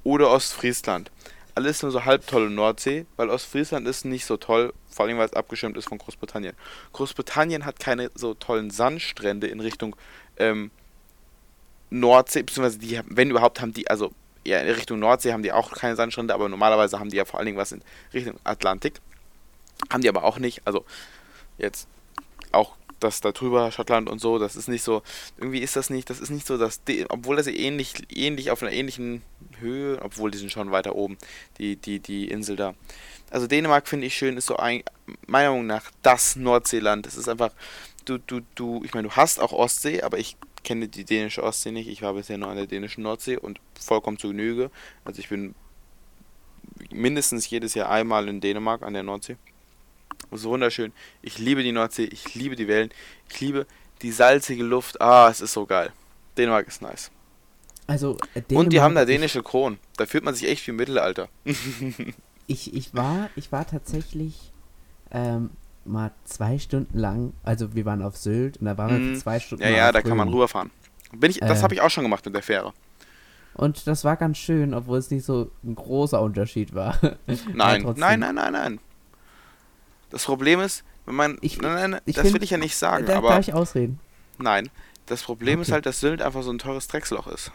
oder 0.03 0.29
Ostfriesland. 0.29 1.11
Alles 1.55 1.81
nur 1.81 1.91
so 1.91 2.05
halbtolle 2.05 2.49
Nordsee, 2.49 3.05
weil 3.15 3.29
Ostfriesland 3.29 3.87
ist 3.87 4.05
nicht 4.05 4.25
so 4.25 4.37
toll, 4.37 4.73
vor 4.89 5.05
allem 5.05 5.17
weil 5.17 5.25
es 5.25 5.33
abgeschirmt 5.33 5.77
ist 5.77 5.87
von 5.87 5.97
Großbritannien. 5.97 6.53
Großbritannien 6.93 7.65
hat 7.65 7.79
keine 7.79 8.11
so 8.13 8.33
tollen 8.33 8.69
Sandstrände 8.69 9.47
in 9.47 9.59
Richtung 9.61 9.95
ähm, 10.37 10.69
Nordsee, 11.89 12.43
beziehungsweise 12.43 12.79
die, 12.79 12.99
wenn 13.07 13.29
überhaupt, 13.29 13.61
haben 13.61 13.73
die, 13.73 13.89
also 13.89 14.11
ja, 14.45 14.59
in 14.59 14.69
Richtung 14.69 14.99
Nordsee 14.99 15.33
haben 15.33 15.43
die 15.43 15.51
auch 15.51 15.71
keine 15.71 15.95
Sandstrände, 15.95 16.33
aber 16.33 16.49
normalerweise 16.49 16.99
haben 16.99 17.09
die 17.09 17.17
ja 17.17 17.25
vor 17.25 17.39
allen 17.39 17.47
Dingen 17.47 17.57
was 17.57 17.71
in 17.71 17.81
Richtung 18.13 18.35
Atlantik. 18.43 18.99
Haben 19.89 20.01
die 20.01 20.09
aber 20.09 20.23
auch 20.23 20.37
nicht, 20.37 20.61
also 20.65 20.85
jetzt 21.57 21.87
auch 22.51 22.75
das 22.99 23.21
da 23.21 23.31
drüber, 23.31 23.71
Schottland 23.71 24.09
und 24.09 24.19
so, 24.19 24.39
das 24.39 24.55
ist 24.55 24.67
nicht 24.67 24.83
so, 24.83 25.01
irgendwie 25.37 25.59
ist 25.59 25.75
das 25.75 25.89
nicht, 25.89 26.09
das 26.09 26.19
ist 26.19 26.29
nicht 26.29 26.47
so, 26.47 26.57
dass, 26.57 26.83
die, 26.83 27.05
obwohl 27.09 27.35
das 27.35 27.47
ähnlich, 27.47 27.93
ähnlich 28.09 28.51
auf 28.51 28.61
einer 28.61 28.71
ähnlichen 28.71 29.21
Höhe, 29.59 29.99
obwohl 30.01 30.31
die 30.31 30.37
sind 30.37 30.51
schon 30.51 30.71
weiter 30.71 30.95
oben, 30.95 31.17
die, 31.57 31.75
die, 31.75 31.99
die 31.99 32.29
Insel 32.29 32.55
da. 32.55 32.73
Also 33.31 33.47
Dänemark 33.47 33.87
finde 33.87 34.07
ich 34.07 34.15
schön, 34.15 34.37
ist 34.37 34.45
so 34.45 34.57
ein, 34.57 34.83
meiner 35.27 35.49
Meinung 35.49 35.67
nach 35.67 35.91
das 36.01 36.35
Nordseeland. 36.35 37.07
Es 37.07 37.17
ist 37.17 37.27
einfach, 37.27 37.51
du, 38.05 38.17
du, 38.17 38.41
du, 38.55 38.81
ich 38.83 38.93
meine, 38.93 39.07
du 39.07 39.15
hast 39.15 39.39
auch 39.39 39.51
Ostsee, 39.51 40.03
aber 40.03 40.19
ich 40.19 40.37
kenne 40.63 40.87
die 40.87 41.05
dänische 41.05 41.43
Ostsee 41.43 41.71
nicht. 41.71 41.87
Ich 41.87 42.01
war 42.01 42.13
bisher 42.13 42.37
nur 42.37 42.49
an 42.49 42.57
der 42.57 42.67
dänischen 42.67 43.03
Nordsee 43.03 43.37
und 43.37 43.59
vollkommen 43.79 44.17
zu 44.17 44.29
Genüge. 44.29 44.71
Also 45.03 45.19
ich 45.19 45.29
bin 45.29 45.55
mindestens 46.91 47.49
jedes 47.49 47.73
Jahr 47.73 47.89
einmal 47.89 48.27
in 48.27 48.41
Dänemark 48.41 48.81
an 48.83 48.93
der 48.93 49.03
Nordsee. 49.03 49.37
Ist 50.31 50.43
wunderschön. 50.45 50.91
Ich 51.21 51.37
liebe 51.39 51.63
die 51.63 51.71
Nordsee, 51.71 52.05
ich 52.05 52.35
liebe 52.35 52.55
die 52.55 52.67
Wellen, 52.67 52.89
ich 53.29 53.39
liebe 53.39 53.65
die 54.01 54.11
salzige 54.11 54.63
Luft. 54.63 54.99
Ah, 55.01 55.29
es 55.29 55.41
ist 55.41 55.53
so 55.53 55.65
geil. 55.65 55.91
Dänemark 56.37 56.67
ist 56.67 56.81
nice. 56.81 57.11
Also, 57.87 58.17
äh, 58.33 58.41
Und 58.55 58.73
die 58.73 58.81
haben 58.81 58.95
da 58.95 59.01
Dänemark- 59.01 59.07
dänische 59.07 59.43
Kronen. 59.43 59.79
Da 59.97 60.05
fühlt 60.05 60.23
man 60.23 60.33
sich 60.33 60.47
echt 60.49 60.65
wie 60.67 60.71
im 60.71 60.77
Mittelalter. 60.77 61.29
Ich, 62.47 62.75
ich 62.75 62.93
war, 62.93 63.31
ich 63.35 63.51
war 63.51 63.65
tatsächlich 63.65 64.51
ähm, 65.09 65.49
mal 65.83 66.11
zwei 66.25 66.59
Stunden 66.59 66.95
lang, 66.99 67.33
also 67.43 67.73
wir 67.73 67.85
waren 67.85 68.03
auf 68.03 68.17
Sylt 68.17 68.57
und 68.57 68.65
da 68.67 68.77
waren 68.77 68.89
wir 69.09 69.15
für 69.15 69.19
zwei 69.19 69.39
Stunden 69.39 69.63
Ja, 69.63 69.69
ja, 69.71 69.91
da 69.91 70.03
kann 70.03 70.15
man 70.15 70.27
Rügen. 70.27 70.35
rüberfahren. 70.37 70.69
Bin 71.11 71.31
ich, 71.31 71.39
das 71.39 71.61
Äh. 71.61 71.63
habe 71.63 71.73
ich 71.73 71.81
auch 71.81 71.89
schon 71.89 72.03
gemacht 72.03 72.23
mit 72.23 72.35
der 72.35 72.43
Fähre. 72.43 72.73
Und 73.55 73.87
das 73.87 74.03
war 74.03 74.15
ganz 74.15 74.37
schön, 74.37 74.75
obwohl 74.75 74.99
es 74.99 75.09
nicht 75.09 75.25
so 75.25 75.49
ein 75.63 75.73
großer 75.73 76.21
Unterschied 76.21 76.75
war. 76.75 76.99
Nein, 77.51 77.81
nein, 77.97 78.19
nein, 78.19 78.35
nein, 78.35 78.53
nein. 78.53 78.79
Das 80.15 80.23
Problem 80.23 80.61
ist, 80.61 80.85
wenn 81.05 81.15
man. 81.15 81.37
Ich- 81.41 81.61
nein, 81.61 81.73
nein, 81.73 81.91
nein, 81.91 82.01
ich 82.05 82.15
das 82.15 82.21
find- 82.23 82.35
will 82.35 82.43
ich 82.43 82.51
ja 82.51 82.57
nicht 82.57 82.77
sagen, 82.77 83.05
da 83.05 83.17
aber 83.17 83.27
darf 83.31 83.39
ich 83.45 83.53
ausreden. 83.53 83.99
nein. 84.37 84.69
Das 85.07 85.23
Problem 85.23 85.59
ist 85.59 85.67
Okay. 85.67 85.73
halt, 85.73 85.85
dass 85.87 85.99
Sylt 85.99 86.21
einfach 86.21 86.41
so 86.41 86.51
ein 86.51 86.57
teures 86.57 86.87
Drecksloch 86.87 87.27
ist. 87.27 87.51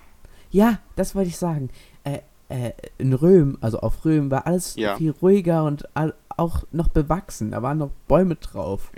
Ja, 0.51 0.79
das 0.95 1.15
wollte 1.15 1.31
ich 1.31 1.39
sagen. 1.39 1.71
Äh, 2.05 2.19
äh, 2.51 2.73
in 2.99 3.15
Röhm, 3.15 3.57
also 3.63 3.81
auf 3.81 4.05
Röhm, 4.05 4.31
war 4.31 4.47
alles 4.47 4.75
Ja. 4.77 4.97
viel 4.97 5.13
ruhiger 5.23 5.65
und 5.65 5.89
all, 5.97 6.13
auch 6.37 6.65
noch 6.71 6.89
bewachsen. 6.89 7.51
Da 7.53 7.63
waren 7.63 7.79
noch 7.79 7.91
Bäume 8.09 8.35
drauf. 8.37 8.93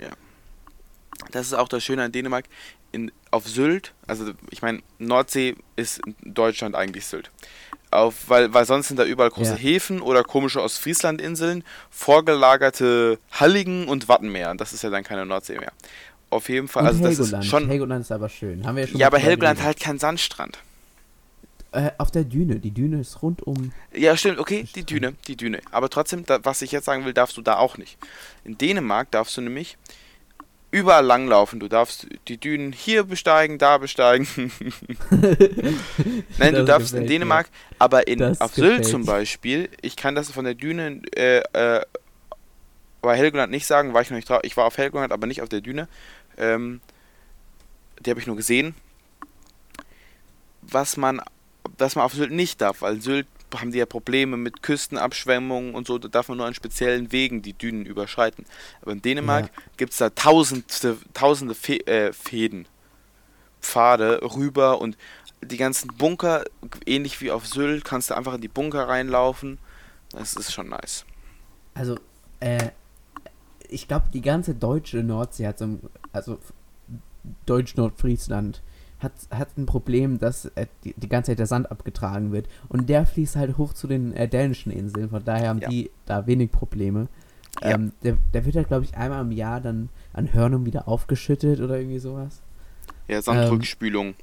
Das 1.31 1.47
ist 1.47 1.53
auch 1.53 1.69
das 1.69 1.83
Schöne 1.85 2.03
an 2.03 2.11
Dänemark. 2.11 2.45
In, 2.93 3.11
auf 3.31 3.47
Sylt, 3.47 3.93
also 4.07 4.31
ich 4.51 4.61
meine, 4.61 4.81
Nordsee 4.99 5.55
ist 5.75 5.99
in 6.05 6.15
Deutschland 6.33 6.75
eigentlich 6.75 7.05
Sylt. 7.05 7.29
Auf, 7.91 8.27
weil, 8.29 8.53
weil 8.53 8.65
sonst 8.65 8.87
sind 8.87 8.97
da 8.97 9.03
überall 9.05 9.29
große 9.29 9.51
Ja. 9.51 9.57
Häfen 9.57 10.01
oder 10.01 10.23
komische 10.23 10.61
Ostfrieslandinseln, 10.61 11.63
vorgelagerte 11.91 13.19
Halligen 13.31 13.87
und 13.87 14.07
Wattenmeer. 14.07 14.55
Das 14.55 14.73
ist 14.73 14.83
ja 14.83 14.89
dann 14.89 15.03
keine 15.03 15.25
Nordsee 15.25 15.57
mehr. 15.59 15.71
Auf 16.29 16.49
jeden 16.49 16.67
Fall, 16.67 16.83
Und 16.83 16.87
also 16.87 17.03
das 17.03 17.17
Helgoland. 17.17 17.43
ist 17.43 17.49
schon. 17.49 17.67
Helgoland 17.67 18.01
ist 18.01 18.11
aber 18.11 18.29
schön. 18.29 18.65
Haben 18.65 18.75
wir 18.77 18.83
ja 18.83 18.87
schon 18.89 18.99
Ja, 18.99 19.07
aber 19.07 19.19
Helgoland 19.19 19.59
hat 19.59 19.65
halt 19.65 19.79
keinen 19.79 19.99
Sandstrand. 19.99 20.57
Äh, 21.71 21.91
auf 21.97 22.11
der 22.11 22.23
Düne. 22.23 22.59
Die 22.59 22.71
Düne 22.71 23.01
ist 23.01 23.21
rundum. 23.21 23.71
Ja, 23.95 24.15
stimmt, 24.17 24.37
okay, 24.39 24.67
die. 24.75 24.83
Düne, 24.83 25.13
die 25.27 25.35
Düne. 25.35 25.59
Aber 25.71 25.89
trotzdem, 25.89 26.25
da, 26.25 26.39
was 26.43 26.61
ich 26.61 26.71
jetzt 26.71 26.85
sagen 26.85 27.05
will, 27.05 27.13
darfst 27.13 27.35
du 27.37 27.41
da 27.41 27.57
auch 27.57 27.77
nicht. 27.77 27.97
In 28.43 28.57
Dänemark 28.57 29.09
darfst 29.11 29.37
du 29.37 29.41
nämlich 29.41 29.77
überall 30.73 31.05
langlaufen. 31.05 31.59
Du 31.59 31.67
darfst 31.67 32.07
die 32.27 32.37
Dünen 32.37 32.73
hier 32.73 33.03
besteigen, 33.03 33.59
da 33.59 33.77
besteigen. 33.77 34.27
Nein, 36.39 36.55
du 36.55 36.65
darfst 36.65 36.95
in 36.95 37.05
Dänemark, 37.05 37.47
aber 37.77 38.07
in, 38.07 38.17
Das 38.17 38.41
auf 38.41 38.55
Sylt 38.55 38.85
zum 38.85 39.01
mir. 39.01 39.07
Beispiel, 39.07 39.69
ich 39.83 39.95
kann 39.95 40.15
das 40.15 40.31
von 40.31 40.45
der 40.45 40.55
Düne 40.55 41.03
äh, 41.15 41.43
äh, 41.53 41.81
bei 43.03 43.15
Helgoland 43.15 43.51
nicht 43.51 43.67
sagen, 43.67 43.93
war 43.93 44.01
ich 44.01 44.09
noch 44.09 44.15
nicht 44.15 44.27
drauf. 44.27 44.39
Ich 44.41 44.57
war 44.57 44.65
auf 44.65 44.77
Helgoland, 44.77 45.13
aber 45.13 45.27
nicht 45.27 45.43
auf 45.43 45.49
der 45.49 45.61
Düne. 45.61 45.87
Ähm, 46.37 46.81
die 47.99 48.09
habe 48.09 48.19
ich 48.19 48.25
nur 48.25 48.35
gesehen. 48.35 48.73
Was 50.63 50.97
man, 50.97 51.21
was 51.77 51.95
man 51.95 52.03
auf 52.03 52.13
Sylt 52.13 52.31
nicht 52.31 52.61
darf, 52.61 52.81
weil 52.81 52.99
Sylt 52.99 53.27
haben 53.61 53.71
die 53.71 53.77
ja 53.79 53.85
Probleme 53.85 54.37
mit 54.37 54.61
Küstenabschwemmungen 54.61 55.75
und 55.75 55.87
so, 55.87 55.97
da 55.97 56.07
darf 56.07 56.29
man 56.29 56.37
nur 56.37 56.47
an 56.47 56.53
speziellen 56.53 57.11
Wegen 57.11 57.41
die 57.41 57.53
Dünen 57.53 57.85
überschreiten. 57.85 58.45
Aber 58.81 58.91
in 58.91 59.01
Dänemark 59.01 59.51
gibt 59.77 59.93
es 59.93 59.99
da 59.99 60.09
tausende, 60.09 60.65
tausende 61.13 61.55
Fe 61.55 61.85
äh, 61.87 62.13
Fäden, 62.13 62.67
Pfade 63.61 64.21
rüber 64.21 64.81
und 64.81 64.97
die 65.41 65.57
ganzen 65.57 65.89
Bunker, 65.97 66.45
ähnlich 66.85 67.19
wie 67.21 67.31
auf 67.31 67.47
Sylt, 67.47 67.83
kannst 67.85 68.09
du 68.09 68.15
einfach 68.15 68.35
in 68.35 68.41
die 68.41 68.47
Bunker 68.47 68.87
reinlaufen. 68.87 69.59
Das 70.11 70.35
ist 70.35 70.53
schon 70.53 70.69
nice. 70.69 71.05
Also, 71.73 71.97
äh, 72.39 72.69
ich 73.67 73.87
glaube, 73.87 74.07
die 74.13 74.21
ganze 74.21 74.53
deutsche 74.53 75.03
Nordsee 75.03 75.47
hat 75.47 75.57
so 75.57 75.65
ein, 75.65 75.81
also 76.11 76.39
Deutsch-Nordfriesland 77.45 78.61
hat, 79.03 79.11
hat 79.29 79.57
ein 79.57 79.65
Problem, 79.65 80.17
dass 80.19 80.45
äh, 80.55 80.65
die, 80.83 80.93
die 80.97 81.09
ganze 81.09 81.31
Zeit 81.31 81.39
der 81.39 81.47
Sand 81.47 81.69
abgetragen 81.71 82.31
wird. 82.31 82.47
Und 82.69 82.89
der 82.89 83.05
fließt 83.05 83.35
halt 83.35 83.57
hoch 83.57 83.73
zu 83.73 83.87
den 83.87 84.13
äh, 84.13 84.27
dänischen 84.27 84.71
Inseln. 84.71 85.09
Von 85.09 85.23
daher 85.23 85.49
haben 85.49 85.59
Ja. 85.59 85.69
die 85.69 85.91
da 86.05 86.25
wenig 86.25 86.51
Probleme. 86.51 87.07
Ja. 87.61 87.71
Ähm, 87.71 87.91
der, 88.03 88.17
der 88.33 88.45
wird 88.45 88.55
halt, 88.55 88.67
glaube 88.67 88.85
ich, 88.85 88.95
einmal 88.97 89.21
im 89.21 89.31
Jahr 89.31 89.61
dann 89.61 89.89
an 90.13 90.33
Hörnum 90.33 90.65
wieder 90.65 90.87
aufgeschüttet 90.87 91.59
oder 91.59 91.77
irgendwie 91.77 91.99
sowas. 91.99 92.41
Ja, 93.07 93.21
Sandrückspülung. 93.21 94.15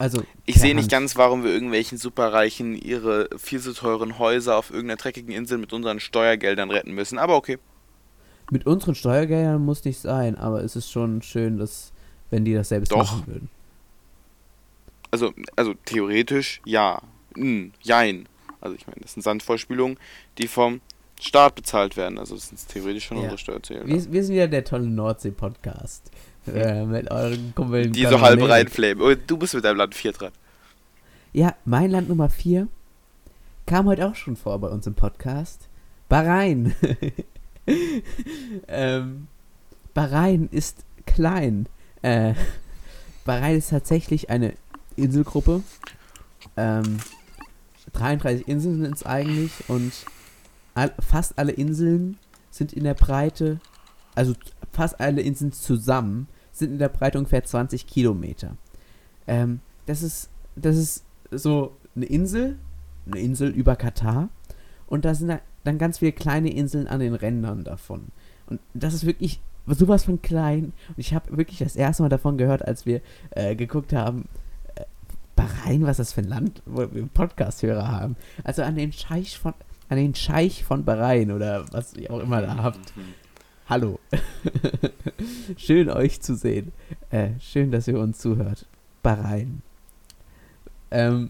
Also, 0.00 0.22
Ich 0.46 0.60
sehe 0.60 0.76
nicht 0.76 0.90
ganz, 0.90 1.16
warum 1.16 1.42
wir 1.42 1.50
irgendwelchen 1.50 1.98
Superreichen 1.98 2.76
ihre 2.76 3.28
viel 3.36 3.60
zu 3.60 3.72
teuren 3.72 4.18
Häuser 4.20 4.56
auf 4.56 4.70
irgendeiner 4.70 4.96
dreckigen 4.96 5.32
Insel 5.34 5.58
mit 5.58 5.72
unseren 5.72 5.98
Steuergeldern 5.98 6.70
retten 6.70 6.92
müssen. 6.94 7.18
Aber 7.18 7.34
okay. 7.34 7.58
Mit 8.52 8.64
unseren 8.64 8.94
Steuergeldern 8.94 9.64
muss 9.64 9.84
nicht 9.84 9.98
sein, 9.98 10.36
aber 10.36 10.62
es 10.62 10.76
ist 10.76 10.90
schon 10.90 11.20
schön, 11.22 11.58
dass, 11.58 11.92
wenn 12.30 12.44
die 12.44 12.54
das 12.54 12.68
selbst 12.68 12.92
Doch. 12.92 12.98
machen 12.98 13.26
würden. 13.26 13.50
Also, 15.10 15.32
also 15.56 15.74
theoretisch 15.84 16.60
ja. 16.64 17.00
Hm, 17.34 17.72
jein. 17.80 18.28
Also 18.60 18.74
ich 18.76 18.86
meine, 18.86 19.00
das 19.00 19.14
sind 19.14 19.22
Sandvollspülungen, 19.22 19.98
die 20.38 20.48
vom 20.48 20.80
Staat 21.20 21.54
bezahlt 21.54 21.96
werden. 21.96 22.18
Also 22.18 22.34
das 22.34 22.48
sind 22.48 22.66
theoretisch 22.68 23.06
schon 23.06 23.16
Ja. 23.18 23.24
unsere 23.24 23.38
Steuerzähler. 23.38 23.86
Wir, 23.86 24.12
wir 24.12 24.24
sind 24.24 24.34
wieder 24.34 24.48
der 24.48 24.64
tolle 24.64 24.86
Nordsee-Podcast. 24.86 26.10
Äh, 26.46 26.84
mit 26.84 27.10
euren 27.10 27.54
Kumpeln. 27.54 27.92
Die 27.92 28.06
so 28.06 28.20
halb 28.20 28.40
reinflamen. 28.42 29.02
Oh, 29.02 29.14
du 29.14 29.36
bist 29.36 29.54
mit 29.54 29.64
deinem 29.64 29.76
Land 29.76 29.94
4 29.94 30.12
dran. 30.12 30.32
Ja, 31.32 31.54
mein 31.64 31.90
Land 31.90 32.08
Nummer 32.08 32.30
4 32.30 32.68
kam 33.66 33.86
heute 33.86 34.06
auch 34.08 34.14
schon 34.14 34.36
vor 34.36 34.58
bei 34.58 34.68
uns 34.68 34.86
im 34.86 34.94
Podcast. 34.94 35.68
Bahrain. 36.08 36.74
ähm, 38.68 39.26
Bahrain 39.92 40.48
ist 40.50 40.84
klein. 41.06 41.68
Äh, 42.02 42.34
Bahrain 43.24 43.56
ist 43.56 43.70
tatsächlich 43.70 44.30
eine 44.30 44.54
Inselgruppe. 44.96 45.62
Ähm, 46.56 46.98
33 47.92 48.48
Inseln 48.48 48.82
sind 48.82 48.94
es 48.94 49.06
eigentlich 49.06 49.52
und 49.68 49.92
all, 50.74 50.92
fast 51.00 51.38
alle 51.38 51.52
Inseln 51.52 52.18
sind 52.50 52.72
in 52.72 52.84
der 52.84 52.94
Breite, 52.94 53.60
also 54.14 54.34
fast 54.72 55.00
alle 55.00 55.22
Inseln 55.22 55.52
zusammen 55.52 56.28
sind 56.52 56.72
in 56.72 56.78
der 56.78 56.88
Breite 56.88 57.18
ungefähr 57.18 57.44
20 57.44 57.86
Kilometer. 57.86 58.56
Ähm, 59.26 59.60
das 59.86 60.02
ist, 60.02 60.30
das 60.56 60.76
ist 60.76 61.04
so 61.30 61.76
eine 61.94 62.06
Insel, 62.06 62.58
eine 63.06 63.20
Insel 63.20 63.50
über 63.50 63.76
Katar 63.76 64.28
und 64.86 65.04
da 65.04 65.14
sind 65.14 65.28
da 65.28 65.40
dann 65.64 65.78
ganz 65.78 65.98
viele 65.98 66.12
kleine 66.12 66.52
Inseln 66.52 66.86
an 66.86 67.00
den 67.00 67.14
Rändern 67.14 67.64
davon. 67.64 68.08
Und 68.46 68.60
das 68.74 68.94
ist 68.94 69.06
wirklich 69.06 69.40
sowas 69.74 70.04
von 70.04 70.22
klein. 70.22 70.72
Und 70.88 70.98
ich 70.98 71.14
habe 71.14 71.36
wirklich 71.36 71.58
das 71.58 71.76
erste 71.76 72.02
Mal 72.02 72.08
davon 72.08 72.38
gehört, 72.38 72.66
als 72.66 72.86
wir 72.86 73.00
äh, 73.30 73.54
geguckt 73.54 73.92
haben, 73.92 74.28
äh, 74.74 74.84
Bahrain, 75.36 75.82
was 75.82 75.98
ist 75.98 75.98
das 75.98 76.12
für 76.12 76.20
ein 76.22 76.28
Land, 76.28 76.62
wo 76.66 76.86
wir 76.92 77.06
Podcast-Hörer 77.06 77.88
haben. 77.88 78.16
Also 78.44 78.62
an 78.62 78.76
den 78.76 78.92
Scheich 78.92 79.38
von, 79.38 79.54
an 79.88 79.96
den 79.96 80.14
Scheich 80.14 80.64
von 80.64 80.84
Bahrain 80.84 81.32
oder 81.32 81.64
was 81.72 81.94
ihr 81.94 82.10
auch 82.10 82.20
immer 82.20 82.42
da 82.42 82.56
habt. 82.56 82.96
Mhm. 82.96 83.14
Hallo. 83.68 84.00
schön 85.58 85.90
euch 85.90 86.22
zu 86.22 86.34
sehen. 86.34 86.72
Äh, 87.10 87.30
schön, 87.38 87.70
dass 87.70 87.86
ihr 87.86 87.98
uns 87.98 88.18
zuhört. 88.18 88.66
Bahrain. 89.02 89.60
Ähm, 90.90 91.28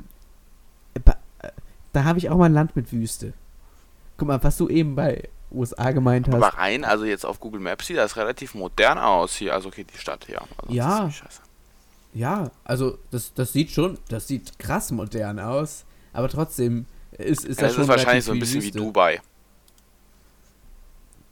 ba 1.05 1.17
äh, 1.41 1.51
da 1.93 2.05
habe 2.05 2.19
ich 2.19 2.31
auch 2.31 2.39
mal 2.39 2.47
ein 2.47 2.53
Land 2.53 2.77
mit 2.77 2.93
Wüste. 2.93 3.33
Guck 4.17 4.29
mal, 4.29 4.43
was 4.43 4.57
du 4.57 4.69
eben 4.69 4.95
bei 4.95 5.29
USA 5.51 5.91
gemeint 5.93 6.29
hast. 6.29 6.35
Aber 6.35 6.49
rein, 6.49 6.85
also 6.85 7.05
jetzt 7.05 7.25
auf 7.25 7.41
Google 7.41 7.61
Maps 7.61 7.87
sieht 7.87 7.97
das 7.97 8.17
relativ 8.17 8.55
modern 8.55 8.99
aus 8.99 9.35
hier. 9.37 9.55
Also 9.55 9.69
okay, 9.69 9.85
die 9.85 9.99
Stadt, 9.99 10.29
ja. 10.29 10.41
Also 10.59 10.75
Ja. 10.75 11.11
Ja, 12.15 12.51
also 12.65 12.99
das, 13.11 13.35
das 13.35 13.53
sieht 13.53 13.71
schon, 13.71 13.99
das 14.09 14.27
sieht 14.27 14.59
krass 14.59 14.91
modern 14.91 15.39
aus, 15.39 15.85
aber 16.13 16.29
trotzdem 16.29 16.87
ist, 17.13 17.45
ist 17.45 17.61
Ja, 17.61 17.67
das 17.67 17.69
das 17.69 17.75
schon 17.75 17.83
ist 17.83 17.89
wahrscheinlich 17.89 18.25
so 18.25 18.33
ein 18.33 18.39
bisschen 18.39 18.63
wie 18.63 18.67
Wüste. 18.67 18.79
Dubai. 18.79 19.21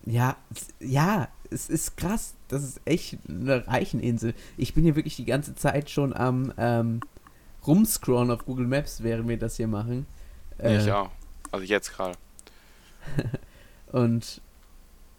Ja, 0.05 0.37
ja, 0.79 1.29
es 1.51 1.69
ist 1.69 1.97
krass. 1.97 2.35
Das 2.49 2.62
ist 2.62 2.81
echt 2.85 3.19
eine 3.29 3.67
Reicheninsel. 3.67 4.35
Ich 4.57 4.75
bin 4.75 4.85
hier 4.85 4.95
wirklich 4.97 5.17
die 5.17 5.25
ganze 5.25 5.55
Zeit 5.55 5.91
schon 5.91 6.14
am 6.14 6.53
ähm, 6.59 7.01
rumscrollen 7.67 8.31
auf 8.31 8.45
Google 8.45 8.67
Maps, 8.67 9.03
während 9.03 9.29
wir 9.29 9.39
das 9.39 9.57
hier 9.57 9.67
machen. 9.67 10.07
Äh, 10.59 10.79
ich 10.79 10.93
auch. 10.93 11.11
Also 11.51 11.64
jetzt 11.64 11.93
gerade. 11.95 12.17
Und 13.93 14.41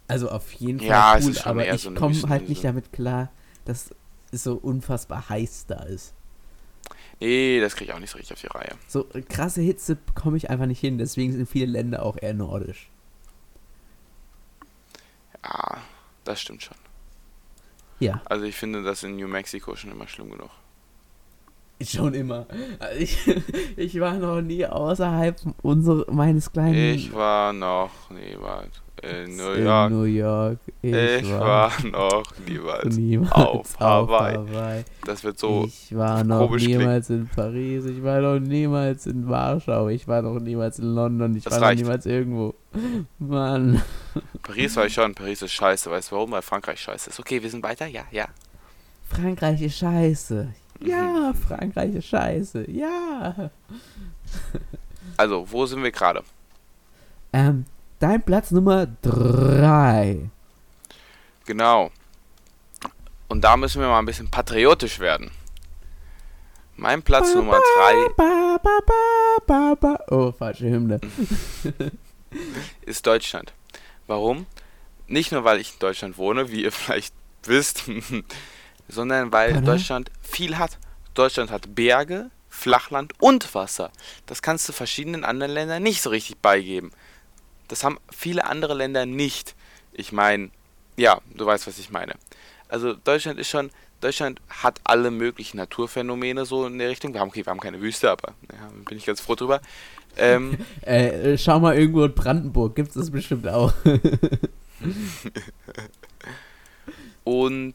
also 0.08 0.30
auf 0.30 0.52
jeden 0.54 0.80
Fall 0.80 0.88
Ja, 0.88 1.20
cool, 1.22 1.38
aber 1.44 1.74
ich 1.74 1.82
so 1.82 1.92
komme 1.94 2.16
halt 2.30 2.50
nicht 2.50 2.64
damit 2.64 2.94
klar, 2.94 3.32
dass 3.66 3.94
es 4.32 4.44
so 4.44 4.56
unfassbar 4.56 5.30
heiß 5.30 5.66
da 5.68 5.84
ist. 5.84 6.14
Nee, 7.20 7.60
das 7.60 7.76
kriege 7.76 7.92
ich 7.92 7.96
auch 7.96 8.00
nicht 8.00 8.12
so 8.12 8.18
richtig 8.18 8.34
auf 8.34 8.42
die 8.42 8.48
Reihe. 8.48 8.78
So 8.88 9.10
äh, 9.14 9.22
krasse 9.22 9.62
Hitze 9.62 9.96
bekomme 9.96 10.38
ich 10.38 10.50
einfach 10.50 10.68
nicht 10.68 10.80
hin, 10.80 10.98
deswegen 10.98 11.34
sind 11.34 11.50
viele 11.50 11.66
Länder 11.66 12.04
auch 12.04 12.18
eher 12.22 12.34
nordisch. 12.34 12.90
Ja, 15.44 15.82
das 16.24 16.42
stimmt 16.42 16.64
schon. 16.64 16.78
Ja, 18.00 18.22
Also 18.26 18.46
ich 18.46 18.56
finde 18.56 18.84
das 18.84 19.02
in 19.04 19.16
New 19.16 19.28
Mexico 19.28 19.76
schon 19.76 19.92
immer 19.92 20.08
schlimm 20.08 20.30
genug. 20.30 20.52
schon 21.84 22.14
immer. 22.14 22.46
Also 22.80 23.00
Ich, 23.00 23.18
ich 23.78 24.00
war 24.00 24.14
noch 24.16 24.42
nie 24.42 24.66
außerhalb 24.66 25.36
unser, 25.62 26.06
meines 26.12 26.52
kleinen 26.52 26.76
Ich 26.96 27.14
war 27.14 27.54
noch 27.54 27.92
niemals 28.10 28.82
in 29.04 29.36
New 29.36 29.52
in 29.52 29.64
York. 29.64 29.92
New 29.92 30.04
York. 30.06 30.58
Ich, 30.82 30.92
Ich 30.92 31.32
war 31.32 31.72
noch 31.86 32.24
niemals. 32.48 32.98
niemals 32.98 33.32
auf 33.32 33.80
Hawaii. 33.80 34.84
Das 35.06 35.24
wird 35.24 35.38
so. 35.38 35.66
ich 35.68 35.96
war 35.96 36.24
noch 36.24 36.50
niemals 36.56 37.12
in 37.12 37.28
Paris, 37.28 37.86
ich 37.86 38.02
war 38.02 38.22
noch 38.22 38.40
niemals 38.40 39.06
in 39.06 39.30
Warschau, 39.30 39.90
ich 39.90 40.08
war 40.08 40.24
noch 40.24 40.40
niemals 40.40 40.80
in 40.80 40.96
London, 40.96 41.36
ich 41.38 41.44
Das 41.44 41.54
war 41.54 41.60
noch 41.60 41.68
reicht. 41.68 41.84
niemals 41.84 42.08
irgendwo. 42.08 42.56
Mann. 43.20 43.84
Paris 44.42 44.76
war 44.78 44.88
ich 44.88 44.96
schon. 44.96 45.14
Paris 45.14 45.44
ist 45.44 45.52
scheiße. 45.54 45.92
Weißt 45.92 46.12
du 46.12 46.16
warum? 46.16 46.32
Weil 46.32 46.42
Frankreich 46.42 46.80
scheiße 46.80 47.12
ist. 47.12 47.20
Okay, 47.20 47.42
wir 47.44 47.52
sind 47.52 47.62
weiter. 47.64 47.86
Ja, 47.86 48.02
ja. 48.12 48.26
Frankreich 49.10 49.62
ist 49.62 49.78
scheiße. 49.78 50.54
Ja, 50.82 51.32
Mhm. 51.32 51.36
Frankreich 51.36 51.96
ist 51.96 52.08
scheiße. 52.08 52.70
Ja. 52.70 53.50
Also, 55.18 55.50
wo 55.52 55.66
sind 55.66 55.84
wir 55.84 55.92
gerade? 55.92 56.24
Ähm, 57.34 57.66
dein 58.00 58.22
Platz 58.22 58.52
Nummer 58.52 58.88
3. 59.02 60.30
Genau. 61.46 61.92
Und 63.28 63.44
da 63.44 63.58
müssen 63.58 63.82
wir 63.82 63.88
mal 63.88 64.00
ein 64.00 64.06
bisschen 64.06 64.30
patriotisch 64.30 65.00
werden. 65.00 65.32
Mein 66.76 67.02
Platz 67.02 67.34
Nummer 67.34 67.60
3 67.80 68.14
Ba, 68.16 68.60
ba, 69.48 69.76
ba. 69.76 70.00
Oh, 70.10 70.32
falsche 70.32 70.70
Hymne. 70.70 71.00
ist 72.86 73.06
Deutschland. 73.08 73.54
Warum? 74.06 74.46
Nicht 75.08 75.32
nur, 75.32 75.44
weil 75.44 75.60
ich 75.60 75.74
in 75.74 75.80
Deutschland 75.80 76.18
wohne, 76.18 76.52
wie 76.52 76.64
ihr 76.64 76.72
vielleicht 76.74 77.14
wisst, 77.44 77.84
sondern 78.88 79.32
weil 79.32 79.52
Oder? 79.52 79.62
Deutschland 79.62 80.12
viel 80.22 80.58
hat. 80.58 80.78
Deutschland 81.14 81.52
hat 81.52 81.76
Berge, 81.76 82.30
Flachland 82.50 83.14
und 83.20 83.54
Wasser. 83.54 83.92
Das 84.26 84.42
kannst 84.42 84.68
du 84.68 84.74
verschiedenen 84.74 85.24
anderen 85.24 85.52
Ländern 85.54 85.84
nicht 85.84 86.02
so 86.02 86.10
richtig 86.10 86.38
beigeben. 86.38 86.92
Das 87.68 87.84
haben 87.84 87.98
viele 88.12 88.46
andere 88.46 88.74
Länder 88.74 89.06
nicht. 89.06 89.56
Ich 89.92 90.12
meine, 90.12 90.50
ja, 90.96 91.20
du 91.36 91.46
weißt, 91.46 91.68
was 91.68 91.80
ich 91.80 91.90
meine. 91.90 92.14
Also 92.70 92.94
Deutschland 92.94 93.40
ist 93.40 93.50
schon, 93.50 93.72
Deutschland 94.02 94.42
hat 94.50 94.80
alle 94.84 95.12
möglichen 95.12 95.58
Naturphänomene 95.58 96.46
so 96.46 96.66
in 96.66 96.78
der 96.78 96.90
Richtung. 96.90 97.14
Wir 97.14 97.22
haben, 97.22 97.30
okay, 97.30 97.46
wir 97.46 97.52
haben 97.52 97.60
keine 97.60 97.82
Wüste, 97.82 98.12
aber 98.12 98.34
ja, 98.52 98.70
bin 98.88 98.98
ich 98.98 99.06
ganz 99.06 99.22
froh 99.22 99.36
drüber. 99.36 99.62
Ähm, 100.18 100.58
Äh, 100.82 101.38
schau 101.38 101.60
mal 101.60 101.78
irgendwo 101.78 102.06
in 102.06 102.14
Brandenburg, 102.14 102.76
gibt's 102.76 102.96
das 102.96 103.12
bestimmt 103.12 103.48
auch. 103.48 103.74
Und 107.24 107.74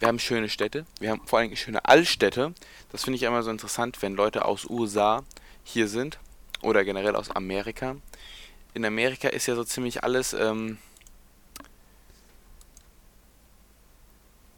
wir 0.00 0.08
haben 0.08 0.18
schöne 0.18 0.48
Städte. 0.48 0.86
Wir 0.98 1.10
haben 1.10 1.20
vor 1.26 1.38
allem 1.38 1.54
schöne 1.56 1.84
Altstädte. 1.84 2.54
Das 2.90 3.04
finde 3.04 3.16
ich 3.16 3.22
immer 3.22 3.42
so 3.42 3.50
interessant, 3.50 4.00
wenn 4.02 4.14
Leute 4.14 4.46
aus 4.46 4.64
USA 4.68 5.22
hier 5.62 5.88
sind 5.88 6.18
oder 6.62 6.84
generell 6.84 7.14
aus 7.14 7.30
Amerika. 7.30 7.96
In 8.72 8.84
Amerika 8.84 9.28
ist 9.28 9.46
ja 9.46 9.54
so 9.54 9.62
ziemlich 9.62 10.02
alles. 10.02 10.32
Ähm 10.32 10.78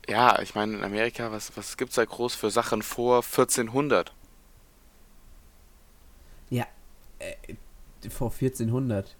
ja, 0.09 0.41
ich 0.41 0.55
meine, 0.55 0.77
in 0.77 0.85
Amerika, 0.85 1.33
was, 1.33 1.57
was 1.57 1.77
gibt 1.77 1.91
es 1.91 1.97
da 1.97 2.05
groß 2.05 2.37
für 2.37 2.51
Sachen 2.51 2.83
vor 2.83 3.17
1400? 3.17 4.13
äh, 7.19 8.11
vor 8.11 8.31
1400. 8.31 9.17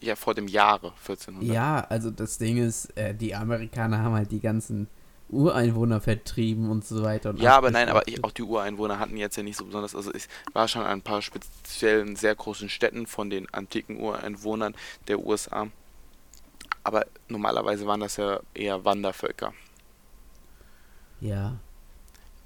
Ja, 0.00 0.16
vor 0.16 0.34
dem 0.34 0.48
Jahre 0.48 0.92
1400. 1.00 1.54
Ja, 1.54 1.80
also 1.88 2.10
das 2.10 2.38
Ding 2.38 2.58
ist, 2.58 2.86
äh, 2.96 3.14
die 3.14 3.34
Amerikaner 3.36 3.98
haben 3.98 4.14
halt 4.14 4.32
die 4.32 4.40
ganzen 4.40 4.88
Ureinwohner 5.30 6.00
vertrieben 6.00 6.70
und 6.70 6.84
so 6.84 7.02
weiter. 7.02 7.30
Und 7.30 7.40
ja, 7.40 7.56
aber 7.56 7.70
nein, 7.70 7.88
aber 7.88 8.02
auch 8.22 8.30
die 8.30 8.42
Ureinwohner 8.42 8.98
hatten 8.98 9.16
jetzt 9.16 9.36
ja 9.36 9.42
nicht 9.42 9.56
so 9.56 9.64
besonders, 9.64 9.94
also 9.94 10.12
es 10.12 10.28
war 10.52 10.68
schon 10.68 10.82
ein 10.82 11.02
paar 11.02 11.22
speziellen 11.22 12.16
sehr 12.16 12.34
großen 12.34 12.68
Städten 12.68 13.06
von 13.06 13.30
den 13.30 13.52
antiken 13.52 14.00
Ureinwohnern 14.00 14.74
der 15.08 15.20
USA. 15.20 15.68
Aber 16.82 17.06
normalerweise 17.28 17.86
waren 17.86 18.00
das 18.00 18.18
ja 18.18 18.40
eher 18.52 18.84
Wandervölker. 18.84 19.54
Ja. 21.20 21.56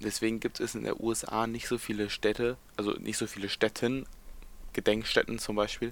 Deswegen 0.01 0.39
gibt 0.39 0.61
es 0.61 0.75
in 0.75 0.83
der 0.83 1.01
USA 1.01 1.45
nicht 1.45 1.67
so 1.67 1.77
viele 1.77 2.09
Städte, 2.09 2.55
also 2.77 2.91
nicht 2.91 3.17
so 3.17 3.27
viele 3.27 3.49
Städten, 3.49 4.05
Gedenkstätten 4.71 5.39
zum 5.39 5.57
Beispiel, 5.57 5.91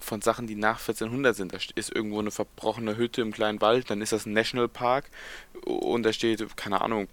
von 0.00 0.22
Sachen, 0.22 0.46
die 0.46 0.54
nach 0.54 0.80
1400 0.80 1.36
sind. 1.36 1.52
Da 1.52 1.58
ist 1.74 1.94
irgendwo 1.94 2.18
eine 2.18 2.30
verbrochene 2.30 2.96
Hütte 2.96 3.20
im 3.22 3.32
kleinen 3.32 3.60
Wald, 3.60 3.90
dann 3.90 4.02
ist 4.02 4.12
das 4.12 4.26
ein 4.26 4.32
Nationalpark 4.32 5.10
und 5.64 6.02
da 6.02 6.12
steht, 6.12 6.56
keine 6.56 6.80
Ahnung, 6.80 7.08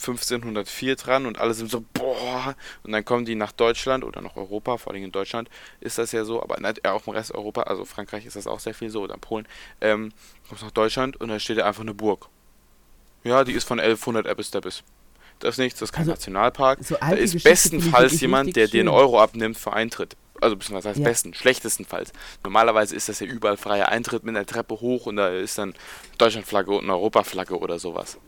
1504 0.00 0.96
dran 0.96 1.26
und 1.26 1.38
alle 1.38 1.54
sind 1.54 1.70
so, 1.70 1.84
boah, 1.92 2.54
und 2.82 2.92
dann 2.92 3.04
kommen 3.04 3.24
die 3.24 3.34
nach 3.34 3.52
Deutschland 3.52 4.04
oder 4.04 4.22
nach 4.22 4.36
Europa, 4.36 4.78
vor 4.78 4.92
allem 4.92 5.04
in 5.04 5.12
Deutschland 5.12 5.50
ist 5.80 5.98
das 5.98 6.12
ja 6.12 6.24
so, 6.24 6.42
aber 6.42 6.56
auch 6.84 7.06
im 7.06 7.12
Rest 7.12 7.34
Europa, 7.34 7.62
also 7.62 7.84
Frankreich 7.84 8.24
ist 8.24 8.36
das 8.36 8.46
auch 8.46 8.60
sehr 8.60 8.74
viel 8.74 8.90
so, 8.90 9.02
oder 9.02 9.16
Polen, 9.16 9.46
ähm, 9.80 10.12
kommst 10.48 10.62
nach 10.62 10.70
Deutschland 10.70 11.20
und 11.20 11.28
da 11.28 11.38
steht 11.38 11.60
einfach 11.60 11.82
eine 11.82 11.94
Burg. 11.94 12.28
Ja, 13.24 13.44
die 13.44 13.52
ist 13.52 13.64
von 13.66 13.80
1100 13.80 14.26
Ebbes 14.26 14.50
Debbes. 14.50 14.82
Das 15.40 15.54
ist 15.54 15.58
nichts, 15.58 15.78
das 15.78 15.88
ist 15.88 15.92
kein 15.92 16.02
also, 16.02 16.12
Nationalpark. 16.12 16.82
So 16.82 16.96
da 17.00 17.10
ist 17.10 17.42
bestenfalls 17.44 18.20
jemand, 18.20 18.56
der 18.56 18.68
dir 18.68 18.80
einen 18.80 18.88
Euro 18.88 19.20
abnimmt 19.20 19.58
für 19.58 19.72
Eintritt. 19.72 20.16
Also 20.40 20.56
was 20.58 20.84
heißt 20.84 20.98
ja. 20.98 21.04
besten, 21.04 21.34
schlechtestenfalls. 21.34 22.12
Normalerweise 22.44 22.94
ist 22.94 23.08
das 23.08 23.20
ja 23.20 23.26
überall 23.26 23.56
freier 23.56 23.88
Eintritt 23.88 24.24
mit 24.24 24.36
einer 24.36 24.46
Treppe 24.46 24.80
hoch 24.80 25.06
und 25.06 25.16
da 25.16 25.28
ist 25.28 25.58
dann 25.58 25.74
Deutschlandflagge 26.18 26.72
und 26.72 26.84
eine 26.84 26.92
Europaflagge 26.92 27.58
oder 27.58 27.78
sowas. 27.78 28.18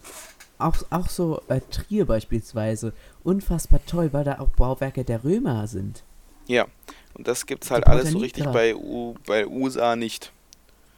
Auch, 0.58 0.76
auch 0.90 1.08
so 1.08 1.40
äh, 1.48 1.60
Trier 1.70 2.04
beispielsweise. 2.04 2.92
Unfassbar 3.24 3.80
toll, 3.86 4.12
weil 4.12 4.24
da 4.24 4.40
auch 4.40 4.50
Bauwerke 4.50 5.04
der 5.04 5.24
Römer 5.24 5.66
sind. 5.66 6.02
Ja, 6.46 6.66
und 7.14 7.28
das 7.28 7.46
gibt's 7.46 7.70
halt 7.70 7.86
alles 7.86 8.10
so 8.10 8.18
richtig 8.18 8.44
bei, 8.46 8.74
U 8.74 9.14
bei 9.26 9.46
USA 9.46 9.96
nicht. 9.96 10.32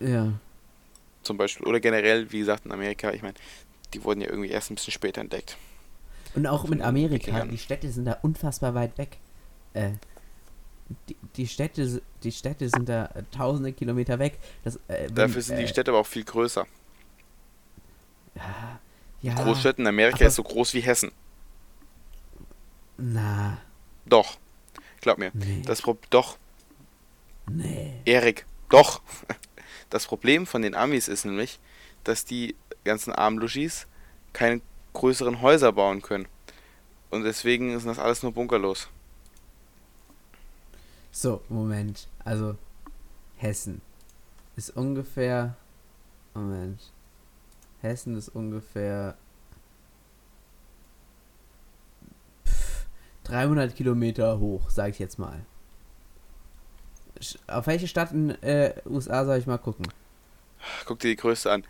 Ja. 0.00 0.32
Zum 1.22 1.36
Beispiel. 1.36 1.66
Oder 1.66 1.78
generell, 1.78 2.32
wie 2.32 2.40
gesagt, 2.40 2.64
in 2.64 2.72
Amerika, 2.72 3.12
ich 3.12 3.22
meine, 3.22 3.34
die 3.94 4.02
wurden 4.02 4.20
ja 4.20 4.28
irgendwie 4.28 4.50
erst 4.50 4.70
ein 4.70 4.74
bisschen 4.74 4.92
später 4.92 5.20
entdeckt. 5.20 5.56
Und 6.34 6.46
auch 6.46 6.66
mit 6.66 6.80
Amerika, 6.80 7.44
die 7.44 7.58
Städte 7.58 7.92
sind 7.92 8.06
da 8.06 8.18
unfassbar 8.22 8.74
weit 8.74 8.96
weg. 8.98 9.18
Äh, 9.74 9.92
die, 11.08 11.16
die, 11.36 11.46
Städte, 11.46 12.02
die 12.22 12.32
Städte 12.32 12.68
sind 12.68 12.88
da 12.88 13.10
tausende 13.30 13.72
Kilometer 13.72 14.18
weg. 14.18 14.38
Das, 14.64 14.76
äh, 14.88 15.06
wenn, 15.08 15.14
Dafür 15.14 15.42
sind 15.42 15.58
die 15.58 15.64
äh, 15.64 15.68
Städte 15.68 15.90
aber 15.90 16.00
auch 16.00 16.06
viel 16.06 16.24
größer. 16.24 16.66
Ja. 19.20 19.34
Großstädte 19.34 19.80
in 19.80 19.86
Amerika 19.86 20.24
ist 20.24 20.34
so 20.34 20.42
groß 20.42 20.74
wie 20.74 20.80
Hessen. 20.80 21.12
Na. 22.96 23.58
Doch. 24.06 24.38
Glaub 25.00 25.18
mir. 25.18 25.30
Nee. 25.34 25.62
Das 25.64 25.82
Pro 25.82 25.96
doch. 26.10 26.38
Nee. 27.50 28.00
Erik, 28.04 28.46
doch. 28.68 29.02
Das 29.90 30.06
Problem 30.06 30.46
von 30.46 30.62
den 30.62 30.74
Amis 30.74 31.06
ist 31.06 31.26
nämlich, 31.26 31.60
dass 32.02 32.24
die 32.24 32.56
ganzen 32.82 33.12
armen 33.12 33.36
Logis 33.36 33.86
keine 34.32 34.62
größeren 34.94 35.42
Häuser 35.42 35.70
bauen 35.70 36.00
können. 36.00 36.26
Und 37.10 37.24
deswegen 37.24 37.76
ist 37.76 37.86
das 37.86 37.98
alles 37.98 38.22
nur 38.22 38.32
bunkerlos. 38.32 38.88
So, 41.12 41.42
Moment. 41.50 42.08
Also, 42.24 42.56
Hessen 43.36 43.82
ist 44.56 44.70
ungefähr. 44.70 45.56
Moment. 46.34 46.90
Hessen 47.82 48.16
ist 48.16 48.30
ungefähr. 48.30 49.16
300 53.24 53.76
Kilometer 53.76 54.40
hoch, 54.40 54.70
sag 54.70 54.90
ich 54.90 54.98
jetzt 54.98 55.18
mal. 55.18 55.44
Auf 57.46 57.66
welche 57.66 57.86
Stadt 57.86 58.10
in 58.12 58.30
äh, 58.42 58.74
USA 58.84 59.24
soll 59.24 59.38
ich 59.38 59.46
mal 59.46 59.58
gucken? 59.58 59.86
Guck 60.86 60.98
dir 60.98 61.08
die 61.08 61.16
größte 61.16 61.50
an. 61.50 61.64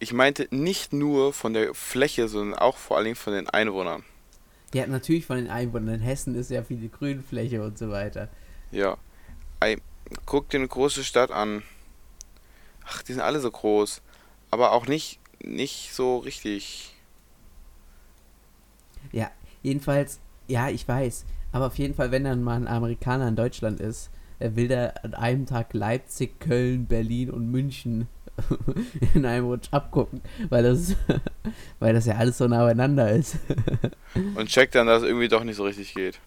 Ich 0.00 0.12
meinte 0.12 0.48
nicht 0.50 0.92
nur 0.92 1.32
von 1.32 1.54
der 1.54 1.74
Fläche, 1.74 2.28
sondern 2.28 2.58
auch 2.58 2.76
vor 2.76 2.96
allen 2.96 3.04
Dingen 3.04 3.16
von 3.16 3.32
den 3.32 3.48
Einwohnern. 3.48 4.04
Ja, 4.74 4.86
natürlich 4.86 5.24
von 5.24 5.38
den 5.38 5.48
Einwohnern. 5.48 5.94
In 5.94 6.00
Hessen 6.00 6.34
ist 6.34 6.50
ja 6.50 6.62
viel 6.62 6.88
Grünfläche 6.88 7.62
und 7.62 7.78
so 7.78 7.90
weiter. 7.90 8.28
Ja. 8.70 8.96
Guck 10.24 10.48
dir 10.48 10.58
eine 10.58 10.68
große 10.68 11.04
Stadt 11.04 11.30
an. 11.30 11.62
Ach, 12.86 13.02
die 13.02 13.12
sind 13.12 13.22
alle 13.22 13.40
so 13.40 13.50
groß. 13.50 14.00
Aber 14.50 14.72
auch 14.72 14.86
nicht, 14.86 15.20
nicht 15.42 15.92
so 15.92 16.18
richtig. 16.18 16.94
Ja, 19.12 19.30
jedenfalls, 19.62 20.20
ja, 20.46 20.68
ich 20.68 20.86
weiß. 20.86 21.24
Aber 21.52 21.66
auf 21.66 21.78
jeden 21.78 21.94
Fall, 21.94 22.10
wenn 22.10 22.24
dann 22.24 22.42
mal 22.42 22.56
ein 22.56 22.68
Amerikaner 22.68 23.28
in 23.28 23.36
Deutschland 23.36 23.80
ist, 23.80 24.10
will 24.38 24.68
der 24.68 25.04
an 25.04 25.14
einem 25.14 25.46
Tag 25.46 25.74
Leipzig, 25.74 26.40
Köln, 26.40 26.86
Berlin 26.86 27.30
und 27.30 27.50
München 27.50 28.08
in 29.14 29.26
einem 29.26 29.46
Rutsch 29.46 29.68
abgucken, 29.72 30.22
weil 30.48 30.62
das, 30.62 30.94
weil 31.80 31.92
das 31.92 32.06
ja 32.06 32.16
alles 32.16 32.38
so 32.38 32.46
nah 32.46 32.64
beieinander 32.64 33.10
ist. 33.10 33.38
und 34.34 34.48
checkt 34.48 34.74
dann, 34.74 34.86
dass 34.86 35.02
es 35.02 35.08
irgendwie 35.08 35.28
doch 35.28 35.42
nicht 35.44 35.56
so 35.56 35.64
richtig 35.64 35.94
geht. 35.94 36.20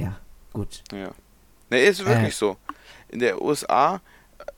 Ja. 0.00 0.18
Gut. 0.52 0.82
Ja. 0.92 1.10
Ne, 1.70 1.80
ist 1.80 2.04
wirklich 2.04 2.28
äh. 2.28 2.30
so. 2.30 2.56
In 3.08 3.18
der 3.20 3.40
USA, 3.40 4.00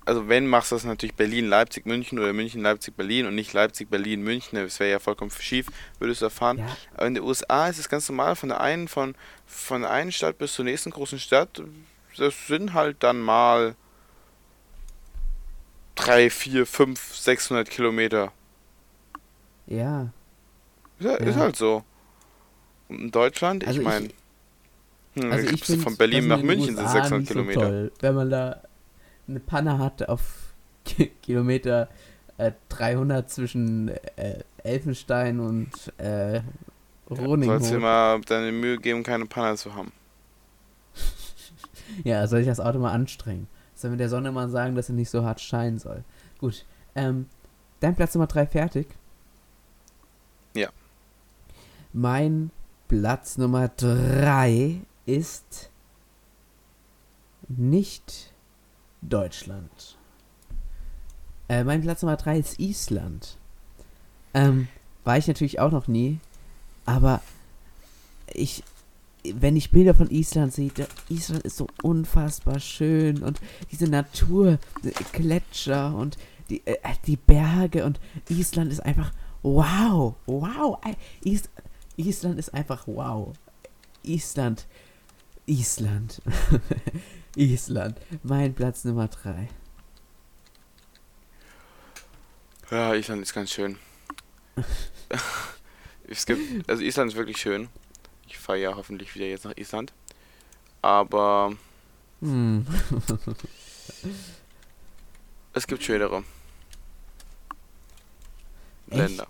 also 0.05 0.29
wenn 0.29 0.47
machst 0.47 0.71
du 0.71 0.77
das 0.77 0.85
natürlich 0.85 1.15
Berlin, 1.15 1.49
Leipzig, 1.49 1.87
München 1.87 2.19
oder 2.19 2.33
München, 2.33 2.63
Leipzig, 2.63 2.97
Berlin 2.97 3.27
und 3.27 3.35
nicht 3.35 3.53
Leipzig, 3.53 3.91
Berlin, 3.91 4.23
München, 4.23 4.59
das 4.59 4.81
wäre 4.81 4.91
ja 4.91 4.99
vollkommen 4.99 5.31
schief, 5.31 5.67
würdest 5.99 6.21
du 6.21 6.27
erfahren. 6.27 6.59
Ja. 6.59 6.77
Aber 6.95 7.07
in 7.07 7.15
der 7.15 7.25
USA 7.25 7.69
ist 7.69 7.79
es 7.79 7.89
ganz 7.89 8.09
normal, 8.09 8.37
von 8.37 8.49
der 8.49 8.61
einen, 8.61 8.89
von, 8.89 9.15
von 9.47 9.83
der 9.83 9.91
einen 9.91 10.13
Stadt 10.13 10.39
bis 10.39 10.55
zur 10.55 10.65
nächsten 10.65 10.91
großen 10.91 11.19
Stadt, 11.19 11.63
das 12.17 12.47
sind 12.47 12.75
halt 12.75 13.03
dann 13.03 13.21
mal 13.21 13.77
3, 15.97 16.31
4, 16.31 16.67
5, 16.67 17.17
600 17.17 17.71
Kilometer. 17.71 18.33
Ja. 19.67 20.11
Ist, 20.99 21.05
ja. 21.05 21.15
ist 21.17 21.37
halt 21.37 21.57
so. 21.57 21.85
Und 22.89 23.01
in 23.01 23.11
Deutschland, 23.11 23.67
also 23.67 23.81
ich 23.81 23.85
meine. 23.85 24.09
Hm, 25.23 25.33
also 25.33 25.49
ich 25.49 25.65
von 25.83 25.97
Berlin 25.97 26.29
nach 26.29 26.43
München 26.43 26.77
sind 26.77 26.89
600 26.89 27.27
Kilometer. 27.27 27.61
So 27.61 27.67
toll, 27.67 27.93
wenn 28.01 28.15
man 28.15 28.31
da 28.31 28.63
eine 29.27 29.41
Panne 29.41 29.79
hat 29.79 30.09
auf 30.09 30.55
Kilometer 31.23 31.89
äh, 32.39 32.53
300 32.69 33.29
zwischen 33.31 33.89
äh, 33.89 34.43
Elfenstein 34.63 35.41
und 35.41 35.71
äh, 35.99 36.41
Roninghof. 37.11 37.55
Ja, 37.55 37.59
sollst 37.59 37.71
dir 37.73 37.79
mal 37.79 38.21
deine 38.23 38.53
Mühe 38.53 38.79
geben, 38.79 39.03
keine 39.03 39.27
Panne 39.27 39.57
zu 39.57 39.75
haben. 39.75 39.93
ja, 42.05 42.27
soll 42.27 42.41
ich 42.41 42.47
das 42.47 42.61
Auto 42.61 42.79
mal 42.79 42.93
anstrengen? 42.93 43.49
Soll 43.75 43.91
mit 43.91 44.01
der 44.01 44.09
Sonne 44.09 44.33
mal 44.33 44.49
sagen, 44.49 44.75
dass 44.75 44.89
er 44.89 44.95
nicht 44.95 45.11
so 45.11 45.25
hart 45.25 45.41
scheinen 45.41 45.79
soll? 45.79 46.05
Gut. 46.39 46.65
Ähm, 46.95 47.27
dein 47.81 47.95
Platz 47.95 48.15
Nummer 48.15 48.27
3 48.27 48.47
fertig? 48.47 48.89
Ja. 50.55 50.69
Mein 51.93 52.51
Platz 52.89 53.39
Nummer 53.39 53.69
3 53.69 54.81
ist 55.09 55.71
nicht 57.49 58.31
Deutschland. 59.01 59.97
Äh, 61.49 61.65
mein 61.65 61.81
Platz 61.81 62.03
Nummer 62.03 62.17
3 62.17 62.39
ist 62.39 62.61
Island. 62.61 63.39
Ähm, 64.35 64.69
war 65.05 65.17
ich 65.17 65.27
natürlich 65.27 65.61
auch 65.61 65.73
noch 65.73 65.89
nie, 65.89 66.19
aber 66.85 67.23
ich, 68.35 68.63
wenn 69.25 69.57
ich 69.57 69.71
Bilder 69.71 69.95
von 69.95 70.11
Island 70.11 70.53
sehe, 70.53 70.71
Island 71.09 71.43
ist 71.45 71.57
so 71.57 71.69
unfassbar 71.83 72.61
schön 72.61 73.23
und 73.23 73.41
diese 73.73 73.87
Natur, 73.87 74.59
die 74.83 74.93
Gletscher 75.13 75.95
und 75.95 76.19
die, 76.51 76.67
äh, 76.67 76.77
die 77.07 77.17
Berge 77.17 77.87
und 77.87 77.99
Island 78.29 78.71
ist 78.71 78.81
einfach 78.81 79.13
wow, 79.43 80.15
wow. 80.27 80.79
Is 81.23 81.49
Island 81.97 82.39
ist 82.39 82.53
einfach 82.53 82.87
wow. 82.87 83.33
Island 84.03 84.67
Island. 85.49 86.21
Island. 87.37 87.99
Mein 88.23 88.55
Platz 88.55 88.85
Nummer 88.85 89.09
3. 89.09 89.49
Ja, 92.71 92.95
Island 92.95 93.23
ist 93.23 93.33
ganz 93.33 93.51
schön. 93.51 93.79
es 96.09 96.27
gibt, 96.27 96.69
also 96.69 96.83
Island 96.83 97.13
ist 97.13 97.17
wirklich 97.17 97.39
schön. 97.39 97.69
Ich 98.27 98.39
fahre 98.39 98.59
ja 98.59 98.77
hoffentlich 98.77 99.15
wieder 99.15 99.27
jetzt 99.27 99.47
nach 99.47 99.57
Island. 99.57 99.95
Aber 100.83 101.57
hm. 102.21 102.67
es 105.55 105.67
gibt 105.67 105.83
schönere 105.83 106.25
Länder. 108.89 109.27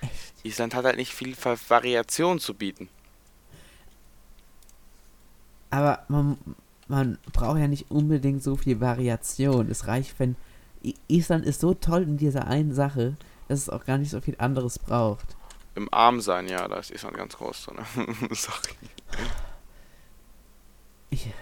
Echt? 0.00 0.34
Island 0.44 0.74
hat 0.74 0.84
halt 0.84 0.96
nicht 0.96 1.12
viel 1.12 1.36
Variation 1.36 2.38
zu 2.38 2.54
bieten. 2.54 2.88
Aber 5.70 6.04
man, 6.08 6.38
man 6.88 7.18
braucht 7.32 7.58
ja 7.58 7.68
nicht 7.68 7.90
unbedingt 7.90 8.42
so 8.42 8.56
viel 8.56 8.80
Variation. 8.80 9.70
Es 9.70 9.86
reicht, 9.86 10.18
wenn 10.18 10.36
Island 11.08 11.44
ist 11.44 11.60
so 11.60 11.74
toll 11.74 12.02
in 12.02 12.16
dieser 12.16 12.46
einen 12.46 12.72
Sache, 12.72 13.16
dass 13.48 13.60
es 13.60 13.68
auch 13.70 13.84
gar 13.84 13.98
nicht 13.98 14.10
so 14.10 14.20
viel 14.20 14.36
anderes 14.38 14.78
braucht. 14.78 15.36
Im 15.74 15.92
Armsein, 15.92 16.48
ja, 16.48 16.66
da 16.66 16.76
ist 16.76 16.90
Island 16.90 17.16
ganz 17.16 17.36
groß 17.36 17.66
drin. 17.66 17.76
Sorry. 18.32 18.74
Ich, 21.10 21.32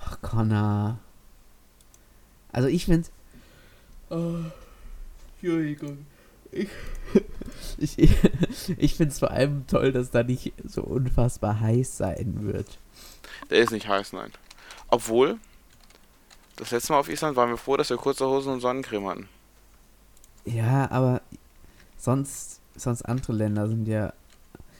ach, 0.00 0.20
Connor. 0.22 0.98
Also 2.52 2.68
ich 2.68 2.84
finde 2.84 3.08
Oh, 4.10 4.36
Entschuldigung. 5.40 6.06
Ich, 7.78 7.98
ich, 7.98 8.14
ich 8.76 8.94
finde 8.94 9.12
es 9.12 9.18
vor 9.18 9.30
allem 9.30 9.66
toll, 9.66 9.90
dass 9.92 10.10
da 10.10 10.22
nicht 10.22 10.52
so 10.64 10.82
unfassbar 10.82 11.60
heiß 11.60 11.96
sein 11.96 12.42
wird. 12.42 12.78
Der 13.50 13.58
ist 13.58 13.70
nicht 13.70 13.88
heiß, 13.88 14.12
nein. 14.12 14.32
Obwohl, 14.88 15.38
das 16.56 16.70
letzte 16.70 16.92
Mal 16.92 17.00
auf 17.00 17.08
Island 17.08 17.36
waren 17.36 17.50
wir 17.50 17.56
froh, 17.56 17.76
dass 17.76 17.90
wir 17.90 17.96
kurze 17.96 18.26
Hosen 18.26 18.52
und 18.52 18.60
Sonnencreme 18.60 19.08
hatten. 19.08 19.28
Ja, 20.44 20.90
aber 20.90 21.22
sonst, 21.96 22.60
sonst 22.76 23.02
andere 23.02 23.32
Länder 23.32 23.68
sind 23.68 23.86
ja. 23.86 24.12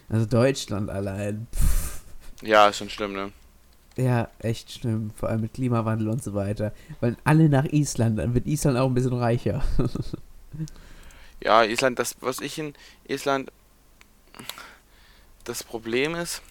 Also 0.09 0.27
Deutschland 0.27 0.91
allein. 0.91 1.47
Pff. 1.55 2.03
Ja, 2.43 2.69
ist 2.69 2.79
schon 2.79 2.91
schlimm, 2.91 3.13
ne? 3.13 3.33
Ja, 3.97 4.29
echt 4.41 4.73
schlimm. 4.73 5.13
Vor 5.17 5.29
allem 5.29 5.43
mit 5.43 5.55
Klimawandel 5.55 6.09
und 6.09 6.23
so 6.23 6.35
weiter. 6.35 6.73
Weil 7.01 7.17
alle 7.25 7.49
nach 7.49 7.65
Island, 7.65 8.19
dann 8.19 8.35
wird 8.35 8.47
Island 8.47 8.79
auch 8.79 8.87
ein 8.87 8.95
bisschen 8.95 9.13
reicher. 9.13 9.63
ja, 11.41 11.63
Island, 11.63 11.99
das, 11.99 12.17
was 12.21 12.41
ich 12.41 12.59
in 12.59 12.75
Island. 13.07 13.53
Das 15.45 15.63
Problem 15.63 16.15
ist, 16.15 16.43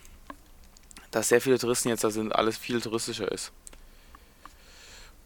dass 1.11 1.29
sehr 1.29 1.41
viele 1.41 1.59
Touristen 1.59 1.89
jetzt 1.89 2.03
da 2.03 2.09
sind, 2.09 2.33
alles 2.33 2.57
viel 2.57 2.81
touristischer 2.81 3.31
ist. 3.31 3.51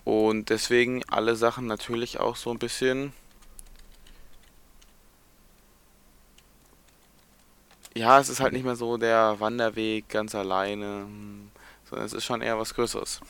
Und 0.04 0.50
deswegen 0.50 1.04
alle 1.08 1.36
Sachen 1.36 1.66
natürlich 1.68 2.20
auch 2.20 2.36
so 2.36 2.52
ein 2.52 2.60
bisschen. 2.60 3.14
Ja, 7.96 8.20
es 8.20 8.30
ist 8.30 8.40
halt 8.40 8.54
nicht 8.54 8.66
mehr 8.66 8.76
so 8.76 8.98
der 8.98 9.40
Wanderweg 9.40 10.10
ganz 10.10 10.36
alleine. 10.36 11.08
Sondern 11.86 12.06
es 12.06 12.14
ist 12.14 12.26
schon 12.26 12.42
eher 12.42 12.60
was 12.60 12.74
Größeres. 12.74 13.22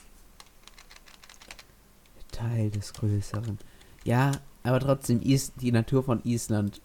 Teil 2.32 2.70
des 2.72 2.94
Größeren. 2.94 3.58
Ja, 4.04 4.32
aber 4.64 4.80
trotzdem 4.80 5.22
ist 5.22 5.54
die 5.62 5.72
Natur 5.72 6.04
von 6.04 6.22
Island, 6.24 6.82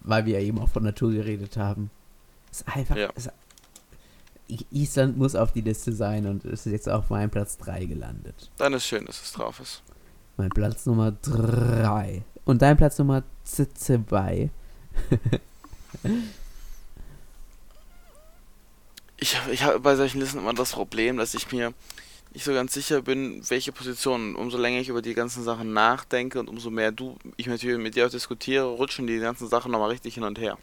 weil 0.00 0.26
wir 0.26 0.40
ja 0.40 0.46
eben 0.46 0.58
auch 0.58 0.68
von 0.68 0.82
Natur 0.82 1.12
geredet 1.12 1.56
haben, 1.56 1.90
ist 2.50 2.66
einfach. 2.66 2.96
Ja. 2.96 3.10
Ist, 3.10 3.30
Island 4.48 5.16
muss 5.16 5.34
auf 5.34 5.52
die 5.52 5.62
Liste 5.62 5.92
sein 5.92 6.26
und 6.26 6.44
ist 6.44 6.66
jetzt 6.66 6.88
auf 6.88 7.10
meinem 7.10 7.30
Platz 7.30 7.56
3 7.58 7.86
gelandet. 7.86 8.50
Dann 8.58 8.74
ist 8.74 8.86
schön, 8.86 9.06
dass 9.06 9.22
es 9.22 9.32
drauf 9.32 9.60
ist. 9.60 9.82
Mein 10.36 10.50
Platz 10.50 10.84
Nummer 10.86 11.12
3. 11.12 12.22
Und 12.44 12.60
dein 12.62 12.76
Platz 12.76 12.98
Nummer 12.98 13.22
2. 13.44 14.50
ich 19.16 19.40
habe 19.40 19.52
ich 19.52 19.62
hab 19.62 19.82
bei 19.82 19.96
solchen 19.96 20.20
Listen 20.20 20.38
immer 20.38 20.52
das 20.52 20.72
Problem, 20.72 21.16
dass 21.16 21.34
ich 21.34 21.50
mir 21.52 21.72
nicht 22.34 22.44
so 22.44 22.52
ganz 22.52 22.74
sicher 22.74 23.00
bin, 23.00 23.40
welche 23.48 23.72
Position. 23.72 24.34
Umso 24.34 24.58
länger 24.58 24.80
ich 24.80 24.88
über 24.88 25.02
die 25.02 25.14
ganzen 25.14 25.44
Sachen 25.44 25.72
nachdenke 25.72 26.40
und 26.40 26.48
umso 26.48 26.70
mehr 26.70 26.92
du, 26.92 27.16
ich 27.36 27.46
natürlich 27.46 27.78
mit 27.78 27.94
dir 27.94 28.06
auch 28.06 28.10
diskutiere, 28.10 28.64
rutschen 28.64 29.06
die 29.06 29.20
ganzen 29.20 29.48
Sachen 29.48 29.70
nochmal 29.72 29.90
richtig 29.90 30.14
hin 30.14 30.24
und 30.24 30.38
her. 30.38 30.58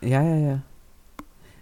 Ja, 0.00 0.22
ja, 0.22 0.36
ja. 0.36 0.62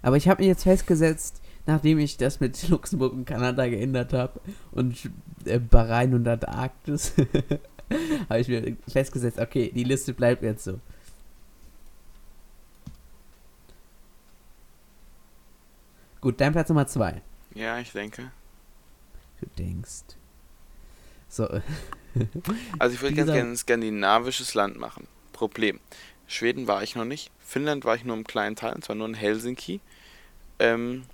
Aber 0.02 0.16
ich 0.16 0.28
habe 0.28 0.42
mir 0.42 0.48
jetzt 0.48 0.62
festgesetzt, 0.62 1.42
nachdem 1.66 1.98
ich 1.98 2.16
das 2.16 2.40
mit 2.40 2.68
Luxemburg 2.68 3.12
und 3.12 3.24
Kanada 3.24 3.66
geändert 3.68 4.12
habe 4.12 4.40
und 4.72 5.10
äh, 5.44 5.58
Bahrain 5.58 6.14
und 6.14 6.26
Antarktis, 6.26 7.14
habe 8.28 8.40
ich 8.40 8.48
mir 8.48 8.76
festgesetzt, 8.88 9.38
okay, 9.38 9.70
die 9.74 9.84
Liste 9.84 10.12
bleibt 10.12 10.42
jetzt 10.42 10.64
so. 10.64 10.80
Gut, 16.20 16.40
dein 16.40 16.52
Platz 16.52 16.68
Nummer 16.68 16.86
zwei. 16.86 17.22
Ja, 17.54 17.78
ich 17.78 17.92
denke. 17.92 18.30
Du 19.40 19.46
denkst. 19.58 20.16
So. 21.28 21.48
also 22.78 22.94
ich 22.94 23.00
würde 23.00 23.16
ganz 23.16 23.30
gerne 23.32 23.50
ein 23.50 23.56
skandinavisches 23.56 24.52
Land 24.54 24.78
machen. 24.78 25.06
Problem. 25.32 25.80
Schweden 26.26 26.68
war 26.68 26.82
ich 26.82 26.94
noch 26.94 27.06
nicht. 27.06 27.30
Finnland 27.38 27.84
war 27.84 27.96
ich 27.96 28.04
nur 28.04 28.16
im 28.16 28.24
kleinen 28.24 28.54
Teil, 28.54 28.74
und 28.74 28.84
zwar 28.84 28.96
nur 28.96 29.08
in 29.08 29.14
Helsinki. 29.14 29.80
Ähm, 30.58 31.04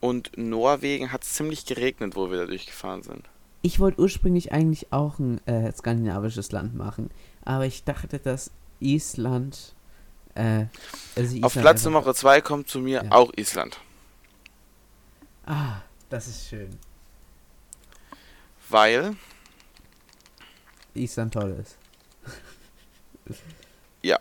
und 0.00 0.36
Norwegen 0.36 1.12
hat 1.12 1.22
es 1.22 1.34
ziemlich 1.34 1.66
geregnet, 1.66 2.16
wo 2.16 2.30
wir 2.30 2.38
da 2.38 2.46
durchgefahren 2.46 3.02
sind. 3.02 3.28
Ich 3.62 3.80
wollte 3.80 4.00
ursprünglich 4.00 4.52
eigentlich 4.52 4.92
auch 4.92 5.18
ein 5.18 5.44
äh, 5.46 5.72
skandinavisches 5.72 6.52
Land 6.52 6.74
machen, 6.74 7.10
aber 7.44 7.66
ich 7.66 7.84
dachte, 7.84 8.18
dass 8.18 8.50
Island 8.80 9.74
äh, 10.36 10.66
also 11.16 11.40
Auf 11.42 11.54
Platz 11.54 11.84
Nummer 11.84 12.14
2 12.14 12.42
kommt 12.42 12.68
zu 12.68 12.80
mir 12.80 13.04
ja. 13.04 13.10
auch 13.10 13.32
Island. 13.36 13.80
Ah, 15.46 15.80
das 16.10 16.28
ist 16.28 16.48
schön. 16.48 16.78
Weil 18.68 19.16
Island 20.94 21.32
toll 21.32 21.56
ist. 21.62 21.78
ja. 24.02 24.18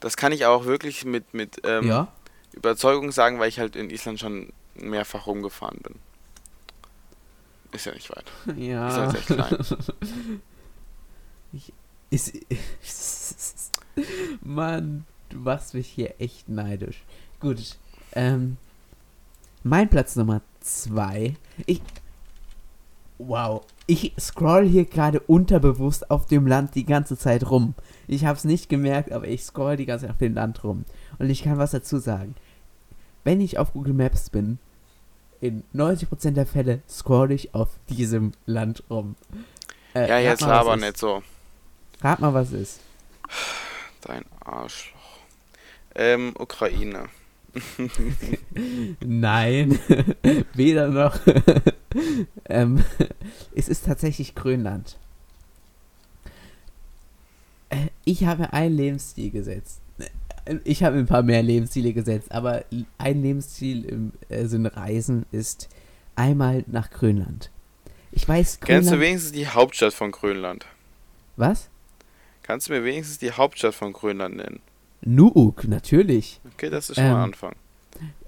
Das 0.00 0.16
kann 0.16 0.32
ich 0.32 0.46
auch 0.46 0.64
wirklich 0.64 1.04
mit, 1.04 1.34
mit 1.34 1.60
ähm, 1.64 1.86
ja? 1.86 2.08
Überzeugung 2.52 3.12
sagen, 3.12 3.38
weil 3.38 3.48
ich 3.48 3.58
halt 3.58 3.76
in 3.76 3.90
Island 3.90 4.20
schon 4.20 4.52
mehrfach 4.74 5.26
rumgefahren 5.26 5.78
bin. 5.82 5.94
Ist 7.72 7.86
ja 7.86 7.94
nicht 7.94 8.10
weit. 8.10 8.24
Ja. 8.56 8.88
Ist 8.88 8.96
halt 8.96 9.14
echt 9.14 9.26
klein. 9.26 9.58
ich, 11.52 11.72
ist, 12.10 12.32
Mann, 14.42 15.04
du 15.28 15.38
machst 15.38 15.74
mich 15.74 15.86
hier 15.86 16.14
echt 16.20 16.48
neidisch. 16.48 17.04
Gut, 17.38 17.76
ähm, 18.12 18.56
mein 19.62 19.88
Platz 19.88 20.16
Nummer 20.16 20.42
zwei. 20.60 21.36
Ich, 21.66 21.80
wow, 23.18 23.64
ich 23.86 24.12
scroll 24.18 24.66
hier 24.66 24.84
gerade 24.84 25.20
unterbewusst 25.20 26.10
auf 26.10 26.26
dem 26.26 26.46
Land 26.46 26.74
die 26.74 26.84
ganze 26.84 27.16
Zeit 27.16 27.48
rum. 27.48 27.74
Ich 28.08 28.24
hab's 28.24 28.44
nicht 28.44 28.68
gemerkt, 28.68 29.12
aber 29.12 29.28
ich 29.28 29.44
scroll 29.44 29.76
die 29.76 29.86
ganze 29.86 30.06
Zeit 30.06 30.12
auf 30.12 30.18
dem 30.18 30.34
Land 30.34 30.64
rum. 30.64 30.84
Und 31.18 31.30
ich 31.30 31.42
kann 31.42 31.58
was 31.58 31.72
dazu 31.72 31.98
sagen. 31.98 32.34
Wenn 33.24 33.40
ich 33.40 33.58
auf 33.58 33.72
Google 33.72 33.94
Maps 33.94 34.30
bin, 34.30 34.58
in 35.40 35.62
90% 35.74 36.32
der 36.32 36.46
Fälle 36.46 36.80
scroll 36.88 37.32
ich 37.32 37.54
auf 37.54 37.68
diesem 37.88 38.32
Land 38.46 38.84
rum. 38.90 39.16
Äh, 39.94 40.08
ja, 40.08 40.18
jetzt 40.18 40.42
aber 40.42 40.76
nicht 40.76 40.98
so. 40.98 41.22
Rat 42.02 42.20
mal, 42.20 42.34
was 42.34 42.52
ist. 42.52 42.80
Dein 44.02 44.24
Arschloch. 44.40 45.00
Ähm, 45.94 46.34
Ukraine. 46.38 47.08
Nein, 49.00 49.78
weder 50.54 50.88
noch. 50.88 51.18
ähm, 52.48 52.84
es 53.54 53.68
ist 53.68 53.86
tatsächlich 53.86 54.34
Grönland. 54.34 54.98
Äh, 57.70 57.88
ich 58.04 58.24
habe 58.24 58.52
einen 58.52 58.76
Lebensstil 58.76 59.30
gesetzt. 59.30 59.80
Ich 60.64 60.82
habe 60.82 60.98
ein 60.98 61.06
paar 61.06 61.22
mehr 61.22 61.42
Lebensstile 61.42 61.92
gesetzt, 61.92 62.32
aber 62.32 62.64
ein 62.98 63.22
Lebensstil 63.22 63.84
im 63.84 64.12
äh, 64.28 64.46
Sinne 64.46 64.74
Reisen 64.76 65.26
ist 65.32 65.68
einmal 66.16 66.64
nach 66.66 66.90
Grönland. 66.90 67.50
Ich 68.12 68.28
weiß, 68.28 68.60
Grönland. 68.60 68.86
Kennst 68.86 68.92
du 68.92 69.00
wenigstens 69.00 69.32
die 69.32 69.46
Hauptstadt 69.46 69.94
von 69.94 70.12
Grönland? 70.12 70.66
Was? 71.36 71.68
Kannst 72.42 72.68
du 72.68 72.72
mir 72.72 72.84
wenigstens 72.84 73.18
die 73.18 73.32
Hauptstadt 73.32 73.74
von 73.74 73.92
Grönland 73.92 74.36
nennen? 74.36 74.60
Nuuk, 75.02 75.66
natürlich. 75.68 76.40
Okay, 76.54 76.68
das 76.68 76.90
ist 76.90 76.96
schon 76.96 77.04
ähm, 77.04 77.12
mal 77.12 77.24
Anfang. 77.24 77.54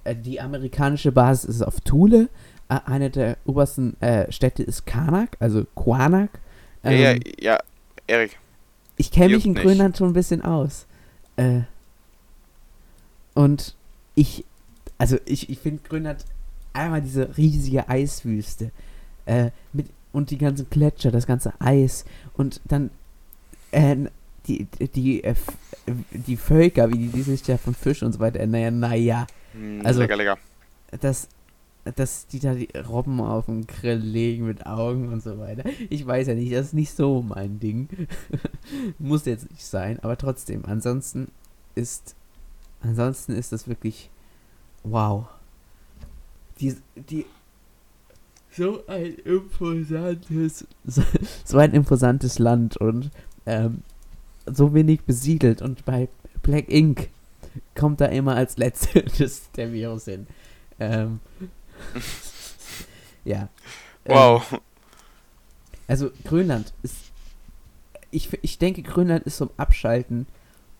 Äh, 0.04 0.16
die 0.16 0.40
amerikanische 0.40 1.12
Basis 1.12 1.56
ist 1.56 1.62
auf 1.62 1.80
Thule. 1.80 2.28
Äh, 2.68 2.78
eine 2.86 3.10
der 3.10 3.36
obersten 3.44 4.00
äh, 4.00 4.30
Städte 4.30 4.62
ist 4.62 4.86
Kanak, 4.86 5.36
also 5.40 5.64
Quanak. 5.74 6.30
Ähm, 6.84 7.00
ja, 7.00 7.12
ja, 7.12 7.18
ja, 7.40 7.58
Erik. 8.06 8.38
Ich 8.96 9.10
kenne 9.10 9.34
mich 9.34 9.44
in 9.44 9.52
nicht. 9.52 9.62
Grönland 9.62 9.96
schon 9.96 10.10
ein 10.10 10.14
bisschen 10.14 10.42
aus. 10.42 10.86
Äh, 11.36 11.62
und 13.34 13.74
ich, 14.14 14.44
also 14.98 15.18
ich, 15.24 15.48
ich 15.50 15.58
finde 15.58 15.82
Grönland 15.88 16.24
einmal 16.72 17.02
diese 17.02 17.36
riesige 17.36 17.88
Eiswüste. 17.88 18.70
Äh, 19.26 19.50
mit, 19.72 19.86
und 20.12 20.30
die 20.30 20.38
ganzen 20.38 20.68
Gletscher, 20.68 21.10
das 21.10 21.26
ganze 21.26 21.54
Eis. 21.58 22.04
Und 22.34 22.60
dann 22.64 22.90
äh, 23.70 23.96
die, 24.46 24.66
die, 24.94 25.24
äh, 25.24 25.34
die 26.10 26.36
Völker, 26.36 26.90
wie 26.92 26.98
die, 26.98 27.08
die 27.08 27.22
sich 27.22 27.46
ja 27.46 27.56
von 27.56 27.74
Fisch 27.74 28.02
und 28.02 28.12
so 28.12 28.20
weiter 28.20 28.40
ernähren, 28.40 28.80
naja. 28.80 29.26
Mm, 29.54 29.80
also, 29.84 30.00
lecker, 30.00 30.16
lecker. 30.16 30.38
Das, 31.00 31.28
dass 31.96 32.26
die 32.26 32.40
da 32.40 32.54
die 32.54 32.68
Robben 32.76 33.20
auf 33.20 33.46
den 33.46 33.66
Grill 33.66 33.98
legen 33.98 34.46
mit 34.46 34.66
Augen 34.66 35.12
und 35.12 35.22
so 35.22 35.38
weiter. 35.38 35.64
Ich 35.90 36.06
weiß 36.06 36.28
ja 36.28 36.34
nicht, 36.34 36.52
das 36.52 36.66
ist 36.66 36.74
nicht 36.74 36.94
so 36.94 37.22
mein 37.22 37.58
Ding. 37.58 37.88
Muss 38.98 39.24
jetzt 39.24 39.50
nicht 39.50 39.64
sein, 39.64 39.98
aber 40.00 40.16
trotzdem. 40.16 40.64
Ansonsten 40.66 41.28
ist, 41.74 42.14
ansonsten 42.82 43.32
ist 43.32 43.52
das 43.52 43.68
wirklich, 43.68 44.10
wow. 44.82 45.26
Die, 46.60 46.76
die, 46.96 47.26
so 48.50 48.86
ein 48.86 49.14
imposantes, 49.24 50.66
so 51.44 51.58
ein 51.58 51.72
imposantes 51.72 52.38
Land 52.38 52.76
und 52.76 53.10
ähm, 53.46 53.82
so 54.46 54.74
wenig 54.74 55.02
besiedelt 55.02 55.62
und 55.62 55.84
bei 55.84 56.08
Black 56.42 56.68
Ink 56.68 57.08
kommt 57.74 58.00
da 58.00 58.06
immer 58.06 58.34
als 58.34 58.56
letztes 58.56 59.50
der 59.56 59.72
Virus 59.72 60.04
hin. 60.04 60.26
Ähm, 60.78 61.20
ja. 63.24 63.48
Wow. 64.04 64.52
Ähm, 64.52 64.60
also 65.88 66.10
Grönland 66.24 66.72
ist, 66.82 66.96
ich, 68.10 68.32
ich 68.42 68.58
denke 68.58 68.82
Grönland 68.82 69.24
ist 69.24 69.38
zum 69.38 69.50
Abschalten 69.56 70.26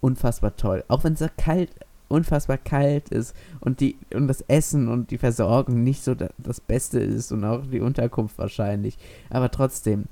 unfassbar 0.01 0.57
toll. 0.57 0.85
Auch 0.89 1.05
wenn 1.05 1.15
es 1.15 1.25
kalt, 1.37 1.71
unfassbar 2.13 2.59
kalt 2.59 3.09
ist 3.09 3.35
und 3.61 3.81
die 3.81 3.97
und 4.15 4.29
das 4.29 4.43
Essen 4.43 4.89
und 4.89 5.11
die 5.11 5.19
Versorgung 5.19 5.83
nicht 5.83 6.05
so 6.05 6.15
da, 6.15 6.29
das 6.39 6.61
Beste 6.61 7.01
ist 7.01 7.33
und 7.33 7.45
auch 7.45 7.65
die 7.67 7.81
Unterkunft 7.81 8.39
wahrscheinlich. 8.39 8.99
Aber 9.31 9.51
trotzdem, 9.51 10.05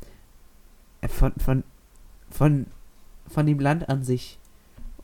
äh, 1.02 1.08
von, 1.08 1.32
von, 1.38 1.64
von, 2.30 2.66
von 3.28 3.46
dem 3.46 3.60
Land 3.60 3.88
an 3.88 4.02
sich 4.02 4.38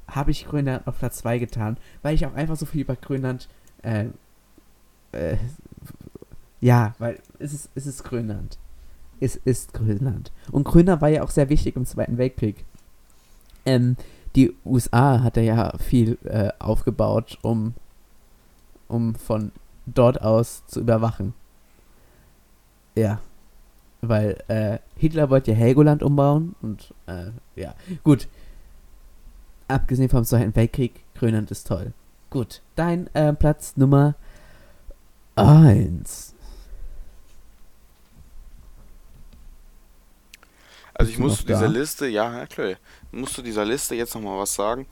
habe 0.09 0.31
ich 0.31 0.47
Grönland 0.47 0.87
auf 0.87 0.99
Platz 0.99 1.19
2 1.19 1.39
getan, 1.39 1.77
weil 2.03 2.15
ich 2.15 2.27
auch 2.27 2.35
einfach 2.35 2.57
so 2.57 2.67
viel 2.67 2.83
über 2.83 2.97
Grönland, 2.97 3.49
äh, 3.83 4.07
äh, 5.13 5.37
ja, 6.61 6.95
weil 6.99 7.19
es 7.39 7.53
ist, 7.53 7.71
es 7.75 7.87
ist 7.87 8.05
Grönland. 8.05 8.59
Es 9.21 9.37
ist 9.37 9.73
Grönland. 9.73 10.33
Und 10.51 10.65
Grönland 10.65 11.03
war 11.03 11.09
ja 11.09 11.23
auch 11.23 11.31
sehr 11.31 11.49
wichtig 11.49 11.77
im 11.77 11.87
Zweiten 11.87 12.19
Weltkrieg. 12.19 12.65
Ähm, 13.65 13.97
die 14.37 14.55
USA 14.65 15.23
hat 15.23 15.37
ja 15.39 15.73
viel 15.79 16.19
äh, 16.25 16.51
aufgebaut, 16.59 17.39
um, 17.43 17.75
um 18.87 19.15
von 19.15 19.51
dort 19.87 20.21
aus 20.21 20.67
zu 20.67 20.81
überwachen. 20.81 21.35
Ja. 22.95 23.21
Weil 24.03 24.37
äh, 24.49 24.79
Hitler 24.97 25.31
wollte 25.31 25.53
ja 25.53 25.57
Helgoland 25.57 26.03
umbauen 26.03 26.55
und 26.61 26.95
äh, 27.07 27.31
ja. 27.57 27.75
Gut. 28.05 28.29
Abgesehen 29.69 30.11
vom 30.11 30.25
Zweiten 30.25 30.55
Weltkrieg, 30.55 31.03
Grönland 31.15 31.51
ist 31.51 31.67
toll. 31.67 31.93
Gut. 32.31 32.63
Dein 32.77 33.13
äh, 33.15 33.33
Platz 33.33 33.77
Nummer 33.77 34.15
1. 35.35 36.36
Also 40.99 41.13
ich 41.13 41.19
muss 41.19 41.39
zu 41.39 41.47
dieser 41.47 41.69
Liste, 41.69 42.07
ja, 42.07 42.47
klar, 42.47 42.75
muss 43.13 43.35
zu 43.35 43.43
dieser 43.43 43.65
Liste 43.65 43.95
jetzt 43.95 44.15
nochmal 44.15 44.39
was 44.39 44.55
sagen. 44.55 44.87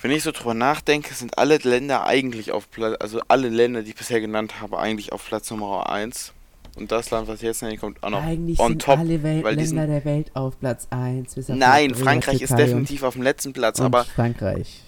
Wenn 0.00 0.12
ich 0.12 0.22
so 0.22 0.30
drüber 0.30 0.54
nachdenke, 0.54 1.12
sind 1.12 1.36
alle 1.36 1.58
Länder 1.58 2.06
eigentlich 2.06 2.52
auf 2.52 2.70
Platz, 2.70 2.96
also 3.00 3.20
alle 3.28 3.48
Länder, 3.48 3.82
die 3.82 3.90
ich 3.90 3.96
bisher 3.96 4.20
genannt 4.20 4.60
habe, 4.60 4.78
eigentlich 4.78 5.12
auf 5.12 5.26
Platz 5.26 5.50
Nummer 5.50 5.90
1. 5.90 6.32
Und 6.76 6.92
das 6.92 7.10
Land, 7.10 7.26
was 7.26 7.42
jetzt 7.42 7.62
nenne, 7.62 7.76
kommt 7.76 8.02
auch 8.04 8.10
noch 8.10 8.22
eigentlich 8.22 8.60
on 8.60 8.72
sind 8.72 8.82
top. 8.82 8.98
alle 9.00 9.22
Welt 9.22 9.44
weil 9.44 9.56
Länder 9.56 9.86
der 9.88 10.04
Welt 10.04 10.30
auf 10.34 10.58
Platz 10.60 10.86
1. 10.90 11.48
Nein, 11.48 11.94
Frankreich 11.94 12.40
ist 12.40 12.56
definitiv 12.56 13.02
auf 13.02 13.14
dem 13.14 13.22
letzten 13.22 13.52
Platz, 13.52 13.80
aber. 13.80 14.04
Frankreich. 14.04 14.82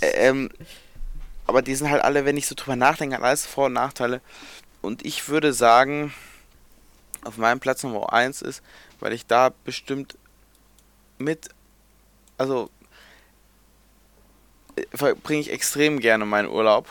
Äh, 0.00 0.28
ähm, 0.28 0.50
aber 1.46 1.62
die 1.62 1.74
sind 1.76 1.90
halt 1.90 2.02
alle, 2.02 2.24
wenn 2.24 2.36
ich 2.36 2.46
so 2.46 2.56
drüber 2.56 2.76
nachdenke, 2.76 3.22
alles 3.22 3.46
Vor- 3.46 3.66
und 3.66 3.74
Nachteile. 3.74 4.20
Und 4.80 5.06
ich 5.06 5.28
würde 5.28 5.52
sagen, 5.52 6.12
auf 7.24 7.36
meinem 7.36 7.60
Platz 7.60 7.84
Nummer 7.84 8.12
1 8.12 8.42
ist, 8.42 8.62
weil 9.02 9.12
ich 9.12 9.26
da 9.26 9.52
bestimmt 9.64 10.16
mit, 11.18 11.48
also 12.38 12.70
äh, 14.76 14.84
verbringe 14.94 15.40
ich 15.40 15.50
extrem 15.50 15.98
gerne 15.98 16.24
meinen 16.24 16.48
Urlaub. 16.48 16.88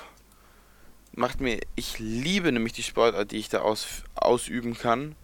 Macht 1.14 1.40
mir, 1.40 1.62
ich 1.76 2.00
liebe 2.00 2.52
nämlich 2.52 2.74
die 2.74 2.84
Sportart, 2.84 3.32
die 3.32 3.38
ich 3.38 3.48
da 3.48 3.62
aus, 3.62 4.04
ausüben 4.16 4.78
kann. 4.78 5.16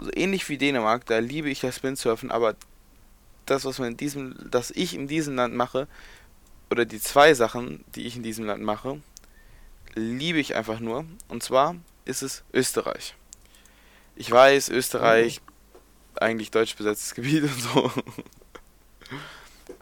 So 0.00 0.10
ähnlich 0.12 0.48
wie 0.48 0.58
Dänemark, 0.58 1.06
da 1.06 1.18
liebe 1.20 1.48
ich 1.48 1.60
das 1.60 1.80
Windsurfen, 1.84 2.32
aber 2.32 2.56
das, 3.46 3.64
was 3.64 3.78
man 3.78 3.92
in 3.92 3.96
diesem, 3.96 4.34
das 4.50 4.72
ich 4.72 4.94
in 4.94 5.06
diesem 5.06 5.36
Land 5.36 5.54
mache, 5.54 5.86
oder 6.70 6.84
die 6.84 7.00
zwei 7.00 7.34
Sachen, 7.34 7.84
die 7.94 8.06
ich 8.06 8.16
in 8.16 8.24
diesem 8.24 8.46
Land 8.46 8.62
mache, 8.62 9.00
liebe 9.94 10.40
ich 10.40 10.56
einfach 10.56 10.80
nur. 10.80 11.04
Und 11.28 11.44
zwar 11.44 11.76
ist 12.04 12.22
es 12.22 12.42
Österreich. 12.52 13.14
Ich 14.16 14.30
weiß, 14.30 14.70
Österreich 14.70 15.40
eigentlich 16.20 16.50
deutsch 16.50 16.76
besetztes 16.76 17.14
Gebiet 17.14 17.44
und 17.44 17.60
so. 17.60 17.90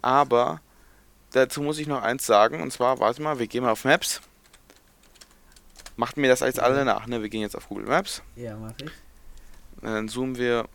Aber 0.02 0.60
dazu 1.32 1.62
muss 1.62 1.78
ich 1.78 1.86
noch 1.86 2.02
eins 2.02 2.26
sagen, 2.26 2.62
und 2.62 2.72
zwar, 2.72 3.00
warte 3.00 3.22
mal, 3.22 3.38
wir 3.38 3.46
gehen 3.46 3.64
mal 3.64 3.72
auf 3.72 3.84
Maps. 3.84 4.20
Macht 5.96 6.16
mir 6.16 6.28
das 6.28 6.40
jetzt 6.40 6.60
alle 6.60 6.84
nach, 6.84 7.06
ne? 7.06 7.22
Wir 7.22 7.28
gehen 7.28 7.40
jetzt 7.40 7.56
auf 7.56 7.68
Google 7.68 7.86
Maps. 7.86 8.22
Ja, 8.36 8.56
mach 8.56 8.72
ich. 8.80 8.90
Dann 9.82 10.08
zoomen 10.08 10.36
wir, 10.36 10.68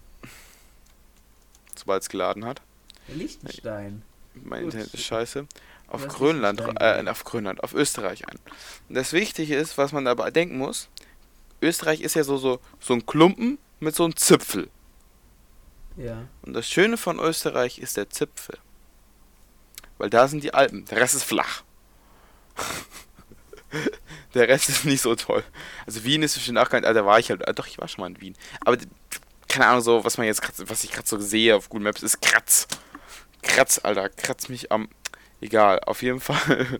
sobald 1.75 2.03
es 2.03 2.09
geladen 2.09 2.45
hat. 2.45 2.61
Liechtenstein. 3.07 4.03
Mein 4.33 4.63
Gut. 4.63 4.73
Internet 4.73 4.93
ist 4.93 5.03
scheiße. 5.03 5.47
Auf 5.87 6.07
Grönland, 6.07 6.61
äh, 6.79 7.03
auf 7.07 7.23
Grönland, 7.23 7.63
auf 7.63 7.73
Österreich 7.73 8.27
ein. 8.27 8.37
Und 8.89 8.95
das 8.95 9.13
Wichtige 9.13 9.55
ist, 9.55 9.77
was 9.77 9.91
man 9.91 10.05
dabei 10.05 10.31
denken 10.31 10.57
muss, 10.57 10.89
Österreich 11.61 12.01
ist 12.01 12.15
ja 12.15 12.23
so, 12.23 12.37
so, 12.37 12.59
so 12.79 12.93
ein 12.93 13.05
Klumpen 13.05 13.59
mit 13.79 13.95
so 13.95 14.03
einem 14.03 14.15
Zipfel. 14.15 14.69
Ja. 15.95 16.27
Und 16.41 16.53
das 16.53 16.67
Schöne 16.67 16.97
von 16.97 17.19
Österreich 17.19 17.79
ist 17.79 17.97
der 17.97 18.09
Zipfel. 18.09 18.57
Weil 19.97 20.09
da 20.09 20.27
sind 20.27 20.43
die 20.43 20.53
Alpen. 20.53 20.85
Der 20.85 20.99
Rest 20.99 21.15
ist 21.15 21.23
flach. 21.23 21.63
der 24.33 24.47
Rest 24.47 24.69
ist 24.69 24.85
nicht 24.85 25.01
so 25.01 25.15
toll. 25.15 25.43
Also 25.85 26.03
Wien 26.03 26.23
ist 26.23 26.33
bestimmt 26.35 26.57
auch 26.57 26.69
kein. 26.69 26.83
Da 26.83 27.05
war 27.05 27.19
ich 27.19 27.29
halt. 27.29 27.43
Doch, 27.57 27.67
ich 27.67 27.77
war 27.77 27.87
schon 27.87 28.01
mal 28.01 28.07
in 28.07 28.21
Wien. 28.21 28.35
Aber 28.61 28.77
keine 29.47 29.67
Ahnung, 29.67 29.81
so, 29.81 30.03
was 30.03 30.17
man 30.17 30.25
jetzt 30.25 30.41
was 30.69 30.83
ich 30.83 30.91
gerade 30.91 31.07
so 31.07 31.19
sehe 31.19 31.55
auf 31.55 31.69
Google 31.69 31.85
Maps, 31.85 32.01
ist 32.01 32.21
Kratz. 32.21 32.67
Kratz, 33.43 33.79
Alter. 33.83 34.09
Kratz 34.09 34.49
mich 34.49 34.71
am. 34.71 34.89
Egal, 35.41 35.79
auf 35.81 36.01
jeden 36.01 36.21
Fall. 36.21 36.79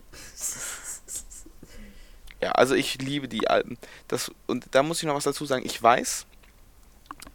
ja, 2.40 2.52
also 2.52 2.74
ich 2.74 3.00
liebe 3.00 3.28
die 3.28 3.48
Alpen. 3.48 3.78
Das, 4.08 4.32
und 4.46 4.66
da 4.72 4.82
muss 4.82 4.98
ich 4.98 5.04
noch 5.04 5.14
was 5.14 5.24
dazu 5.24 5.44
sagen. 5.44 5.64
Ich 5.64 5.80
weiß, 5.80 6.26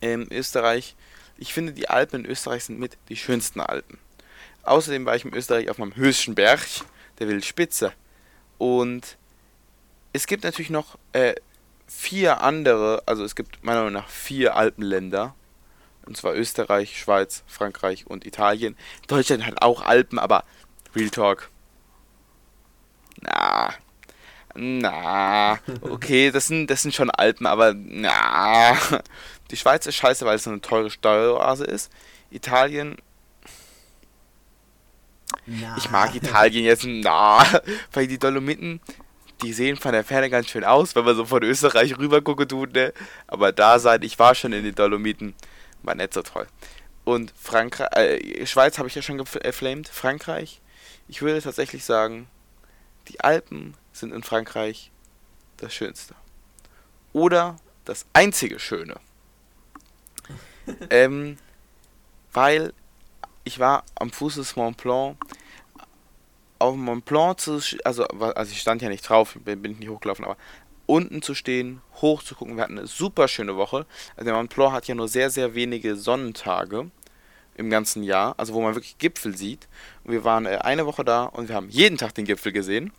in 0.01 0.31
Österreich 0.31 0.95
ich 1.39 1.53
finde, 1.53 1.73
die 1.73 1.89
Alpen 1.89 2.25
in 2.25 2.31
Österreich 2.31 2.65
sind 2.65 2.79
mit 2.79 2.97
die 3.07 3.15
schönsten 3.15 3.61
Alpen. 3.61 3.97
Außerdem 4.63 5.05
war 5.05 5.15
ich 5.15 5.25
in 5.25 5.33
Österreich 5.33 5.69
auf 5.69 5.77
meinem 5.77 5.95
höchsten 5.95 6.35
Berg, 6.35 6.59
der 7.19 7.27
Wildspitze. 7.27 7.93
Und 8.57 9.17
es 10.11 10.27
gibt 10.27 10.43
natürlich 10.43 10.69
noch 10.69 10.97
äh, 11.13 11.35
vier 11.87 12.41
andere, 12.41 13.03
also 13.05 13.23
es 13.23 13.35
gibt 13.35 13.63
meiner 13.63 13.79
Meinung 13.79 13.93
nach 13.93 14.09
vier 14.09 14.55
Alpenländer. 14.55 15.33
Und 16.05 16.17
zwar 16.17 16.35
Österreich, 16.35 16.99
Schweiz, 16.99 17.43
Frankreich 17.47 18.07
und 18.07 18.25
Italien. 18.25 18.75
Deutschland 19.07 19.45
hat 19.45 19.61
auch 19.61 19.81
Alpen, 19.83 20.19
aber 20.19 20.43
Real 20.95 21.09
Talk. 21.09 21.49
Na. 23.21 23.73
Na. 24.55 25.59
Okay, 25.81 26.31
das 26.31 26.47
sind, 26.47 26.67
das 26.67 26.81
sind 26.81 26.95
schon 26.95 27.11
Alpen, 27.11 27.45
aber 27.45 27.73
na. 27.75 28.75
Die 29.51 29.57
Schweiz 29.57 29.85
ist 29.85 29.95
scheiße, 29.95 30.25
weil 30.25 30.35
es 30.35 30.43
so 30.43 30.51
eine 30.51 30.61
teure 30.61 30.89
Steueroase 30.89 31.65
ist. 31.65 31.91
Italien. 32.29 32.97
Na. 35.45 35.75
Ich 35.77 35.89
mag 35.89 36.15
Italien 36.15 36.65
jetzt, 36.65 36.85
na, 36.85 37.43
weil 37.93 38.07
die 38.07 38.19
Dolomiten, 38.19 38.81
die 39.41 39.53
sehen 39.53 39.77
von 39.77 39.93
der 39.93 40.03
Ferne 40.03 40.29
ganz 40.29 40.47
schön 40.47 40.63
aus, 40.63 40.95
wenn 40.95 41.05
man 41.05 41.15
so 41.15 41.25
von 41.25 41.43
Österreich 41.43 41.97
rüber 41.97 42.21
gucke 42.21 42.47
tut, 42.47 42.73
ne? 42.73 42.93
Aber 43.27 43.51
da 43.51 43.79
sein, 43.79 44.03
ich 44.03 44.19
war 44.19 44.35
schon 44.35 44.53
in 44.53 44.63
den 44.63 44.75
Dolomiten, 44.75 45.33
war 45.81 45.95
nicht 45.95 46.13
so 46.13 46.21
toll. 46.21 46.47
Und 47.03 47.33
Frankreich, 47.35 47.89
äh, 47.95 48.45
Schweiz 48.45 48.77
habe 48.77 48.87
ich 48.87 48.95
ja 48.95 49.01
schon 49.01 49.17
geflamed. 49.17 49.87
Frankreich, 49.87 50.61
ich 51.07 51.21
würde 51.21 51.41
tatsächlich 51.41 51.83
sagen, 51.83 52.27
die 53.07 53.21
Alpen 53.21 53.75
sind 53.93 54.13
in 54.13 54.21
Frankreich 54.21 54.91
das 55.57 55.73
Schönste. 55.73 56.13
Oder 57.13 57.55
das 57.85 58.05
einzige 58.13 58.59
Schöne 58.59 58.99
ähm, 60.89 61.37
weil 62.33 62.73
ich 63.43 63.59
war 63.59 63.83
am 63.95 64.11
Fuß 64.11 64.35
des 64.35 64.55
Mont 64.55 64.77
Blanc. 64.77 65.17
Auf 66.59 66.73
dem 66.73 66.83
Mont 66.83 67.05
Blanc 67.05 67.39
zu, 67.39 67.61
also, 67.83 68.03
also 68.05 68.51
ich 68.51 68.59
stand 68.59 68.81
ja 68.81 68.89
nicht 68.89 69.07
drauf, 69.07 69.37
bin, 69.43 69.61
bin 69.61 69.77
nicht 69.77 69.89
hochgelaufen, 69.89 70.25
aber 70.25 70.37
unten 70.85 71.21
zu 71.21 71.33
stehen, 71.35 71.81
hoch 72.01 72.21
zu 72.21 72.35
gucken. 72.35 72.57
Wir 72.57 72.63
hatten 72.63 72.77
eine 72.77 72.87
super 72.87 73.27
schöne 73.27 73.55
Woche. 73.55 73.85
Also 74.15 74.25
der 74.25 74.33
Mont 74.33 74.53
Blanc 74.53 74.73
hat 74.73 74.87
ja 74.87 74.95
nur 74.95 75.07
sehr, 75.07 75.29
sehr 75.29 75.55
wenige 75.55 75.95
Sonnentage 75.95 76.91
im 77.55 77.69
ganzen 77.69 78.03
Jahr, 78.03 78.35
also 78.37 78.53
wo 78.53 78.61
man 78.61 78.75
wirklich 78.75 78.97
Gipfel 78.97 79.35
sieht. 79.35 79.67
Und 80.03 80.11
wir 80.11 80.23
waren 80.23 80.45
äh, 80.45 80.59
eine 80.61 80.85
Woche 80.85 81.03
da 81.03 81.25
und 81.25 81.49
wir 81.49 81.55
haben 81.55 81.69
jeden 81.69 81.97
Tag 81.97 82.13
den 82.15 82.25
Gipfel 82.25 82.51
gesehen. 82.51 82.91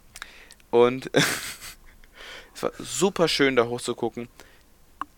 Und 0.71 1.11
es 2.55 2.63
war 2.63 2.73
super 2.79 3.29
schön 3.29 3.57
da 3.57 3.67
hoch 3.67 3.81
zu 3.81 3.95
gucken 3.95 4.29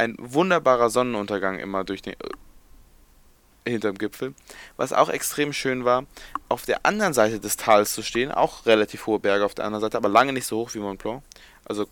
ein 0.03 0.16
wunderbarer 0.18 0.90
Sonnenuntergang 0.90 1.59
immer 1.59 1.84
durch 1.84 2.03
den 2.03 2.14
äh, 2.14 3.70
hinterm 3.70 3.96
Gipfel. 3.96 4.34
Was 4.76 4.92
auch 4.92 5.09
extrem 5.09 5.53
schön 5.53 5.84
war, 5.84 6.05
auf 6.48 6.64
der 6.64 6.84
anderen 6.84 7.14
Seite 7.14 7.40
des 7.40 7.57
Tals 7.57 7.94
zu 7.94 8.03
stehen, 8.03 8.32
auch 8.32 8.66
relativ 8.66 9.07
hohe 9.07 9.18
Berge 9.18 9.44
auf 9.44 9.55
der 9.55 9.64
anderen 9.64 9.82
Seite, 9.82 9.96
aber 9.96 10.09
lange 10.09 10.32
nicht 10.32 10.46
so 10.46 10.59
hoch 10.59 10.74
wie 10.74 10.78
Mont 10.78 11.03
Blanc. 11.03 11.22
Also 11.64 11.86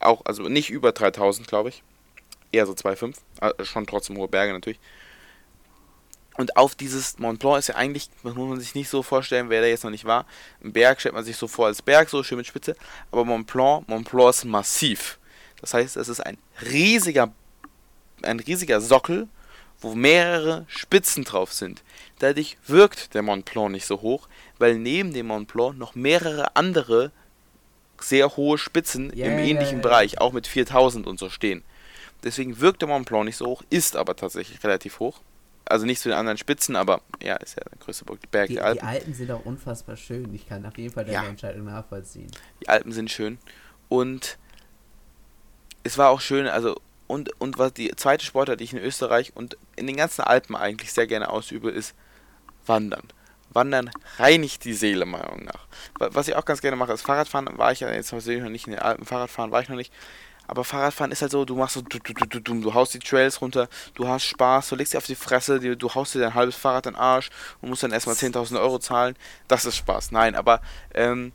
auch, 0.00 0.24
also 0.24 0.42
nicht 0.44 0.70
über 0.70 0.92
3000, 0.92 1.46
glaube 1.46 1.68
ich. 1.68 1.82
eher 2.50 2.66
so 2.66 2.72
2,5. 2.72 3.16
Also 3.40 3.64
schon 3.64 3.86
trotzdem 3.86 4.16
hohe 4.16 4.28
Berge 4.28 4.52
natürlich. 4.52 4.80
Und 6.36 6.56
auf 6.56 6.74
dieses 6.74 7.18
Mont 7.18 7.38
Blanc 7.40 7.58
ist 7.58 7.68
ja 7.68 7.76
eigentlich, 7.76 8.08
das 8.22 8.34
muss 8.34 8.48
man 8.48 8.58
sich 8.60 8.74
nicht 8.74 8.88
so 8.88 9.02
vorstellen, 9.02 9.50
wer 9.50 9.60
da 9.60 9.66
jetzt 9.66 9.84
noch 9.84 9.90
nicht 9.90 10.06
war. 10.06 10.26
Ein 10.64 10.72
Berg 10.72 11.00
stellt 11.00 11.14
man 11.14 11.24
sich 11.24 11.36
so 11.36 11.46
vor 11.46 11.66
als 11.66 11.82
Berg, 11.82 12.08
so 12.08 12.22
schön 12.22 12.38
mit 12.38 12.46
Spitze. 12.46 12.74
Aber 13.10 13.24
Mont 13.24 13.46
Blanc, 13.46 13.88
Mont 13.88 14.10
Blanc 14.10 14.30
ist 14.30 14.44
massiv. 14.44 15.18
Das 15.60 15.74
heißt, 15.74 15.96
es 15.96 16.08
ist 16.08 16.20
ein 16.20 16.38
riesiger, 16.62 17.32
ein 18.24 18.40
riesiger 18.40 18.80
Sockel, 18.80 19.28
wo 19.80 19.94
mehrere 19.94 20.64
Spitzen 20.68 21.24
drauf 21.24 21.52
sind. 21.52 21.82
Dadurch 22.20 22.56
wirkt 22.66 23.14
der 23.14 23.22
Mont 23.22 23.44
Blanc 23.50 23.72
nicht 23.72 23.86
so 23.86 24.00
hoch, 24.00 24.28
weil 24.58 24.78
neben 24.78 25.12
dem 25.12 25.26
Mont 25.26 25.52
Blanc 25.52 25.76
noch 25.78 25.94
mehrere 25.94 26.54
andere 26.56 27.10
sehr 28.00 28.36
hohe 28.36 28.58
Spitzen 28.58 29.12
Ja, 29.14 29.26
im 29.26 29.38
ähnlichen 29.38 29.78
ja. 29.78 29.82
Bereich, 29.82 30.20
auch 30.20 30.32
mit 30.32 30.46
4000 30.46 31.06
und 31.06 31.18
so 31.18 31.28
stehen. 31.30 31.62
Deswegen 32.24 32.60
wirkt 32.60 32.82
der 32.82 32.88
Mont 32.88 33.08
Blanc 33.08 33.24
nicht 33.24 33.36
so 33.36 33.46
hoch, 33.46 33.62
ist 33.70 33.96
aber 33.96 34.14
tatsächlich 34.14 34.62
relativ 34.62 35.00
hoch. 35.00 35.20
Also 35.64 35.86
nicht 35.86 36.00
zu 36.00 36.08
den 36.08 36.18
anderen 36.18 36.38
Spitzen, 36.38 36.76
aber 36.76 37.00
ja, 37.22 37.36
ist 37.36 37.56
ja 37.56 37.62
der 37.64 37.78
größte 37.78 38.04
Berg 38.04 38.48
Die, 38.48 38.54
der 38.54 38.62
die 38.74 38.80
Alpen. 38.80 38.86
Alpen 38.86 39.14
sind 39.14 39.30
auch 39.30 39.44
unfassbar 39.44 39.96
schön. 39.96 40.32
Ich 40.34 40.48
kann 40.48 40.66
auf 40.66 40.76
jeden 40.76 40.92
Fall 40.92 41.04
deine 41.04 41.14
Ja. 41.14 41.24
Entscheidung 41.24 41.64
nachvollziehen. 41.66 42.30
Die 42.60 42.68
Alpen 42.68 42.92
sind 42.92 43.10
schön. 43.10 43.38
Und 43.88 44.38
es 45.84 45.98
war 45.98 46.10
auch 46.10 46.20
schön, 46.20 46.46
also 46.46 46.80
und, 47.12 47.38
und 47.40 47.58
was 47.58 47.74
die 47.74 47.90
zweite 47.96 48.24
Sportart, 48.24 48.60
die 48.60 48.64
ich 48.64 48.72
in 48.72 48.78
Österreich 48.78 49.32
und 49.36 49.56
in 49.76 49.86
den 49.86 49.96
ganzen 49.96 50.22
Alpen 50.22 50.56
eigentlich 50.56 50.92
sehr 50.92 51.06
gerne 51.06 51.30
ausübe, 51.30 51.70
ist 51.70 51.94
Wandern. 52.66 53.08
Wandern 53.52 53.90
reinigt 54.18 54.64
die 54.64 54.72
Seele, 54.72 55.04
meiner 55.04 55.24
Meinung 55.26 55.44
nach. 55.44 55.66
Wa- 55.98 56.08
Was 56.12 56.28
ich 56.28 56.36
auch 56.36 56.44
ganz 56.46 56.62
gerne 56.62 56.76
mache, 56.76 56.92
ist 56.92 57.02
Fahrradfahren. 57.02 57.58
War 57.58 57.70
ich 57.72 57.80
ja 57.80 57.90
jetzt 57.92 58.12
noch 58.12 58.24
nicht 58.24 58.66
in 58.66 58.72
den 58.72 58.80
Alpen. 58.80 59.04
Fahrradfahren 59.04 59.50
war 59.50 59.60
ich 59.60 59.68
noch 59.68 59.76
nicht. 59.76 59.92
Aber 60.48 60.64
Fahrradfahren 60.64 61.12
ist 61.12 61.22
halt 61.22 61.32
so, 61.32 61.44
du 61.44 61.54
machst 61.56 61.74
so, 61.74 61.82
du, 61.82 61.98
du, 61.98 62.12
du, 62.14 62.26
du, 62.26 62.40
du, 62.40 62.60
du 62.60 62.74
haust 62.74 62.94
die 62.94 62.98
Trails 62.98 63.40
runter, 63.40 63.68
du 63.94 64.08
hast 64.08 64.24
Spaß, 64.24 64.68
du 64.70 64.76
legst 64.76 64.92
dir 64.94 64.98
auf 64.98 65.06
die 65.06 65.14
Fresse, 65.14 65.60
du, 65.60 65.76
du 65.76 65.94
haust 65.94 66.14
dir 66.14 66.18
dein 66.20 66.34
halbes 66.34 66.56
Fahrrad 66.56 66.86
in 66.86 66.92
den 66.94 66.98
Arsch 67.00 67.30
und 67.60 67.68
musst 67.68 67.82
dann 67.82 67.92
erstmal 67.92 68.16
10.000 68.16 68.58
Euro 68.60 68.78
zahlen. 68.78 69.16
Das 69.48 69.64
ist 69.64 69.76
Spaß. 69.76 70.10
Nein, 70.12 70.34
aber 70.34 70.60
ähm, 70.94 71.32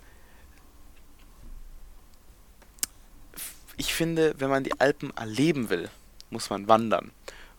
ich 3.77 3.93
finde, 3.93 4.33
wenn 4.37 4.49
man 4.49 4.63
die 4.63 4.79
Alpen 4.79 5.15
erleben 5.15 5.69
will, 5.69 5.89
muss 6.29 6.49
man 6.49 6.67
wandern. 6.67 7.11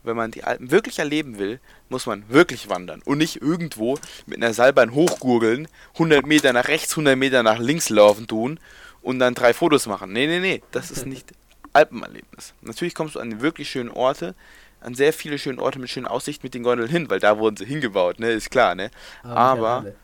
Wenn 0.05 0.17
man 0.17 0.31
die 0.31 0.45
Alpen 0.45 0.71
wirklich 0.71 0.99
erleben 0.99 1.39
will, 1.39 1.61
muss 1.89 2.07
man 2.07 2.25
wirklich 2.29 2.69
wandern 2.69 3.03
und 3.05 3.19
nicht 3.19 3.43
irgendwo 3.43 3.99
mit 4.27 4.37
einer 4.39 4.55
Seilbahn 4.55 4.95
hochgurgeln, 4.95 5.69
100 5.95 6.25
Meter 6.27 6.53
nach 6.53 6.69
rechts, 6.69 6.93
100 6.93 7.17
Meter 7.17 7.43
nach 7.43 7.59
links 7.59 7.89
laufen 7.89 8.27
tun 8.27 8.61
und 9.03 9.19
dann 9.19 9.35
drei 9.35 9.53
Fotos 9.53 9.87
machen. 9.87 10.13
Nee, 10.13 10.27
nee, 10.27 10.41
nee, 10.41 10.63
das 10.71 10.91
ist 10.91 11.05
nicht 11.15 11.33
Alpenerlebnis. 11.73 12.55
Natürlich 12.63 12.95
kommst 12.95 13.17
du 13.17 13.21
an 13.21 13.41
wirklich 13.41 13.69
schöne 13.71 13.95
Orte, 13.95 14.35
an 14.81 14.95
sehr 14.95 15.13
viele 15.13 15.39
schöne 15.39 15.61
Orte 15.61 15.79
mit 15.79 15.91
schönen 15.91 16.07
Aussichten 16.07 16.47
mit 16.47 16.55
den 16.55 16.63
Gondeln 16.63 16.89
hin, 16.89 17.11
weil 17.11 17.19
da 17.21 17.39
wurden 17.39 17.57
sie 17.57 17.65
hingebaut, 17.67 18.21
ne, 18.21 18.31
ist 18.31 18.51
klar, 18.51 18.75
ne? 18.75 18.91
Aber- 19.23 19.79
alle. 19.79 19.97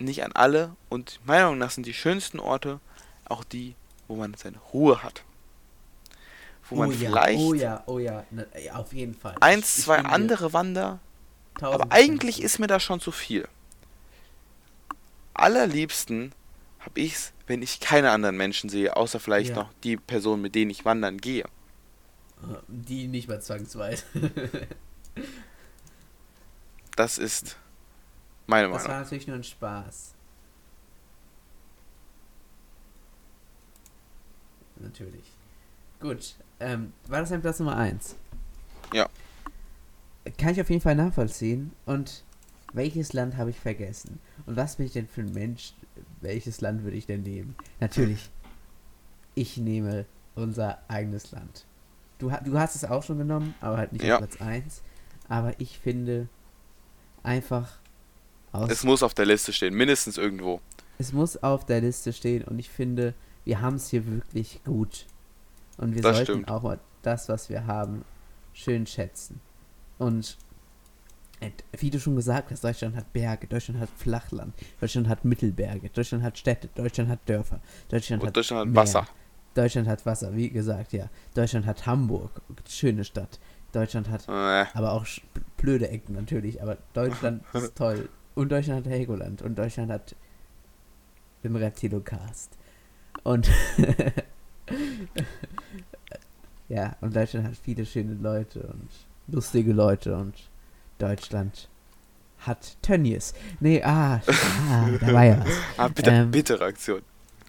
Nicht 0.00 0.22
an 0.22 0.30
alle 0.32 0.76
und 0.90 1.18
meiner 1.24 1.46
Meinung 1.46 1.58
nach 1.58 1.72
sind 1.72 1.84
die 1.84 1.92
schönsten 1.94 2.38
Orte 2.38 2.78
auch 3.24 3.42
die, 3.42 3.74
wo 4.08 4.16
man 4.16 4.34
seine 4.34 4.58
Ruhe 4.72 5.02
hat. 5.02 5.22
Wo 6.68 6.76
man 6.76 6.88
oh, 6.90 6.92
ja, 6.92 6.98
vielleicht 7.10 7.38
oh 7.40 7.54
ja, 7.54 7.82
oh 7.86 7.98
ja, 7.98 8.24
ne, 8.30 8.46
auf 8.74 8.92
jeden 8.92 9.14
Fall. 9.14 9.36
eins, 9.40 9.72
Ich- 9.72 9.78
ich 9.78 9.84
zwei 9.84 9.98
andere 10.00 10.52
Wander, 10.52 10.98
1000 11.54 11.74
aber 11.82 11.92
eigentlich 11.92 12.42
ist 12.42 12.58
mir 12.58 12.66
das 12.66 12.82
schon 12.82 13.00
zu 13.00 13.10
viel. 13.12 13.48
Allerliebsten 15.34 16.32
habe 16.80 17.00
ich's, 17.00 17.32
wenn 17.46 17.62
ich 17.62 17.80
keine 17.80 18.10
anderen 18.10 18.36
Menschen 18.36 18.68
sehe, 18.70 18.96
außer 18.96 19.20
vielleicht 19.20 19.50
Ja. 19.50 19.56
noch 19.56 19.72
die 19.84 19.96
Person, 19.96 20.40
mit 20.42 20.54
denen 20.54 20.70
ich 20.70 20.84
wandern 20.84 21.18
gehe. 21.18 21.44
Die 22.68 23.08
nicht 23.08 23.28
mehr 23.28 23.40
zwangsweise. 23.40 24.04
Das 26.96 27.18
ist 27.18 27.56
meine 28.46 28.68
Das 28.68 28.82
Meinung. 28.82 28.88
war 28.96 29.00
natürlich 29.02 29.26
nur 29.26 29.36
ein 29.36 29.44
Spaß. 29.44 30.14
Natürlich. 34.80 35.24
Gut. 36.00 36.34
Ähm, 36.60 36.92
war 37.06 37.20
das 37.20 37.30
dein 37.30 37.40
Platz 37.40 37.58
Nummer 37.58 37.76
1? 37.76 38.16
Ja. 38.92 39.08
Kann 40.38 40.50
ich 40.52 40.60
auf 40.60 40.70
jeden 40.70 40.82
Fall 40.82 40.94
nachvollziehen. 40.94 41.72
Und 41.86 42.24
welches 42.72 43.12
Land 43.12 43.36
habe 43.36 43.50
ich 43.50 43.58
vergessen? 43.58 44.18
Und 44.46 44.56
was 44.56 44.76
bin 44.76 44.86
ich 44.86 44.92
denn 44.92 45.08
für 45.08 45.22
ein 45.22 45.32
Mensch? 45.32 45.72
Welches 46.20 46.60
Land 46.60 46.82
würde 46.84 46.96
ich 46.96 47.06
denn 47.06 47.22
nehmen? 47.22 47.54
Natürlich. 47.80 48.30
Ich 49.34 49.56
nehme 49.56 50.04
unser 50.34 50.78
eigenes 50.88 51.30
Land. 51.32 51.64
Du, 52.18 52.30
du 52.44 52.58
hast 52.58 52.74
es 52.74 52.84
auch 52.84 53.02
schon 53.02 53.18
genommen, 53.18 53.54
aber 53.60 53.76
halt 53.78 53.92
nicht 53.92 54.04
Ja. 54.04 54.14
auf 54.16 54.18
Platz 54.28 54.40
1. 54.40 54.82
Aber 55.28 55.58
ich 55.60 55.78
finde 55.78 56.28
einfach 57.22 57.78
aus 58.52 58.70
Es 58.70 58.84
muss 58.84 59.02
auf 59.02 59.14
der 59.14 59.26
Liste 59.26 59.52
stehen, 59.52 59.74
mindestens 59.74 60.16
irgendwo. 60.18 60.60
es 60.98 61.12
muss 61.12 61.36
auf 61.42 61.64
der 61.66 61.80
Liste 61.80 62.12
stehen 62.12 62.42
und 62.44 62.58
ich 62.58 62.70
finde, 62.70 63.14
wir 63.48 63.62
haben 63.62 63.76
es 63.76 63.88
hier 63.88 64.06
wirklich 64.06 64.62
gut. 64.64 65.06
Und 65.78 65.94
wir 65.94 66.02
Das 66.02 66.16
sollten 66.16 66.32
stimmt. 66.32 66.48
auch 66.50 66.62
mal 66.62 66.78
das, 67.00 67.30
was 67.30 67.48
wir 67.48 67.66
haben, 67.66 68.04
schön 68.52 68.86
schätzen. 68.86 69.40
Und 69.96 70.36
äh, 71.40 71.50
wie 71.78 71.88
du 71.88 71.98
schon 71.98 72.14
gesagt 72.14 72.50
hast, 72.50 72.62
Deutschland 72.62 72.94
hat 72.94 73.10
Berge, 73.14 73.46
Deutschland 73.46 73.80
hat 73.80 73.88
Flachland, 73.96 74.52
Deutschland 74.82 75.08
hat 75.08 75.24
Mittelberge, 75.24 75.88
Deutschland 75.88 76.22
hat 76.24 76.36
Städte, 76.36 76.68
Deutschland 76.74 77.08
hat 77.08 77.20
Dörfer, 77.26 77.60
Deutschland 77.88 78.22
Und 78.22 78.28
hat 78.28 78.36
Deutschland 78.36 78.60
hat 78.60 78.68
Meer, 78.68 78.82
Wasser. 78.82 79.08
Deutschland 79.54 79.88
hat 79.88 80.04
Wasser, 80.04 80.36
wie 80.36 80.50
gesagt, 80.50 80.92
ja. 80.92 81.08
Deutschland 81.34 81.64
hat 81.64 81.86
Hamburg, 81.86 82.42
schöne 82.68 83.02
Stadt. 83.04 83.40
Deutschland 83.72 84.10
hat 84.10 84.28
Äh, 84.28 84.66
aber 84.74 84.92
auch 84.92 85.06
blöde 85.56 85.88
Ecken 85.88 86.14
natürlich, 86.14 86.60
aber 86.60 86.76
Deutschland 86.92 87.42
ist 87.54 87.76
toll. 87.76 88.10
Und 88.34 88.52
Deutschland 88.52 88.84
hat 88.84 88.92
Helgoland 88.92 89.40
und 89.40 89.58
Deutschland 89.58 89.90
hat 89.90 90.14
den 91.42 91.56
Reptilocast. 91.56 92.57
Und 93.28 93.50
ja, 96.70 96.96
und 97.02 97.14
Deutschland 97.14 97.46
hat 97.46 97.56
viele 97.62 97.84
schöne 97.84 98.14
Leute 98.14 98.60
und 98.60 98.88
lustige 99.26 99.74
Leute 99.74 100.16
und 100.16 100.48
Deutschland 100.96 101.68
hat 102.38 102.78
Tönnies. 102.80 103.34
Nee, 103.60 103.82
ah, 103.82 104.22
ah 104.70 104.88
da 104.98 105.12
war 105.12 105.24
ja 105.26 105.40
was. 105.40 105.52
ah, 105.76 105.88
bitte, 105.88 106.10
Ähm, 106.10 106.30
bittere 106.30 106.64
Aktion. 106.64 107.02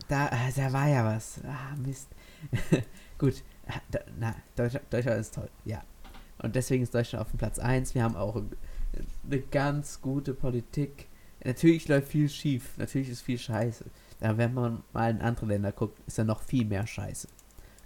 Da, 0.10 0.28
äh, 0.28 0.52
da 0.54 0.74
war 0.74 0.90
ja 0.90 1.06
was. 1.06 1.40
Ah, 1.48 1.78
Mist. 1.78 2.10
Gut. 3.18 3.36
Ah, 3.66 3.80
Da, 3.90 4.00
na, 4.20 4.36
Deutschland, 4.58 4.86
Deutschland 4.90 5.22
ist 5.22 5.34
toll, 5.34 5.50
ja. 5.64 5.82
Und 6.40 6.58
deswegen 6.58 6.84
ist 6.84 6.94
Deutschland 6.94 7.24
auf 7.24 7.32
dem 7.32 7.38
Platz 7.38 7.58
1. 7.58 7.96
Wir 7.96 8.04
haben 8.04 8.18
auch 8.18 8.36
eine 8.36 9.40
ganz 9.40 10.02
gute 10.02 10.34
Politik. 10.34 11.08
Natürlich 11.42 11.88
läuft 11.88 12.10
viel 12.10 12.28
schief. 12.28 12.78
Natürlich 12.78 13.08
ist 13.08 13.22
viel 13.22 13.38
Scheiße. 13.40 13.86
Aber 14.22 14.38
wenn 14.38 14.54
man 14.54 14.84
mal 14.94 15.12
in 15.12 15.22
andere 15.22 15.46
Länder 15.46 15.72
guckt, 15.72 16.00
ist 16.08 16.18
da 16.18 16.24
noch 16.24 16.42
viel 16.42 16.66
mehr 16.66 16.86
Scheiße. 16.86 17.28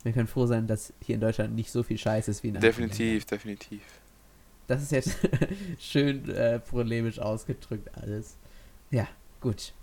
Wir 0.03 0.11
können 0.11 0.27
froh 0.27 0.45
sein, 0.45 0.67
dass 0.67 0.93
hier 1.01 1.15
in 1.15 1.21
Deutschland 1.21 1.55
nicht 1.55 1.71
so 1.71 1.84
viel 1.84 1.97
Scheiße 1.97 2.31
ist 2.31 2.43
wie 2.43 2.49
in 2.49 2.57
anderen 2.57 2.73
Ländern. 2.75 2.89
Definitiv, 2.89 3.25
definitiv. 3.25 3.81
Das 4.67 4.81
ist 4.81 4.91
jetzt 4.91 5.17
schön 5.79 6.29
äh, 6.29 6.59
polemisch 6.59 7.19
ausgedrückt 7.19 7.89
alles. 8.01 8.38
Ja, 8.91 9.07
gut. 9.41 9.73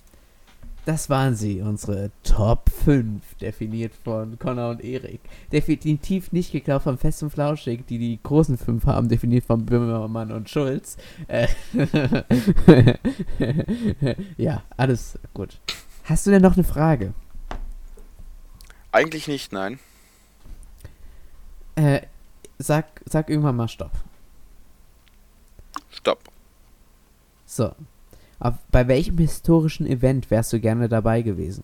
Das 0.87 1.11
waren 1.11 1.35
sie, 1.35 1.61
unsere 1.61 2.11
Top 2.23 2.71
5, 2.85 3.35
definiert 3.35 3.93
von 3.95 4.39
Connor 4.39 4.71
und 4.71 4.83
Erik. 4.83 5.21
Definitiv 5.53 6.33
nicht 6.33 6.53
geklaut 6.53 6.83
von 6.83 6.97
Fest 6.97 7.23
und 7.23 7.31
Flauschig, 7.31 7.87
die 7.87 7.99
die 7.99 8.19
großen 8.23 8.57
5 8.57 8.87
haben, 8.87 9.09
definiert 9.09 9.45
von 9.45 9.67
Böhmermann 9.67 10.33
und 10.33 10.49
Schulz. 10.49 10.97
Äh, 11.29 11.49
ja, 14.39 14.63
alles 14.77 15.19
gut. 15.35 15.61
Hast 16.11 16.27
du 16.27 16.33
denn 16.33 16.43
noch 16.43 16.55
eine 16.57 16.65
Frage? 16.65 17.15
Eigentlich 18.91 19.29
nicht, 19.29 19.53
nein. 19.53 19.79
Äh, 21.77 22.01
sag, 22.59 23.01
sag 23.05 23.31
irgendwann 23.31 23.55
mal 23.55 23.69
Stopp. 23.69 23.93
Stopp. 25.89 26.19
So. 27.47 27.77
Auf, 28.41 28.55
bei 28.73 28.89
welchem 28.89 29.19
historischen 29.19 29.87
Event 29.87 30.33
wärst 30.33 30.53
du 30.53 30.59
gerne 30.59 30.89
dabei 30.89 31.23
gewesen? 31.23 31.63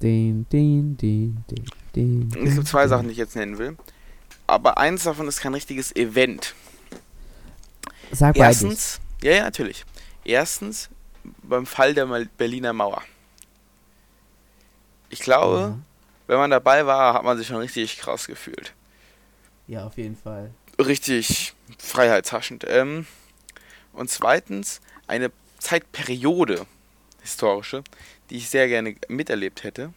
Den, 0.00 0.46
den, 0.48 0.96
den, 0.96 1.44
den, 1.50 1.64
den. 1.94 2.46
Es 2.46 2.54
gibt 2.54 2.66
zwei. 2.66 2.88
Sachen, 2.88 3.08
die 3.08 3.12
ich 3.12 3.18
jetzt 3.18 3.36
nennen 3.36 3.58
will. 3.58 3.76
Aber 4.46 4.78
eins 4.78 5.04
davon 5.04 5.28
ist 5.28 5.40
kein 5.40 5.54
richtiges 5.54 5.94
Event. 5.96 6.54
Sag 8.10 8.34
beides. 8.36 8.62
Erstens, 8.62 9.00
ja, 9.22 9.32
ja, 9.32 9.42
natürlich. 9.44 9.84
Erstens 10.24 10.90
beim 11.42 11.66
Fall 11.66 11.94
der 11.94 12.06
Berliner 12.36 12.72
Mauer. 12.72 13.02
Ich 15.08 15.20
glaube, 15.20 15.58
Ja. 15.58 15.78
wenn 16.26 16.38
man 16.38 16.50
dabei 16.50 16.86
war, 16.86 17.14
hat 17.14 17.24
man 17.24 17.38
sich 17.38 17.46
schon 17.46 17.56
richtig 17.56 17.98
krass 17.98 18.26
gefühlt. 18.26 18.72
ja, 19.68 19.86
auf 19.86 19.96
jeden 19.96 20.16
Fall. 20.16 20.50
Richtig 20.78 21.54
freiheitshaschend. 21.78 22.64
Ähm, 22.68 23.06
und 23.92 24.10
zweitens 24.10 24.80
eine 25.06 25.30
Zeitperiode, 25.58 26.66
historische, 27.22 27.84
die 28.28 28.36
ich 28.38 28.50
sehr 28.50 28.68
gerne 28.68 28.96
miterlebt 29.08 29.62
hätte, 29.62 29.92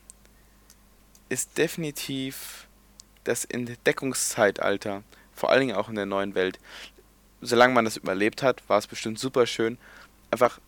ist 1.30 1.58
definitiv 1.58 2.65
das 3.26 3.46
Entdeckungszeitalter, 3.46 5.04
vor 5.34 5.50
allen 5.52 5.62
Dingen 5.62 5.76
auch 5.76 5.90
in 5.90 5.96
der 5.96 6.06
neuen 6.06 6.36
Welt. 6.36 6.60
Solange 7.42 7.74
man 7.74 7.86
das 7.86 7.98
überlebt 7.98 8.42
hat, 8.42 8.68
war 8.70 8.78
es 8.78 8.88
bestimmt 8.88 9.20
super 9.20 9.46
schön. 9.46 9.78
Einfach, 10.32 10.60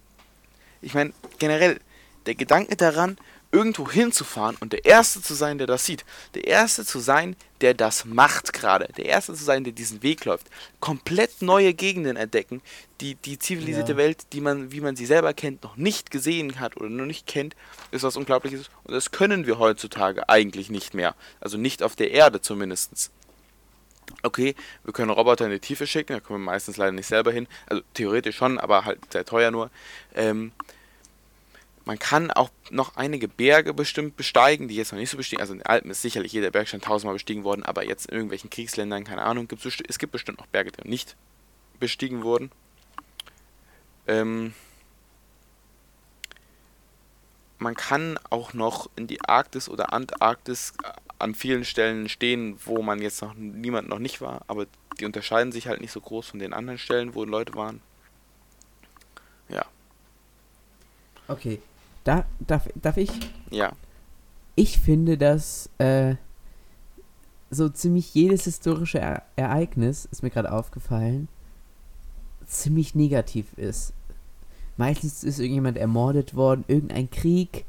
ich 0.82 0.94
meine, 0.94 1.14
generell, 1.40 1.80
der 2.26 2.36
Gedanke 2.36 2.76
daran, 2.76 3.18
irgendwo 3.58 3.90
hinzufahren 3.90 4.56
und 4.60 4.72
der 4.72 4.86
Erste 4.86 5.20
zu 5.20 5.34
sein, 5.34 5.58
der 5.58 5.66
das 5.66 5.84
sieht. 5.84 6.06
Der 6.36 6.46
Erste 6.46 6.86
zu 6.86 7.00
sein, 7.00 7.36
der 7.62 7.74
das 7.74 8.06
macht 8.06 8.54
gerade. 8.54 8.88
Der 8.98 9.06
Erste 9.06 9.34
zu 9.34 9.44
sein, 9.44 9.64
der 9.64 9.74
diesen 9.74 10.04
Weg 10.04 10.26
läuft. 10.26 10.46
Komplett 10.80 11.42
neue 11.42 11.74
Gegenden 11.74 12.18
entdecken, 12.18 12.62
die 13.02 13.16
die 13.16 13.40
zivilisierte 13.40 13.94
ja. 13.94 13.98
Welt, 13.98 14.28
die 14.32 14.42
man, 14.42 14.72
wie 14.72 14.80
man 14.80 14.96
sie 14.96 15.08
selber 15.08 15.34
kennt, 15.34 15.64
noch 15.64 15.76
nicht 15.76 16.12
gesehen 16.12 16.60
hat 16.60 16.78
oder 16.78 16.90
noch 16.90 17.08
nicht 17.08 17.26
kennt, 17.26 17.56
ist 17.90 18.04
was 18.04 18.16
Unglaubliches. 18.16 18.70
Und 18.84 18.94
das 18.94 19.10
können 19.10 19.48
wir 19.48 19.58
heutzutage 19.58 20.30
eigentlich 20.30 20.70
nicht 20.70 20.94
mehr. 20.94 21.16
Also 21.40 21.58
nicht 21.58 21.82
auf 21.82 21.96
der 21.96 22.12
Erde 22.12 22.42
zumindest. 22.42 23.10
Okay, 24.22 24.54
wir 24.84 24.94
können 24.94 25.10
Roboter 25.10 25.46
in 25.46 25.52
die 25.52 25.60
Tiefe 25.60 25.88
schicken, 25.88 26.14
da 26.14 26.20
kommen 26.20 26.42
wir 26.42 26.52
meistens 26.52 26.78
leider 26.78 26.92
nicht 26.92 27.08
selber 27.08 27.32
hin. 27.32 27.48
Also 27.66 27.82
theoretisch 27.96 28.38
schon, 28.38 28.60
aber 28.60 28.86
halt 28.86 29.00
sehr 29.12 29.26
teuer 29.26 29.50
nur. 29.50 29.72
Ähm, 30.14 30.52
man 31.88 31.98
kann 31.98 32.32
auch 32.32 32.50
noch 32.70 32.98
einige 32.98 33.30
Berge 33.30 33.74
bestimmt 33.74 34.18
besteigen, 34.18 34.68
die 34.68 34.76
jetzt 34.76 34.92
noch 34.92 35.00
nicht 35.00 35.10
so 35.10 35.16
bestiegen. 35.16 35.40
Also 35.40 35.54
in 35.54 35.60
den 35.60 35.68
Alpen 35.68 35.90
ist 35.90 36.02
sicherlich 36.02 36.34
jeder 36.34 36.52
Berg 36.52 36.68
schon 36.68 36.82
tausendmal 36.82 37.16
bestiegen 37.16 37.46
worden, 37.46 37.64
aber 37.64 37.86
jetzt 37.86 38.08
in 38.08 38.14
irgendwelchen 38.14 38.50
Kriegsländern, 38.50 39.06
keine 39.06 39.22
Ahnung, 39.22 39.48
gibt's, 39.48 39.66
es 39.88 39.98
gibt 39.98 40.12
bestimmt 40.12 40.38
noch 40.38 40.48
Berge, 40.48 40.74
die 40.74 40.90
nicht 40.90 41.16
bestiegen 41.80 42.24
wurden. 42.24 42.52
Ähm, 44.06 44.54
man 47.58 47.74
kann 47.74 48.20
auch 48.30 48.54
noch 48.54 48.90
in 48.98 49.08
die 49.08 49.22
Arktis 49.22 49.70
oder 49.70 49.94
Antarktis 49.94 50.74
an 51.20 51.36
vielen 51.36 51.64
Stellen 51.64 52.10
stehen, 52.10 52.60
wo 52.66 52.82
man 52.82 53.02
jetzt 53.02 53.22
noch 53.22 53.34
niemand 53.34 53.88
noch 53.88 54.00
nicht 54.00 54.20
war, 54.20 54.42
aber 54.48 54.68
die 55.00 55.06
unterscheiden 55.06 55.54
sich 55.54 55.68
halt 55.68 55.80
nicht 55.80 55.94
so 55.94 56.02
groß 56.02 56.28
von 56.28 56.40
den 56.40 56.52
anderen 56.52 56.80
Stellen, 56.80 57.16
wo 57.16 57.24
Leute 57.24 57.56
waren. 57.56 57.80
Ja. 59.48 59.66
Okay, 61.30 61.62
da, 62.08 62.26
darf, 62.40 62.70
darf 62.76 62.98
ich? 62.98 63.12
Ja. 63.50 63.74
Ich 64.56 64.80
finde, 64.80 65.18
dass 65.18 65.70
äh, 65.78 66.16
so 67.50 67.70
ziemlich 67.70 68.14
jedes 68.14 68.46
historische 68.46 69.00
e 69.00 69.20
Ereignis, 69.36 70.08
ist 70.12 70.24
mir 70.24 70.30
gerade 70.30 70.52
aufgefallen, 70.52 71.28
ziemlich 72.46 72.96
negativ 72.96 73.54
ist. 73.58 73.94
Meistens 74.78 75.24
ist 75.24 75.40
irgendjemand 75.40 75.78
ermordet 75.78 76.36
worden, 76.36 76.64
irgendein 76.68 77.10
Krieg, 77.10 77.66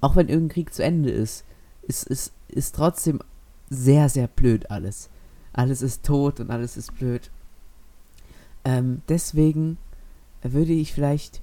auch 0.00 0.16
wenn 0.16 0.28
irgendein 0.28 0.54
Krieg 0.54 0.74
zu 0.74 0.84
Ende 0.84 1.10
ist, 1.10 1.44
ist, 1.82 2.04
ist, 2.04 2.32
ist 2.48 2.74
trotzdem 2.74 3.20
sehr, 3.68 4.08
sehr 4.08 4.28
blöd 4.28 4.70
alles. 4.70 5.08
Alles 5.52 5.82
ist 5.82 6.04
tot 6.04 6.38
und 6.38 6.50
alles 6.50 6.76
ist 6.76 6.94
blöd. 6.94 7.30
Ähm, 8.64 9.02
deswegen 9.08 9.78
würde 10.42 10.72
ich 10.72 10.92
vielleicht 10.92 11.42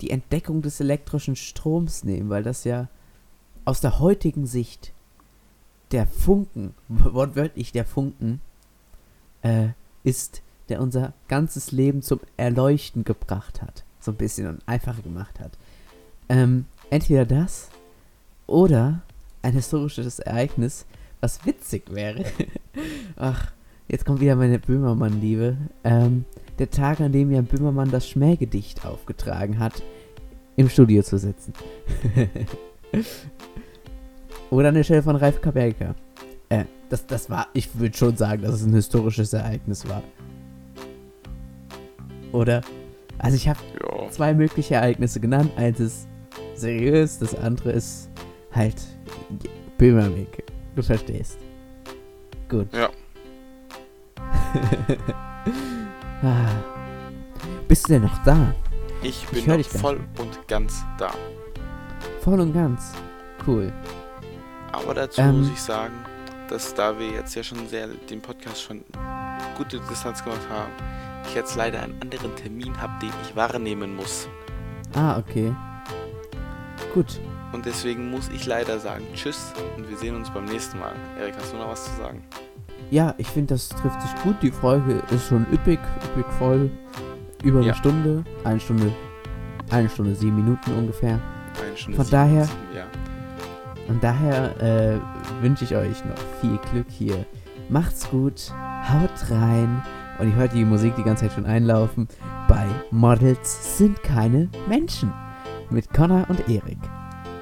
die 0.00 0.10
Entdeckung 0.10 0.62
des 0.62 0.80
elektrischen 0.80 1.36
Stroms 1.36 2.04
nehmen, 2.04 2.30
weil 2.30 2.42
das 2.42 2.64
ja 2.64 2.88
aus 3.64 3.80
der 3.80 3.98
heutigen 3.98 4.46
Sicht 4.46 4.92
der 5.90 6.06
Funken, 6.06 6.74
wortwörtlich 6.88 7.72
der 7.72 7.84
Funken, 7.84 8.40
äh, 9.42 9.68
ist, 10.04 10.42
der 10.68 10.80
unser 10.80 11.12
ganzes 11.28 11.72
Leben 11.72 12.02
zum 12.02 12.20
Erleuchten 12.36 13.04
gebracht 13.04 13.62
hat. 13.62 13.84
So 14.00 14.12
ein 14.12 14.16
bisschen 14.16 14.46
und 14.46 14.62
einfacher 14.66 15.02
gemacht 15.02 15.40
hat. 15.40 15.52
Ähm, 16.28 16.66
entweder 16.90 17.24
das 17.24 17.70
oder 18.46 19.02
ein 19.42 19.54
historisches 19.54 20.18
Ereignis, 20.18 20.84
was 21.20 21.44
witzig 21.46 21.90
wäre. 21.90 22.24
Ach, 23.16 23.52
jetzt 23.88 24.04
kommt 24.04 24.20
wieder 24.20 24.36
meine 24.36 24.58
Böhmermann-Liebe. 24.58 25.56
Ähm, 25.84 26.24
der 26.58 26.70
Tag, 26.70 27.00
an 27.00 27.12
dem 27.12 27.30
Jan 27.30 27.46
Böhmermann 27.46 27.90
das 27.90 28.08
Schmähgedicht 28.08 28.84
aufgetragen 28.84 29.58
hat, 29.58 29.82
im 30.56 30.68
Studio 30.68 31.02
zu 31.02 31.18
sitzen. 31.18 31.52
Oder 34.50 34.68
an 34.68 34.74
der 34.74 34.82
Stelle 34.82 35.02
von 35.02 35.16
Ralf 35.16 35.40
Kabelka. 35.40 35.94
Äh, 36.48 36.64
das, 36.88 37.06
das 37.06 37.30
war, 37.30 37.48
ich 37.52 37.78
würde 37.78 37.96
schon 37.96 38.16
sagen, 38.16 38.42
dass 38.42 38.54
es 38.54 38.66
ein 38.66 38.72
historisches 38.72 39.32
Ereignis 39.32 39.88
war. 39.88 40.02
Oder? 42.32 42.62
Also 43.18 43.36
ich 43.36 43.48
habe 43.48 43.58
zwei 44.10 44.34
mögliche 44.34 44.74
Ereignisse 44.76 45.20
genannt. 45.20 45.50
Eins 45.56 45.80
ist 45.80 46.08
seriös, 46.54 47.18
das 47.18 47.34
andere 47.34 47.72
ist 47.72 48.10
halt 48.52 48.76
Böhmerweg. 49.76 50.44
Du 50.74 50.82
verstehst. 50.82 51.38
Gut. 52.48 52.72
Ja. 52.72 52.88
Ah. 56.22 56.48
Bist 57.68 57.88
du 57.88 57.92
denn 57.92 58.02
noch 58.02 58.24
da? 58.24 58.54
Ich 59.02 59.26
bin 59.28 59.40
ich 59.40 59.46
noch 59.46 59.80
voll 59.80 60.00
und 60.18 60.48
ganz 60.48 60.84
da. 60.96 61.10
Voll 62.20 62.40
und 62.40 62.52
ganz. 62.52 62.92
Cool. 63.46 63.72
Aber 64.72 64.94
dazu 64.94 65.20
ähm, 65.20 65.40
muss 65.40 65.50
ich 65.50 65.60
sagen, 65.60 65.94
dass 66.48 66.74
da 66.74 66.98
wir 66.98 67.10
jetzt 67.10 67.34
ja 67.34 67.42
schon 67.42 67.68
sehr 67.68 67.88
den 67.88 68.20
Podcast 68.20 68.62
schon 68.62 68.84
gute 69.56 69.80
Distanz 69.80 70.24
gemacht 70.24 70.40
haben, 70.50 70.72
ich 71.26 71.34
jetzt 71.34 71.56
leider 71.56 71.82
einen 71.82 72.00
anderen 72.00 72.34
Termin 72.36 72.80
habe, 72.80 72.92
den 73.00 73.12
ich 73.22 73.36
wahrnehmen 73.36 73.94
muss. 73.94 74.28
Ah, 74.94 75.18
okay. 75.18 75.54
Gut. 76.94 77.20
Und 77.52 77.66
deswegen 77.66 78.10
muss 78.10 78.28
ich 78.30 78.46
leider 78.46 78.78
sagen 78.78 79.06
Tschüss 79.14 79.52
und 79.76 79.88
wir 79.88 79.96
sehen 79.96 80.16
uns 80.16 80.30
beim 80.30 80.46
nächsten 80.46 80.78
Mal. 80.78 80.94
Erik, 81.18 81.34
hast 81.36 81.52
du 81.52 81.56
noch 81.56 81.68
was 81.68 81.84
zu 81.84 81.96
sagen? 81.96 82.22
Ja, 82.90 83.14
ich 83.18 83.26
finde, 83.26 83.54
das 83.54 83.68
trifft 83.68 84.00
sich 84.00 84.14
gut. 84.22 84.36
Die 84.42 84.50
Folge 84.50 85.02
ist 85.10 85.28
schon 85.28 85.46
üppig, 85.52 85.78
üppig 86.04 86.26
voll. 86.38 86.70
Über 87.42 87.60
ja. 87.60 87.66
eine 87.66 87.74
Stunde. 87.74 88.24
Eine 88.44 88.60
Stunde. 88.60 88.92
Eine 89.70 89.88
Stunde, 89.88 90.14
sieben 90.14 90.36
Minuten 90.36 90.72
ungefähr. 90.72 91.20
Eine 91.62 91.76
Stunde, 91.76 91.96
Von 91.96 92.10
daher. 92.10 92.46
Minuten, 92.46 92.76
ja. 92.76 92.84
Und 93.88 94.04
daher 94.04 94.60
äh, 94.60 95.42
wünsche 95.42 95.64
ich 95.64 95.74
euch 95.74 96.04
noch 96.04 96.18
viel 96.40 96.58
Glück 96.70 96.86
hier. 96.90 97.24
Macht's 97.68 98.08
gut, 98.10 98.52
haut 98.90 99.30
rein. 99.30 99.82
Und 100.18 100.28
ich 100.28 100.34
hört 100.34 100.52
die 100.52 100.64
Musik 100.64 100.96
die 100.96 101.02
ganze 101.02 101.24
Zeit 101.24 101.34
schon 101.34 101.46
einlaufen. 101.46 102.08
Bei 102.48 102.66
Models 102.90 103.78
sind 103.78 104.02
keine 104.02 104.48
Menschen. 104.68 105.12
Mit 105.70 105.92
Connor 105.92 106.26
und 106.28 106.48
Erik. 106.48 106.78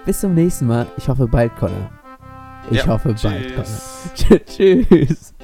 Bis 0.05 0.21
zum 0.21 0.35
nächsten 0.35 0.67
Mal. 0.67 0.87
Ich 0.97 1.09
hoffe 1.09 1.27
bald, 1.27 1.55
Connor. 1.57 1.91
Ich 2.71 2.79
ja. 2.79 2.87
hoffe 2.87 3.15
bald. 3.23 3.55
Tschüss. 3.55 4.45
Tschüss. 4.57 5.35